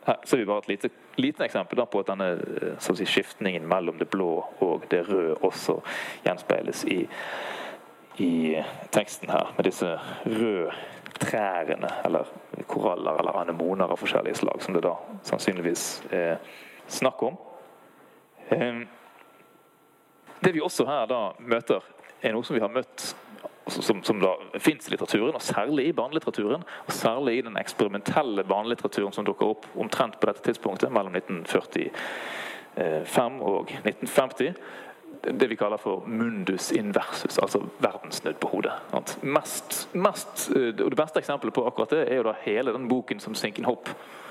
Her 0.07 0.15
ser 0.25 0.38
vi 0.38 0.45
bare 0.45 0.63
et 0.63 0.67
lite, 0.67 0.89
lite 1.17 1.43
eksempel 1.45 1.85
på 1.85 1.99
at 1.99 2.09
denne 2.09 2.29
si, 2.79 3.05
skiftningen 3.05 3.67
mellom 3.67 3.99
det 3.99 4.09
blå 4.09 4.31
og 4.59 4.85
det 4.91 5.03
røde 5.09 5.35
også 5.43 5.81
gjenspeiles 6.25 6.85
i, 6.88 7.01
i 8.17 8.55
teksten 8.91 9.29
her, 9.29 9.53
med 9.57 9.67
disse 9.67 9.99
røde 10.25 10.71
trærne, 11.19 11.89
eller 12.05 12.31
koraller 12.67 13.19
eller 13.19 13.41
anemoner 13.41 13.91
av 13.91 13.99
forskjellige 13.99 14.39
slag, 14.41 14.63
som 14.63 14.73
det 14.73 14.85
da 14.85 14.95
sannsynligvis 15.27 15.85
er 16.11 16.38
snakk 16.88 17.23
om. 17.23 17.38
Ehm, 18.49 18.88
det 20.39 20.53
vi 20.53 20.61
også 20.61 20.85
her 20.88 21.05
da 21.09 21.31
møter, 21.39 21.83
er 22.21 22.33
noe 22.33 22.45
som 22.45 22.55
vi 22.55 22.63
har 22.63 22.73
møtt 22.73 23.15
som, 23.67 24.03
som 24.03 24.19
da 24.19 24.38
fins 24.59 24.88
i 24.88 24.91
litteraturen, 24.93 25.35
og 25.35 25.41
særlig 25.43 25.88
i 25.89 25.93
barnelitteraturen. 25.93 26.63
Og 26.85 26.91
særlig 26.93 27.38
i 27.38 27.41
den 27.45 27.57
eksperimentelle 27.59 28.43
barnelitteraturen 28.47 29.13
som 29.13 29.25
dukker 29.27 29.45
opp 29.51 29.65
omtrent 29.75 30.19
på 30.19 30.25
dette 30.29 30.41
tidspunktet, 30.45 30.91
mellom 30.93 31.15
1945 31.15 33.41
og 33.43 33.71
1950 33.83 34.53
det 35.27 35.47
vi 35.49 35.57
kaller 35.57 35.77
for 35.81 36.05
mundus 36.07 36.71
inversus, 36.71 37.39
altså 37.41 37.59
verden 37.83 38.11
snudd 38.13 38.38
på 38.39 38.47
hodet. 38.51 38.71
Mest, 39.25 39.89
mest, 39.97 40.51
og 40.53 40.77
Det 40.77 40.95
beste 40.95 41.19
eksempelet 41.19 41.53
på 41.53 41.65
akkurat 41.67 41.89
det 41.89 42.03
er 42.05 42.15
jo 42.21 42.27
da 42.29 42.33
hele 42.45 42.71
den 42.71 42.88
boken 42.88 43.19
som 43.19 43.35
Sinken 43.35 43.65
Hopp 43.65 43.89
Eh, 43.89 44.26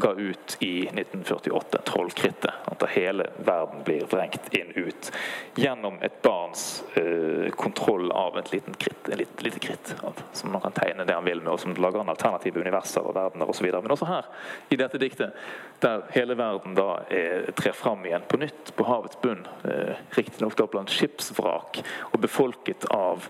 ga 0.00 0.12
ut 0.12 0.56
i 0.60 0.86
1948, 0.86 1.78
'Trollkrittet'. 1.84 2.52
At 2.64 2.88
hele 2.90 3.26
verden 3.44 3.82
blir 3.84 4.06
vrengt 4.10 4.54
inn 4.54 4.72
ut 4.74 5.12
gjennom 5.54 5.98
et 6.02 6.22
barns 6.22 6.84
eh, 6.94 7.50
kontroll 7.50 8.12
av 8.12 8.38
et 8.38 8.52
liten 8.52 8.74
kritt, 8.74 9.08
en 9.08 9.18
lite, 9.18 9.44
lite 9.44 9.58
kritt. 9.58 9.94
Som 10.32 10.52
man 10.52 10.60
kan 10.60 10.72
tegne 10.72 11.04
det 11.04 11.14
han 11.14 11.24
vil 11.24 11.42
med, 11.42 11.52
og 11.52 11.60
som 11.60 11.74
lager 11.74 12.00
en 12.00 12.12
alternative 12.12 12.60
universer 12.60 13.04
og 13.04 13.14
verdener 13.14 13.50
osv. 13.50 13.68
Men 13.70 13.94
også 13.94 14.08
her, 14.08 14.28
i 14.68 14.78
dette 14.80 15.00
diktet, 15.00 15.36
der 15.80 16.06
hele 16.14 16.36
verden 16.38 16.76
da 16.78 17.02
er, 17.10 17.50
trer 17.56 17.76
fram 17.76 18.04
igjen 18.06 18.26
på 18.28 18.40
nytt 18.40 18.74
på 18.76 18.86
havets 18.88 19.20
bunn. 19.22 19.46
Eh, 19.64 19.96
Riktignok 20.16 20.58
blant 20.70 20.92
skipsvrak 20.92 21.82
og 22.12 22.20
befolket 22.20 22.88
av 22.94 23.28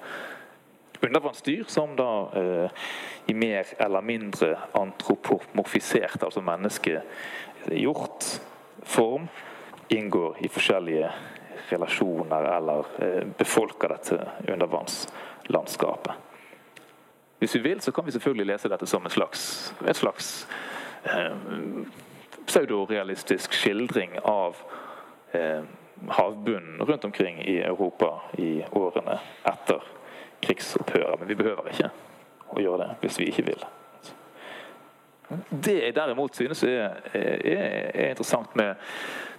undervannsdyr 1.01 1.64
som 1.68 1.96
da 1.96 2.30
eh, 2.34 2.70
i 3.26 3.34
mer 3.34 3.66
eller 3.78 4.01
mindre 4.03 4.59
antropomorfisert, 4.72 6.22
altså 6.22 6.40
menneskegjort 6.44 8.40
form, 8.82 9.28
inngår 9.88 10.36
i 10.40 10.48
forskjellige 10.48 11.11
relasjoner 11.68 12.57
eller 12.57 12.84
eh, 12.98 13.24
befolker 13.38 13.88
dette 13.88 14.28
undervannslandskapet. 14.48 16.12
Hvis 17.38 17.55
vi 17.57 17.61
vil, 17.61 17.80
så 17.80 17.92
kan 17.92 18.05
vi 18.07 18.12
selvfølgelig 18.12 18.46
lese 18.46 18.68
dette 18.68 18.86
som 18.86 19.05
en 19.05 19.11
slags, 19.11 19.74
et 19.88 19.96
slags 19.96 20.48
eh, 21.05 21.36
pseudorealistisk 22.46 23.53
skildring 23.57 24.18
av 24.24 24.57
eh, 25.32 25.62
havbunnen 26.09 26.82
rundt 26.82 27.05
omkring 27.05 27.40
i 27.42 27.61
Europa 27.62 28.20
i 28.38 28.64
årene 28.72 29.18
etter 29.48 29.82
krigsopphøret. 30.43 31.20
Men 31.20 31.28
vi 31.28 31.38
behøver 31.38 31.70
ikke 31.72 31.91
å 32.51 32.62
gjøre 32.62 32.86
det 32.86 32.97
hvis 33.05 33.20
vi 33.20 33.30
ikke 33.30 33.47
vil. 33.53 33.68
Det 35.49 35.76
jeg 35.76 35.95
derimot 35.95 36.34
synes 36.34 36.62
er, 36.66 36.97
er, 37.14 37.36
er 37.47 38.09
interessant 38.11 38.57
med 38.59 38.74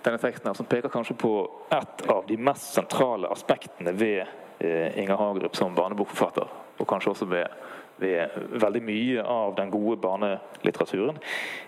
denne 0.05 0.21
teksten, 0.21 0.47
her, 0.47 0.55
som 0.55 0.69
peker 0.69 0.91
kanskje 0.91 1.17
på 1.19 1.33
et 1.75 2.05
av 2.09 2.23
de 2.29 2.37
mest 2.39 2.71
sentrale 2.77 3.29
aspektene 3.31 3.93
ved 3.99 4.23
eh, 4.23 4.97
Inger 5.01 5.19
Hagerup 5.19 5.55
som 5.55 5.75
barnebokforfatter, 5.75 6.47
og 6.79 6.87
kanskje 6.87 7.11
også 7.11 7.27
ved, 7.29 7.59
ved, 8.01 8.39
veldig 8.63 8.81
mye 8.87 9.25
av 9.35 9.53
den 9.59 9.73
gode 9.73 9.99
barnelitteraturen, 10.01 11.19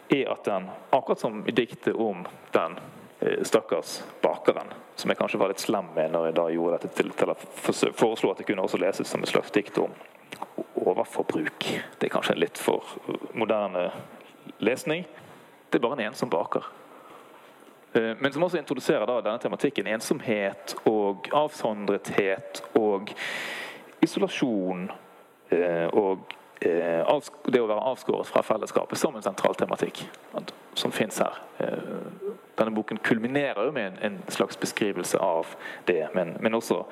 er 0.10 0.32
at 0.32 0.48
den, 0.48 0.72
akkurat 0.90 1.22
som 1.22 1.44
i 1.48 1.56
diktet 1.56 2.00
om 2.00 2.24
den 2.56 2.80
stakkars 3.48 4.02
bakeren, 4.22 4.74
som 4.96 5.12
jeg 5.12 5.20
kanskje 5.20 5.40
var 5.40 5.52
litt 5.52 5.64
slem 5.64 5.92
med 5.96 6.12
når 6.12 6.28
jeg 6.28 6.36
da 6.40 6.46
gjorde 6.52 6.80
dette 6.80 6.98
til, 6.98 7.12
til 7.18 7.32
å 7.32 7.38
foreslå 7.96 8.34
at 8.34 8.42
det 8.42 8.48
kunne 8.50 8.66
også 8.66 8.80
leses 8.82 9.10
som 9.10 9.24
et 9.24 9.32
slags 9.32 9.54
dikt 9.56 9.78
om 9.82 9.94
overforbruk. 10.84 11.68
Det 12.00 12.08
er 12.08 12.14
kanskje 12.14 12.36
en 12.36 12.44
litt 12.44 12.60
for 12.60 12.84
moderne 13.34 13.90
lesning. 14.64 15.06
Det 15.70 15.80
er 15.80 15.86
bare 15.86 16.00
en 16.00 16.08
ensom 16.10 16.30
baker. 16.30 16.68
Eh, 17.94 18.14
men 18.20 18.34
som 18.34 18.44
også 18.44 18.58
introduserer 18.58 19.06
da 19.08 19.20
denne 19.22 19.42
tematikken 19.42 19.90
ensomhet 19.94 20.76
og 20.90 21.30
avsondrethet 21.34 22.64
og 22.80 23.14
isolasjon 24.04 24.88
eh, 25.54 25.88
og 25.94 26.34
det 26.62 27.60
å 27.60 27.68
være 27.68 27.88
avskåret 27.92 28.30
fra 28.30 28.44
fellesskapet 28.46 29.00
som 29.00 29.16
en 29.16 29.26
sentral 29.26 29.56
tematikk 29.60 30.06
som 30.80 30.94
fins 30.96 31.20
her 31.20 31.42
denne 32.58 32.76
boken 32.76 32.98
kulminerer 32.98 33.66
jo 33.66 33.72
med 33.72 33.98
en, 34.02 34.22
slags 34.28 34.60
beskrivelse 34.60 35.18
av 35.18 35.48
det, 35.86 36.08
men, 36.14 36.38
men, 36.40 36.54
også 36.54 36.84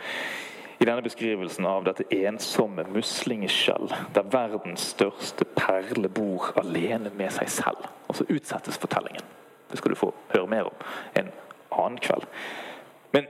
i 0.81 0.85
denne 0.85 1.03
beskrivelsen 1.05 1.65
av 1.69 1.85
dette 1.85 2.07
ensomme 2.15 2.87
muslingskjell, 2.89 3.91
der 4.15 4.29
verdens 4.33 4.87
største 4.95 5.45
perle 5.57 6.09
bor 6.09 6.49
alene 6.57 7.11
med 7.13 7.29
seg 7.35 7.51
selv. 7.53 7.85
Og 8.09 8.17
så 8.17 8.25
utsettes 8.33 8.81
fortellingen. 8.81 9.27
Det 9.69 9.77
skal 9.77 9.93
du 9.93 9.99
få 9.99 10.09
høre 10.33 10.49
mer 10.49 10.71
om 10.71 10.81
en 11.21 11.29
annen 11.77 12.01
kveld. 12.01 12.25
Men 13.13 13.29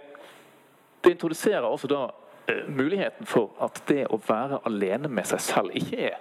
det 1.04 1.12
introduserer 1.18 1.68
også 1.68 1.92
da 1.92 2.06
eh, 2.08 2.21
muligheten 2.68 3.28
for 3.30 3.56
at 3.64 3.82
det 3.90 4.06
å 4.12 4.20
være 4.28 4.62
alene 4.70 5.10
med 5.12 5.28
seg 5.30 5.44
selv 5.44 5.76
ikke 5.78 6.12
er 6.12 6.20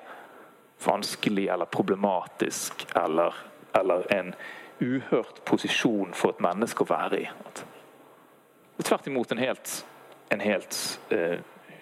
vanskelig 0.85 1.49
eller 1.53 1.69
problematisk 1.69 2.87
eller, 2.97 3.35
eller 3.77 4.07
en 4.15 4.35
uhørt 4.81 5.43
posisjon 5.45 6.15
for 6.17 6.35
et 6.35 6.43
menneske 6.45 6.85
å 6.85 6.89
være 6.89 7.21
i. 7.21 7.27
Er 8.81 8.89
tvert 8.89 9.09
imot 9.11 9.33
en 9.35 9.43
helt, 9.43 9.75
en 10.33 10.41
helt 10.41 10.79
eh, 11.13 11.41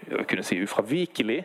jeg 0.09 0.27
kunne 0.29 0.47
si 0.47 0.59
ufravikelig 0.65 1.39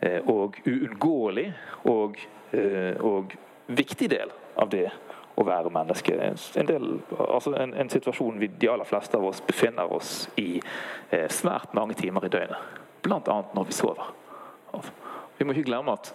eh, 0.00 0.20
og 0.28 0.58
uunngåelig 0.66 1.48
og, 1.90 2.18
eh, 2.56 2.96
og, 2.98 3.36
viktig 3.72 4.08
del 4.10 4.32
av 4.58 4.68
det 4.72 4.88
å 5.34 5.44
være 5.46 5.72
menneske. 5.72 6.16
En, 6.20 6.66
del, 6.68 6.88
altså 7.18 7.54
en, 7.56 7.74
en 7.74 7.90
situasjon 7.90 8.40
vi, 8.40 8.50
de 8.60 8.68
aller 8.72 8.88
fleste 8.88 9.16
av 9.16 9.24
oss 9.30 9.40
befinner 9.46 9.92
oss 9.92 10.28
i 10.40 10.60
svært 11.32 11.72
mange 11.76 11.96
timer 11.98 12.26
i 12.26 12.32
døgnet. 12.32 12.80
Bl.a. 13.02 13.38
når 13.54 13.64
vi 13.68 13.74
sover. 13.76 14.12
Vi 15.38 15.46
må 15.46 15.56
ikke 15.56 15.70
glemme 15.72 15.96
at 15.96 16.12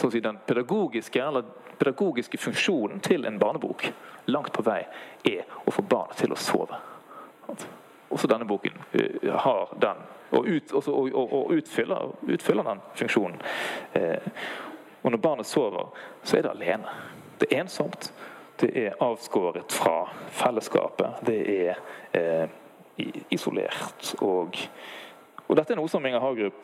si, 0.00 0.20
den 0.20 0.38
pedagogiske 0.46 1.20
eller 1.22 1.44
pedagogiske 1.78 2.38
funksjonen 2.38 3.00
til 3.00 3.24
en 3.24 3.38
barnebok 3.38 3.86
langt 4.24 4.52
på 4.52 4.62
vei 4.62 4.82
er 5.24 5.44
å 5.64 5.70
få 5.74 5.82
barnet 5.82 6.18
til 6.18 6.32
å 6.32 6.38
sove. 6.38 6.78
Også 8.14 8.30
denne 8.30 8.46
boken 8.48 8.76
uh, 8.94 9.30
har 9.44 9.74
den, 9.80 10.04
og, 10.30 10.46
ut, 10.46 10.72
også, 10.72 10.92
og, 10.92 11.14
og, 11.14 11.32
og 11.32 11.52
utfyller, 11.58 12.14
utfyller, 12.26 12.66
den 12.66 12.80
funksjonen. 12.98 13.42
Eh, 13.92 14.30
og 15.02 15.12
når 15.12 15.20
barnet 15.22 15.46
sover, 15.46 15.92
så 16.22 16.38
er 16.38 16.46
det 16.46 16.50
alene. 16.50 16.94
Det 17.38 17.50
er 17.50 17.60
ensomt. 17.60 18.08
Det 18.56 18.70
er 18.86 18.98
avskåret 19.02 19.72
fra 19.72 20.04
fellesskapet. 20.30 21.24
Det 21.26 21.38
er 21.68 21.80
eh, 22.14 22.48
isolert. 23.34 24.14
Og, 24.22 24.58
og, 25.46 25.56
dette 25.58 25.74
er 25.74 25.80
noe 25.80 25.90
som 25.90 26.06
Inger 26.06 26.22
Hagerup 26.22 26.60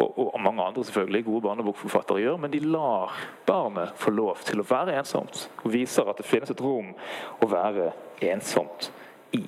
og, 0.00 0.18
og, 0.34 0.40
mange 0.40 0.64
andre 0.64 0.84
selvfølgelig 0.84 1.24
gode 1.24 1.42
barnebokforfattere 1.42 2.20
gjør, 2.24 2.36
men 2.40 2.52
de 2.52 2.60
lar 2.64 3.16
barnet 3.46 3.92
få 4.00 4.12
lov 4.14 4.40
til 4.44 4.62
å 4.62 4.66
være 4.68 4.96
ensomt. 5.00 5.48
Og 5.64 5.72
viser 5.74 6.08
at 6.08 6.20
det 6.20 6.28
finnes 6.28 6.52
et 6.52 6.62
rom 6.64 6.92
å 7.40 7.48
være 7.50 7.90
ensomt 8.30 8.90
i. 9.36 9.44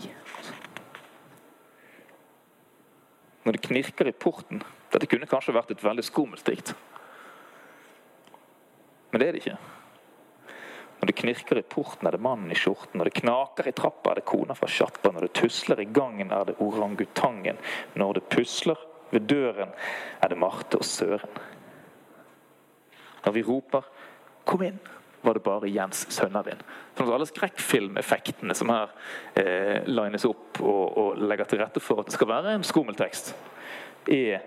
Når 3.42 3.56
det 3.56 3.66
knirker 3.66 4.06
i 4.06 4.14
porten 4.14 4.62
Dette 4.92 5.08
kunne 5.08 5.26
kanskje 5.26 5.54
vært 5.56 5.70
et 5.72 5.82
veldig 5.82 6.02
skummelt 6.04 6.44
dikt. 6.44 6.74
Men 9.10 9.22
det 9.22 9.28
er 9.28 9.32
det 9.32 9.40
ikke. 9.40 9.54
Når 11.02 11.10
det 11.10 11.18
knirker 11.18 11.58
i 11.58 11.62
porten, 11.66 12.06
er 12.06 12.14
det 12.14 12.22
mannen 12.22 12.52
i 12.54 12.54
skjorten. 12.54 12.94
Når 12.94 13.08
det 13.08 13.16
knaker 13.16 13.66
i 13.66 13.72
trappa, 13.74 14.12
er 14.12 14.20
det 14.20 14.28
kona 14.30 14.54
fra 14.54 14.68
sjappa. 14.70 15.10
Når 15.10 15.24
det 15.26 15.32
tusler 15.34 15.80
i 15.82 15.88
gangen, 15.90 16.30
er 16.30 16.44
det 16.46 16.60
orangutangen. 16.62 17.58
Når 17.98 18.20
det 18.20 18.28
pusler 18.30 18.78
ved 19.10 19.26
døren 19.26 19.74
er 20.22 20.30
det 20.30 20.38
Marte 20.38 20.78
og 20.78 20.86
Søren. 20.86 21.40
Når 23.24 23.34
vi 23.34 23.42
roper 23.42 23.82
'Kom 24.46 24.62
inn', 24.62 24.78
var 25.22 25.34
det 25.34 25.42
bare 25.42 25.70
Jens 25.70 26.06
Sønnavind. 26.10 26.62
Sånn 26.96 27.08
at 27.08 27.14
alle 27.14 27.26
skrekkfilmeffektene 27.26 28.54
som 28.54 28.70
her 28.70 28.94
eh, 29.34 29.82
lines 29.86 30.24
opp 30.24 30.60
og, 30.60 30.98
og, 30.98 31.18
legger 31.18 31.44
til 31.44 31.58
rette 31.58 31.80
for 31.80 32.00
at 32.00 32.06
det 32.06 32.14
skal 32.14 32.28
være 32.28 32.54
en 32.54 32.62
skummeltekst, 32.66 33.34
er 34.06 34.40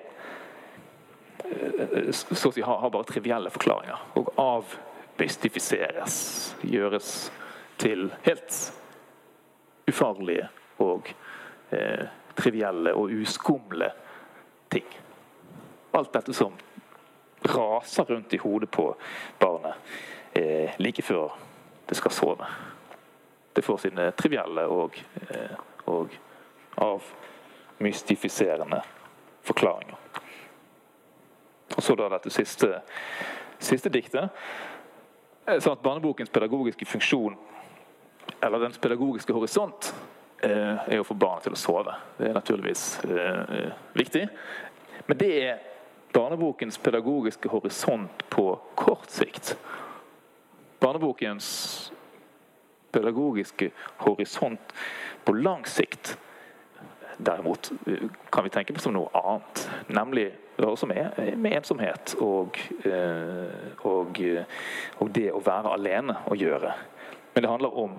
eh, 1.43 2.11
så 2.11 2.49
å 2.49 2.51
si 2.51 2.61
har, 2.61 2.79
har 2.79 2.89
bare 2.89 3.11
trivielle 3.11 3.49
forklaringer. 3.51 3.99
Og 4.15 4.31
avmystifiseres, 5.15 6.55
gjøres 6.61 7.31
til 7.77 8.13
helt 8.23 8.73
ufarlige 9.87 10.47
og 10.77 11.07
eh, 11.71 12.07
trivielle 12.35 12.93
og 12.93 13.11
uskumle 13.21 13.91
ting. 14.71 14.85
Alt 15.93 16.13
dette 16.13 16.33
som 16.33 16.53
raser 17.45 18.03
rundt 18.03 18.33
i 18.33 18.37
hodet 18.37 18.69
på 18.69 18.95
barnet 19.39 19.73
eh, 20.33 20.75
like 20.79 21.01
før 21.01 21.39
det 21.89 21.97
skal 21.97 22.11
sove. 22.11 22.45
Det 23.55 23.63
får 23.63 23.77
sine 23.77 24.11
trivielle 24.11 24.67
og, 24.67 24.99
eh, 25.29 25.55
og 25.85 26.09
avmystifiserende 26.77 28.81
forklaringer. 29.41 29.95
Og 31.75 31.83
så 31.83 31.95
da 31.95 32.09
dette 32.09 32.29
siste, 32.29 32.81
siste 33.59 33.89
diktet. 33.89 34.29
Sånn 35.45 35.75
at 35.75 35.81
Barnebokens 35.85 36.31
pedagogiske 36.33 36.87
funksjon, 36.89 37.35
eller 38.41 38.63
dens 38.63 38.79
pedagogiske 38.81 39.33
horisont, 39.33 39.91
eh, 40.41 40.89
er 40.89 40.99
å 40.99 41.05
få 41.05 41.13
barnet 41.13 41.45
til 41.45 41.53
å 41.53 41.59
sove. 41.59 41.93
Det 42.17 42.29
er 42.29 42.33
naturligvis 42.33 42.85
eh, 43.05 43.69
viktig. 43.93 44.23
Men 45.05 45.17
det 45.17 45.31
er 45.43 45.59
barnebokens 46.15 46.79
pedagogiske 46.81 47.49
horisont 47.49 48.25
på 48.29 48.47
kort 48.75 49.09
sikt. 49.13 49.53
Barnebokens 50.81 51.91
pedagogiske 52.91 53.69
horisont 53.97 54.73
på 55.25 55.33
lang 55.33 55.65
sikt 55.69 56.15
derimot 57.17 57.71
kan 58.31 58.43
vi 58.43 58.49
tenke 58.49 58.73
på 58.73 58.81
som 58.81 58.95
noe 58.95 59.11
annet. 59.13 59.67
Nemlig 59.93 60.31
også 60.63 60.87
med, 60.87 61.35
med 61.37 61.57
ensomhet 61.57 62.15
og, 62.23 62.59
eh, 62.85 63.83
og, 63.83 64.19
og, 64.99 65.09
det 65.15 65.31
å 65.33 65.41
være 65.43 65.73
alene 65.75 66.15
å 66.31 66.37
gjøre. 66.39 66.71
Men 67.33 67.43
det 67.43 67.51
handler 67.51 67.79
om 67.83 67.97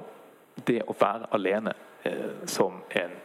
det 0.66 0.80
å 0.88 0.96
være 0.96 1.28
alene 1.36 1.74
eh, 2.08 2.46
som 2.48 2.80
en 2.96 3.16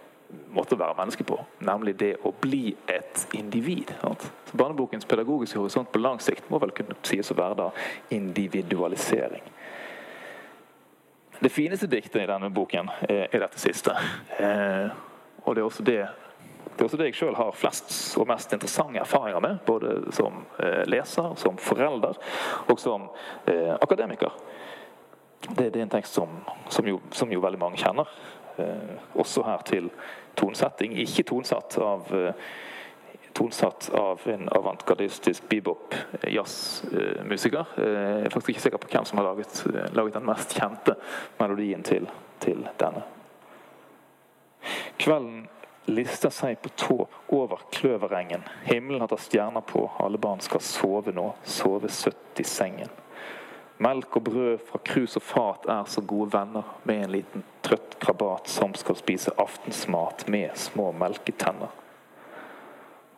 måte 0.51 0.75
å 0.75 0.79
være 0.79 0.97
menneske 0.99 1.23
på. 1.27 1.37
Nemlig 1.63 1.95
det 1.99 2.13
å 2.27 2.33
bli 2.41 2.75
et 2.91 3.27
individ. 3.35 3.93
Så 4.01 4.57
Barnebokens 4.57 5.07
pedagogiske 5.07 5.59
horisont 5.59 5.91
på 5.91 6.01
lang 6.03 6.19
sikt 6.23 6.49
må 6.51 6.59
vel 6.59 6.75
kunne 6.75 6.95
sies 7.07 7.31
å 7.31 7.37
være 7.39 7.59
da 7.59 7.69
individualisering. 8.15 9.43
Det 11.41 11.49
fineste 11.49 11.87
diktet 11.89 12.21
i 12.21 12.29
denne 12.29 12.51
boken 12.53 12.91
er 13.09 13.39
dette 13.39 13.59
siste. 13.59 13.95
Eh, 14.37 14.91
og 15.41 15.55
det 15.55 15.63
er 15.63 15.65
også 15.65 15.83
det, 15.87 16.01
det, 16.81 16.85
er 16.85 16.89
også 16.89 16.97
det 16.97 17.09
jeg 17.11 17.17
sjøl 17.19 17.35
har 17.37 17.53
flest 17.53 17.91
og 18.17 18.25
mest 18.31 18.53
interessante 18.55 18.99
erfaringer 18.99 19.43
med. 19.43 19.59
Både 19.65 19.99
som 20.15 20.41
eh, 20.57 20.81
leser, 20.89 21.35
som 21.37 21.59
forelder 21.61 22.17
og 22.67 22.79
som 22.81 23.05
eh, 23.45 23.75
akademiker. 23.77 24.33
Det, 25.41 25.69
det, 25.73 25.79
er 25.79 25.85
en 25.85 25.93
tekst 25.93 26.17
som, 26.17 26.41
som, 26.69 26.87
jo, 26.89 26.99
som 27.13 27.31
jo 27.31 27.41
veldig 27.41 27.61
mange 27.61 27.81
kjenner. 27.81 28.09
også 29.15 29.41
her 29.41 29.61
til 29.65 29.87
tonsetting. 30.35 30.99
Ikke 30.99 31.23
tonsatt 31.23 31.77
av, 31.77 32.15
eh, 32.15 32.33
tonsatt 33.33 33.89
av 33.93 34.19
en 34.25 34.49
avantgardistisk 34.49 35.49
bebop-jazzmusiker. 35.49 37.65
Eh, 37.77 37.83
jeg 37.83 38.25
er 38.25 38.29
faktisk 38.29 38.49
ikke 38.49 38.61
sikker 38.61 38.77
på 38.77 38.87
hvem 38.91 39.05
som 39.05 39.17
har 39.17 39.25
laget, 39.29 39.67
laget 39.93 40.13
den 40.13 40.25
mest 40.25 40.53
kjente 40.57 40.95
melodien 41.39 41.83
til, 41.83 42.09
til 42.39 42.67
denne. 42.79 43.01
Kvelden 44.97 45.47
lister 45.85 46.29
seg 46.29 46.59
på 46.61 46.69
tå 46.77 46.97
over 47.33 47.63
kløverengen. 47.73 48.43
Himmelen 48.63 49.01
har 49.01 49.11
tatt 49.11 49.25
stjerner 49.25 49.63
på, 49.65 49.87
alle 49.99 50.19
barn 50.21 50.41
skal 50.43 50.61
sove 50.63 51.13
nå, 51.15 51.31
sove 51.43 51.89
søtt 51.89 52.41
i 52.41 52.45
sengen. 52.47 52.91
Melk 53.81 54.19
og 54.19 54.27
brød 54.27 54.59
fra 54.67 54.79
krus 54.85 55.17
og 55.17 55.23
fat 55.25 55.65
er 55.73 55.87
så 55.89 56.03
gode 56.05 56.29
venner 56.35 56.67
med 56.85 57.05
en 57.05 57.13
liten 57.15 57.45
trøtt 57.65 57.95
krabat 58.01 58.49
som 58.51 58.75
skal 58.77 58.99
spise 58.99 59.33
aftensmat 59.41 60.27
med 60.29 60.53
små 60.57 60.91
melketenner. 60.93 61.71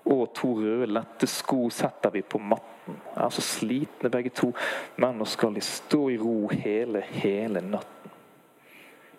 Og 0.03 0.30
to 0.36 0.53
røde, 0.59 0.88
lette 0.88 1.28
sko 1.32 1.68
setter 1.72 2.11
vi 2.16 2.24
på 2.24 2.39
matten. 2.39 2.95
Er 3.16 3.32
så 3.32 3.43
slitne 3.43 4.11
begge 4.11 4.32
to, 4.36 4.51
men 4.99 5.20
nå 5.20 5.28
skal 5.28 5.55
de 5.55 5.64
stå 5.64 6.01
i 6.11 6.18
ro 6.20 6.47
hele, 6.51 7.03
hele 7.11 7.64
natten. 7.64 8.03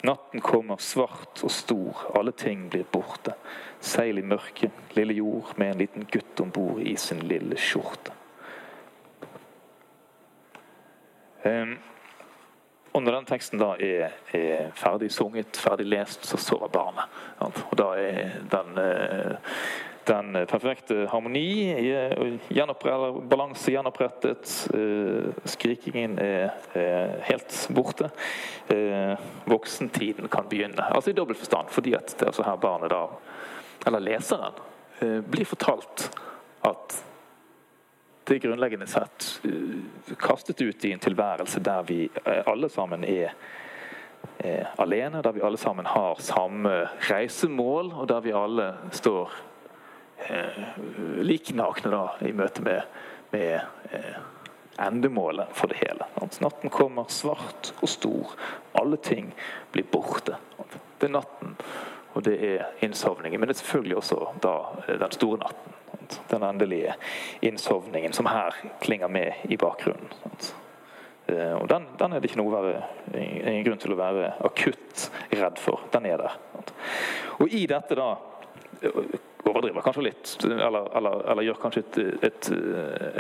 Natten 0.05 0.43
kommer 0.45 0.77
svart 0.85 1.41
og 1.47 1.53
stor, 1.53 2.03
alle 2.19 2.35
ting 2.37 2.67
blir 2.69 2.85
borte. 2.93 3.33
Seil 3.81 4.21
i 4.21 4.27
mørket, 4.27 4.93
lille 4.99 5.17
jord 5.17 5.55
med 5.57 5.73
en 5.73 5.81
liten 5.81 6.05
gutt 6.13 6.43
om 6.45 6.53
bord 6.53 6.83
i 6.85 6.93
sin 7.01 7.23
lille 7.25 7.57
skjorte. 7.57 8.13
Um, 11.45 11.75
og 12.95 13.03
når 13.03 13.17
den 13.17 13.27
teksten 13.29 13.59
da 13.59 13.73
er, 13.83 14.13
er, 14.37 14.69
ferdig 14.79 15.09
sunget, 15.13 15.57
ferdig 15.59 15.89
lest, 15.89 16.29
så 16.29 16.39
sover 16.39 16.71
barnet. 16.73 17.11
Og 17.43 17.75
da 17.81 17.89
er 17.99 18.37
den, 18.53 18.79
eh, 18.79 19.57
den 20.07 20.37
perfekte 20.51 21.07
harmoni, 21.11 21.81
balanse 23.31 23.73
gjenopprettet. 23.73 24.53
Eh, 24.75 25.31
skrikingen 25.49 26.19
er, 26.19 26.53
helt 27.29 27.57
borte. 27.75 28.11
Eh, 28.69 29.15
voksentiden 29.45 30.29
kan 30.29 30.49
begynne. 30.51 30.91
Altså 30.91 31.11
i 31.11 31.17
dobbelt 31.17 31.39
forstand, 31.41 31.73
fordi 31.75 31.97
at 31.99 32.17
det 32.19 32.29
er 32.29 32.37
så 32.37 32.47
her 32.47 32.61
barnet 32.61 32.93
da, 32.93 33.07
eller 33.87 34.05
leseren, 34.05 34.63
blir 35.29 35.45
fortalt 35.45 36.07
at 36.65 36.95
det 38.25 38.35
er 38.35 38.39
grunnleggende 38.39 38.87
sett 38.89 39.41
eh, 39.45 40.15
kastet 40.19 40.61
ut 40.63 40.85
i 40.85 40.93
en 40.93 41.03
tilværelse 41.03 41.61
der 41.61 41.83
vi 41.83 42.09
eh, 42.25 42.41
alle 42.47 42.69
sammen 42.73 43.05
er 43.05 43.35
eh, 44.39 44.67
alene, 44.81 45.23
der 45.23 45.33
vi 45.33 45.43
alle 45.45 45.61
sammen 45.61 45.87
har 45.87 46.23
samme 46.25 46.87
reisemål, 47.11 47.93
og 47.93 48.09
der 48.09 48.21
vi 48.25 48.33
alle 48.33 48.71
står 48.93 49.33
eh, 50.29 50.63
liknakne 51.25 51.91
da, 51.93 52.05
i 52.25 52.33
møte 52.37 52.63
med, 52.65 52.83
med 53.33 53.61
eh, 53.91 54.17
endemålet 54.85 55.53
for 55.53 55.73
det 55.73 55.81
hele. 55.83 56.09
Natten 56.41 56.71
kommer 56.71 57.11
svart 57.13 57.73
og 57.81 57.89
stor. 57.89 58.35
Alle 58.81 58.97
ting 58.97 59.31
blir 59.73 59.87
borte. 59.91 60.39
Det 60.99 61.09
er 61.09 61.15
natten, 61.15 61.55
og 62.15 62.27
det 62.27 62.35
er 62.41 62.67
innsovningen. 62.85 63.41
Men 63.41 63.49
det 63.49 63.57
er 63.57 63.63
selvfølgelig 63.63 63.97
også 64.03 64.21
da 64.43 64.59
den 64.89 65.17
store 65.17 65.41
natten. 65.47 65.81
Den 66.29 66.43
endelige 66.43 66.95
innsovningen, 67.41 68.13
som 68.13 68.27
her 68.27 68.55
klinger 68.83 69.09
med 69.09 69.47
i 69.49 69.57
bakgrunnen. 69.57 70.11
Eh, 71.27 71.53
og 71.53 71.69
den, 71.69 71.87
den, 71.99 72.13
er 72.13 72.21
det 72.21 72.29
ikke 72.29 72.43
noe 72.43 72.53
være, 72.53 72.83
ingen 73.17 73.65
grunn 73.65 73.81
til 73.81 73.95
å 73.95 73.99
være 73.99 74.33
akutt 74.45 75.07
redd 75.33 75.61
for. 75.63 75.87
Den 75.95 76.09
er 76.11 76.21
der. 76.21 76.37
Og 77.41 77.49
i 77.49 77.65
dette 77.71 77.97
da 77.97 78.11
eh, 78.85 79.15
overdriver 79.45 79.85
kanskje 79.85 80.07
litt, 80.07 80.37
eller, 80.45 80.89
eller, 80.97 81.25
eller 81.33 81.47
gjør 81.47 81.61
kanskje 81.63 81.83
et, 81.85 81.99
et, 82.29 82.51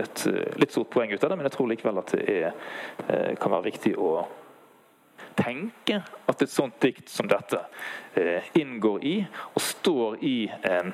et, 0.02 0.24
litt 0.60 0.72
stort 0.72 0.90
poeng 0.92 1.12
ut 1.12 1.24
av 1.24 1.30
det, 1.32 1.38
men 1.40 1.48
jeg 1.48 1.56
tror 1.56 1.70
likevel 1.70 2.00
at 2.00 2.14
det 2.14 2.24
er, 2.32 2.46
eh, 3.08 3.32
kan 3.40 3.54
være 3.54 3.68
viktig 3.68 3.94
å 4.00 4.12
tenke 5.38 5.98
at 6.00 6.42
et 6.42 6.52
sånt 6.52 6.78
dikt 6.82 7.10
som 7.10 7.26
dette 7.28 7.58
inngår 8.54 9.02
i 9.02 9.16
og 9.50 9.60
står 9.62 10.22
i 10.22 10.36
en 10.70 10.92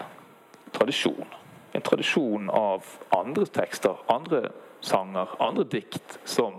tradisjon. 0.73 1.37
En 1.77 1.85
tradisjon 1.85 2.49
av 2.51 2.87
andre 3.15 3.47
tekster, 3.47 4.01
andre 4.09 4.49
sanger, 4.81 5.29
andre 5.39 5.65
dikt 5.65 6.19
som, 6.25 6.57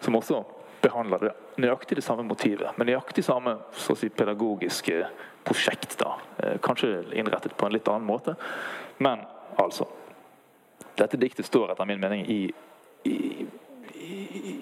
som 0.00 0.18
også 0.18 0.42
behandler 0.84 1.28
det, 1.28 1.32
nøyaktig 1.62 1.98
det 1.98 2.04
samme 2.04 2.26
motivet, 2.26 2.74
men 2.76 2.90
nøyaktig 2.90 3.24
samme 3.24 3.56
si, 3.78 4.10
pedagogiske 4.10 5.04
prosjekt. 5.44 5.98
da, 5.98 6.16
eh, 6.38 6.56
Kanskje 6.62 7.04
innrettet 7.12 7.56
på 7.56 7.66
en 7.66 7.72
litt 7.72 7.88
annen 7.88 8.06
måte, 8.06 8.36
men 8.98 9.26
altså 9.56 9.88
Dette 10.94 11.18
diktet 11.18 11.46
står 11.46 11.72
etter 11.72 11.86
min 11.90 11.98
mening 11.98 12.20
i, 12.30 12.52
i, 13.02 13.46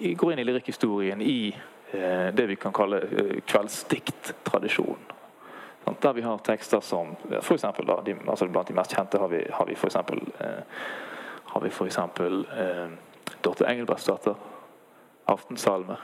i 0.09 0.13
går 0.17 0.31
inn 0.33 0.39
i 0.41 0.45
lyrikkhistorien 0.47 1.21
i 1.21 1.53
eh, 1.91 2.33
det 2.33 2.47
vi 2.49 2.55
kan 2.55 2.73
kalle 2.73 3.03
eh, 3.03 3.35
kveldsdikttradisjonen. 3.45 5.11
Der 6.01 6.13
vi 6.13 6.21
har 6.25 6.37
tekster 6.41 6.79
som 6.81 7.13
for 7.41 7.53
eksempel, 7.53 7.85
da, 7.85 7.99
de, 8.01 8.15
altså 8.25 8.47
Blant 8.47 8.67
de 8.67 8.73
mest 8.73 8.95
kjente 8.95 9.19
har 9.21 9.29
vi, 9.29 9.43
har 9.51 9.69
vi 9.69 9.75
f.eks. 9.77 9.95
Eh, 9.95 10.81
har 11.53 11.61
vi 11.61 11.69
for 11.69 11.85
eksempel, 11.85 12.45
Eh, 12.57 12.89
Dorte 13.41 13.65
Engelbrektsdatter, 13.65 14.35
'Aftensalme'. 15.25 15.97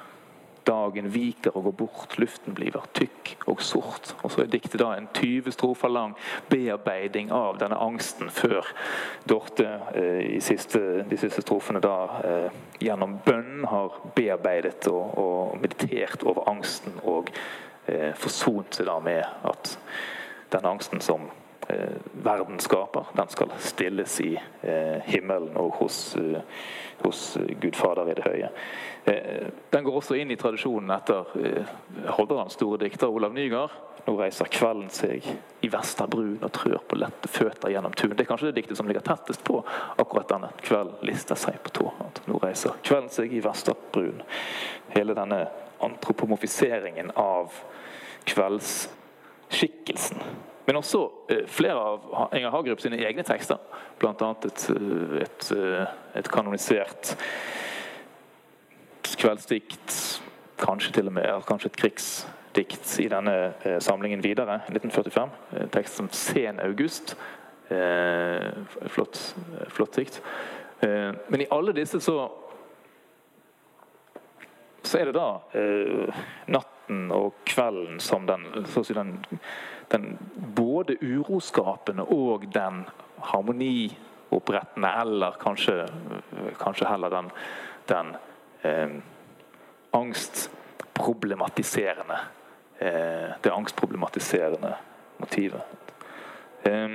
Dagen 0.69 1.09
viker 1.13 1.55
og 1.57 1.69
går 1.69 1.75
bort, 1.79 2.15
luften 2.21 2.55
blir 2.57 2.77
tykk 2.93 3.47
og 3.49 3.63
sort. 3.65 4.13
Og 4.23 4.33
så 4.33 4.43
er 4.43 4.51
diktet 4.53 4.79
da 4.81 4.91
en 4.95 5.09
20 5.17 5.55
strofer 5.55 5.91
lang 5.91 6.15
bearbeiding 6.51 7.31
av 7.33 7.57
denne 7.61 7.79
angsten, 7.81 8.29
før 8.29 8.67
Dorte 9.29 9.67
eh, 9.97 10.21
i 10.37 10.41
siste, 10.43 11.03
de 11.09 11.17
siste 11.19 11.43
strofene 11.45 11.81
da 11.83 11.95
eh, 12.23 12.61
gjennom 12.85 13.17
bønn 13.25 13.65
har 13.69 13.99
bearbeidet 14.15 14.87
og, 14.91 15.17
og 15.17 15.59
meditert 15.63 16.23
over 16.27 16.47
angsten 16.51 17.01
og 17.03 17.33
eh, 17.89 18.13
forsont 18.17 18.79
seg 18.79 18.89
da 18.89 18.99
med 19.03 19.25
at 19.25 19.75
den 20.53 20.65
angsten 20.65 21.01
som 21.03 21.29
verden 22.23 22.59
skaper, 22.59 23.05
den 23.13 23.27
skal 23.29 23.51
stilles 23.61 24.19
i 24.21 24.33
eh, 24.61 25.01
himmelen 25.05 25.57
og 25.57 25.75
hos, 25.81 26.15
eh, 26.15 26.41
hos 27.03 27.37
Gud 27.61 27.75
Fader 27.75 28.09
i 28.09 28.15
det 28.17 28.25
høye. 28.25 28.49
Eh, 29.05 29.47
den 29.69 29.83
går 29.83 29.99
også 30.01 30.15
inn 30.19 30.31
i 30.31 30.37
tradisjonen 30.39 30.91
etter 30.93 31.25
eh, 31.39 31.65
Hordalands 32.17 32.53
store 32.57 32.77
dikter 32.81 33.07
Olav 33.09 33.33
Nygaard. 33.33 33.71
Nå 34.05 34.15
reiser 34.17 34.49
kvelden 34.49 34.89
seg 34.93 35.25
i 35.61 35.69
vesterbrun 35.69 36.41
og 36.41 36.51
trør 36.55 36.81
på 36.89 36.97
lette 36.97 37.27
føtter 37.29 37.69
gjennom 37.73 37.93
tun. 37.93 38.15
Det 38.15 38.23
er 38.25 38.29
kanskje 38.31 38.49
det 38.49 38.57
diktet 38.61 38.77
som 38.79 38.87
ligger 38.89 39.05
tettest 39.05 39.43
på 39.45 39.61
akkurat 40.01 40.29
denne. 40.31 40.49
Kvelden 40.65 41.05
lister 41.05 41.37
seg 41.39 41.55
på 41.63 41.69
tå. 41.79 41.87
Nå 42.25 42.35
reiser 42.41 42.79
kvelden 42.81 43.11
seg 43.13 43.33
i 43.33 43.43
vesterbrun. 43.45 44.21
Hele 44.95 45.13
denne 45.17 45.45
antropomofiseringen 45.85 47.11
av 47.15 47.53
kveldsskikkelsen. 48.29 50.19
Men 50.65 50.75
også 50.75 51.03
eh, 51.29 51.45
flere 51.47 51.77
av 51.77 52.35
Inger 52.35 52.53
Hagerup 52.53 52.81
sine 52.81 52.99
egne 53.01 53.23
tekster. 53.23 53.57
Bl.a. 53.99 54.33
Et, 54.45 54.67
et, 55.23 55.51
et 56.19 56.29
kanonisert 56.31 57.15
kveldsdikt, 59.19 60.21
kanskje 60.59 60.93
til 60.95 61.09
og 61.09 61.15
med 61.17 61.47
kanskje 61.47 61.71
et 61.71 61.79
krigsdikt 61.81 62.93
i 63.03 63.07
denne 63.11 63.35
eh, 63.65 63.79
samlingen 63.83 64.23
videre, 64.23 64.61
1945. 64.69 65.33
Eh, 65.53 65.67
tekst 65.73 65.95
som 65.95 66.09
'Sen 66.09 66.59
august'. 66.59 67.15
Eh, 67.69 68.51
flott, 68.87 69.35
flott 69.67 69.95
dikt. 69.95 70.21
Eh, 70.79 71.11
men 71.27 71.41
i 71.41 71.47
alle 71.51 71.73
disse 71.73 71.99
så 71.99 72.31
så 74.83 74.97
er 74.97 75.05
det 75.05 75.13
da 75.13 75.41
eh, 75.53 76.21
natten 76.47 77.11
og 77.11 77.33
kvelden 77.45 77.99
som 77.99 78.25
den, 78.25 78.45
si 78.65 78.93
den, 78.93 79.19
den 79.91 80.19
både 80.55 80.95
uroskapende 81.01 82.03
og 82.03 82.53
den 82.53 82.85
harmoniopprettende, 83.21 84.89
eller 85.01 85.31
kanskje, 85.41 85.87
kanskje 86.59 86.87
heller 86.87 87.09
den, 87.09 87.31
den 87.89 88.15
eh, 88.61 88.89
angstproblematiserende 89.91 92.17
eh, 92.79 93.29
Det 93.43 93.51
angstproblematiserende 93.51 94.73
motivet. 95.17 95.61
Eh, 96.63 96.89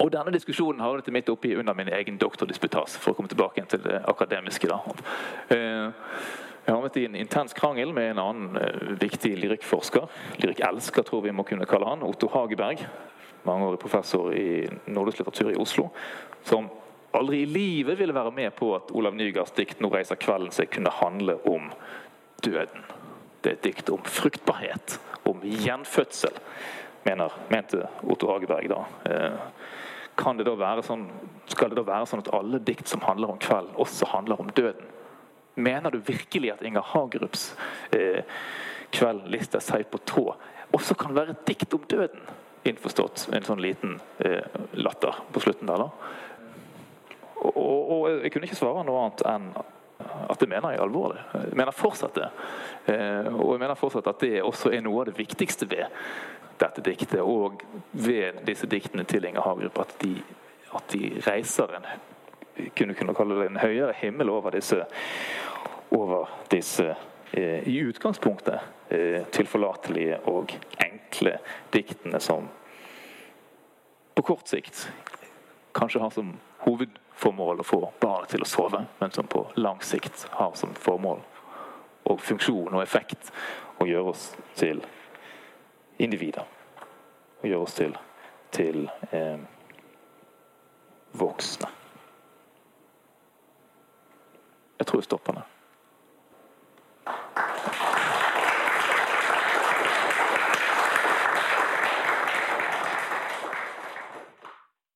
og 0.00 0.12
Denne 0.12 0.32
diskusjonen 0.32 0.80
har 0.80 1.02
jeg 1.04 1.12
midt 1.12 1.28
oppi 1.28 1.56
under 1.56 1.74
min 1.74 1.88
egen 1.88 2.18
doktordisputas, 2.18 2.98
for 2.98 3.10
å 3.12 3.14
komme 3.14 3.28
tilbake 3.28 3.64
til 3.68 3.84
det 3.84 4.02
akademiske. 4.08 4.68
da. 4.68 4.78
Eh, 5.54 5.90
jeg 6.64 6.72
havnet 6.72 6.96
i 6.96 7.04
en 7.04 7.16
intens 7.20 7.52
krangel 7.56 7.92
med 7.92 8.14
en 8.14 8.20
annen 8.22 8.56
eh, 8.56 8.94
viktig 9.00 9.34
lyrikkforsker, 9.36 10.06
lyrikkelsker 10.40 11.04
tror 11.04 11.26
vi 11.26 11.34
må 11.36 11.44
kunne 11.44 11.68
kalle 11.68 11.90
han, 11.90 12.04
Otto 12.06 12.30
Hageberg, 12.32 12.80
mangeårig 13.44 13.80
professor 13.82 14.32
i 14.32 14.64
nordisk 14.88 15.20
litteratur 15.20 15.52
i 15.52 15.58
Oslo, 15.60 15.90
som 16.48 16.70
aldri 17.14 17.42
i 17.42 17.50
livet 17.50 17.98
ville 18.00 18.16
være 18.16 18.32
med 18.34 18.54
på 18.56 18.70
at 18.78 18.94
Olav 18.96 19.14
Nygaards 19.14 19.52
dikt 19.58 19.80
'Nå 19.80 19.92
reiser 19.92 20.16
kvelden 20.16 20.50
seg' 20.50 20.72
kunne 20.72 20.90
handle 20.90 21.36
om 21.46 21.68
døden. 22.40 22.88
Det 23.42 23.50
er 23.50 23.56
et 23.58 23.64
dikt 23.64 23.90
om 23.90 24.02
fruktbarhet, 24.02 24.98
om 25.28 25.40
gjenfødsel, 25.44 26.32
mener, 27.04 27.32
mente 27.50 27.84
Otto 28.02 28.32
Hageberg 28.32 28.68
da. 28.68 28.84
Eh, 29.04 29.36
kan 30.16 30.36
det 30.36 30.46
da 30.46 30.54
være 30.56 30.82
sånn, 30.82 31.10
skal 31.46 31.68
det 31.68 31.76
da 31.76 31.82
være 31.82 32.06
sånn 32.06 32.24
at 32.24 32.32
alle 32.32 32.58
dikt 32.58 32.88
som 32.88 33.00
handler 33.00 33.30
om 33.30 33.38
kvelden, 33.38 33.76
også 33.76 34.06
handler 34.06 34.40
om 34.40 34.48
døden? 34.48 34.86
Mener 35.54 35.90
du 35.90 36.00
virkelig 36.02 36.52
at 36.52 36.62
Inger 36.66 36.82
Hagerups 36.94 37.52
eh, 37.94 38.24
'Kveld 38.94 39.26
lister 39.30 39.62
seg 39.62 39.88
på 39.90 39.98
tå' 40.06 40.34
også 40.74 40.94
kan 40.98 41.14
være 41.14 41.34
et 41.34 41.46
dikt 41.48 41.74
om 41.74 41.84
døden? 41.90 42.20
Innforstått 42.64 43.28
en 43.36 43.46
sånn 43.46 43.62
liten 43.62 43.98
eh, 44.24 44.44
latter 44.80 45.18
på 45.32 45.42
slutten 45.44 45.68
der, 45.68 45.84
da. 45.84 45.90
Og, 47.44 47.90
og, 47.92 48.06
jeg 48.22 48.32
kunne 48.32 48.48
ikke 48.48 48.58
svare 48.58 48.84
noe 48.86 49.02
annet 49.02 49.24
enn 49.28 49.50
at 50.30 50.40
det 50.40 50.48
mener 50.48 50.72
jeg 50.72 50.80
alvorlig. 50.82 51.20
Jeg 51.36 51.58
mener 51.58 51.76
fortsatt 51.76 52.16
det. 52.16 52.30
Eh, 52.92 53.28
og 53.28 53.52
jeg 53.54 53.62
mener 53.62 53.78
fortsatt 53.78 54.08
at 54.10 54.24
det 54.24 54.42
også 54.42 54.72
er 54.72 54.82
noe 54.84 55.02
av 55.02 55.10
det 55.10 55.18
viktigste 55.18 55.68
ved 55.70 55.84
dette 56.58 56.82
diktet, 56.86 57.20
og 57.20 57.62
ved 57.92 58.40
disse 58.46 58.66
diktene 58.70 59.04
til 59.10 59.26
Inger 59.28 59.44
Hagerup, 59.44 59.78
at 59.82 59.94
de, 60.02 60.14
at 60.74 60.92
de 60.94 61.10
reiser 61.26 61.76
en 61.76 61.88
kunne 62.76 62.94
kunne 62.94 63.14
kalle 63.14 63.38
det 63.40 63.46
en 63.50 63.62
høyere 63.62 63.94
himmel 63.98 64.30
over 64.30 64.54
disse, 64.54 64.84
over 65.90 66.30
disse 66.50 66.94
eh, 67.32 67.68
i 67.68 67.78
utgangspunktet 67.82 68.60
eh, 68.88 69.22
tilforlatelige 69.34 70.20
og 70.30 70.54
enkle 70.82 71.38
diktene 71.74 72.20
som 72.20 72.48
på 74.14 74.22
kort 74.22 74.48
sikt 74.48 74.86
kanskje 75.74 76.00
har 76.00 76.10
som 76.14 76.34
hovedformål 76.64 77.60
å 77.60 77.66
få 77.66 77.80
barnet 78.00 78.30
til 78.30 78.44
å 78.44 78.48
sove, 78.48 78.84
men 79.00 79.10
som 79.12 79.26
på 79.26 79.42
lang 79.58 79.82
sikt 79.82 80.28
har 80.38 80.54
som 80.58 80.74
formål 80.78 81.22
og 82.04 82.20
funksjon 82.22 82.74
og 82.74 82.82
effekt 82.82 83.32
å 83.82 83.88
gjøre 83.88 84.12
oss 84.14 84.28
til 84.54 84.82
individer. 85.98 86.46
Å 87.42 87.48
gjøre 87.48 87.66
oss 87.66 87.76
til, 87.76 87.96
til 88.54 88.84
eh, 89.10 89.40
voksne. 91.18 91.83
Jeg 94.78 94.86
tror 94.86 94.98
jeg 94.98 95.04
stopper 95.04 95.32
nå. 95.32 95.44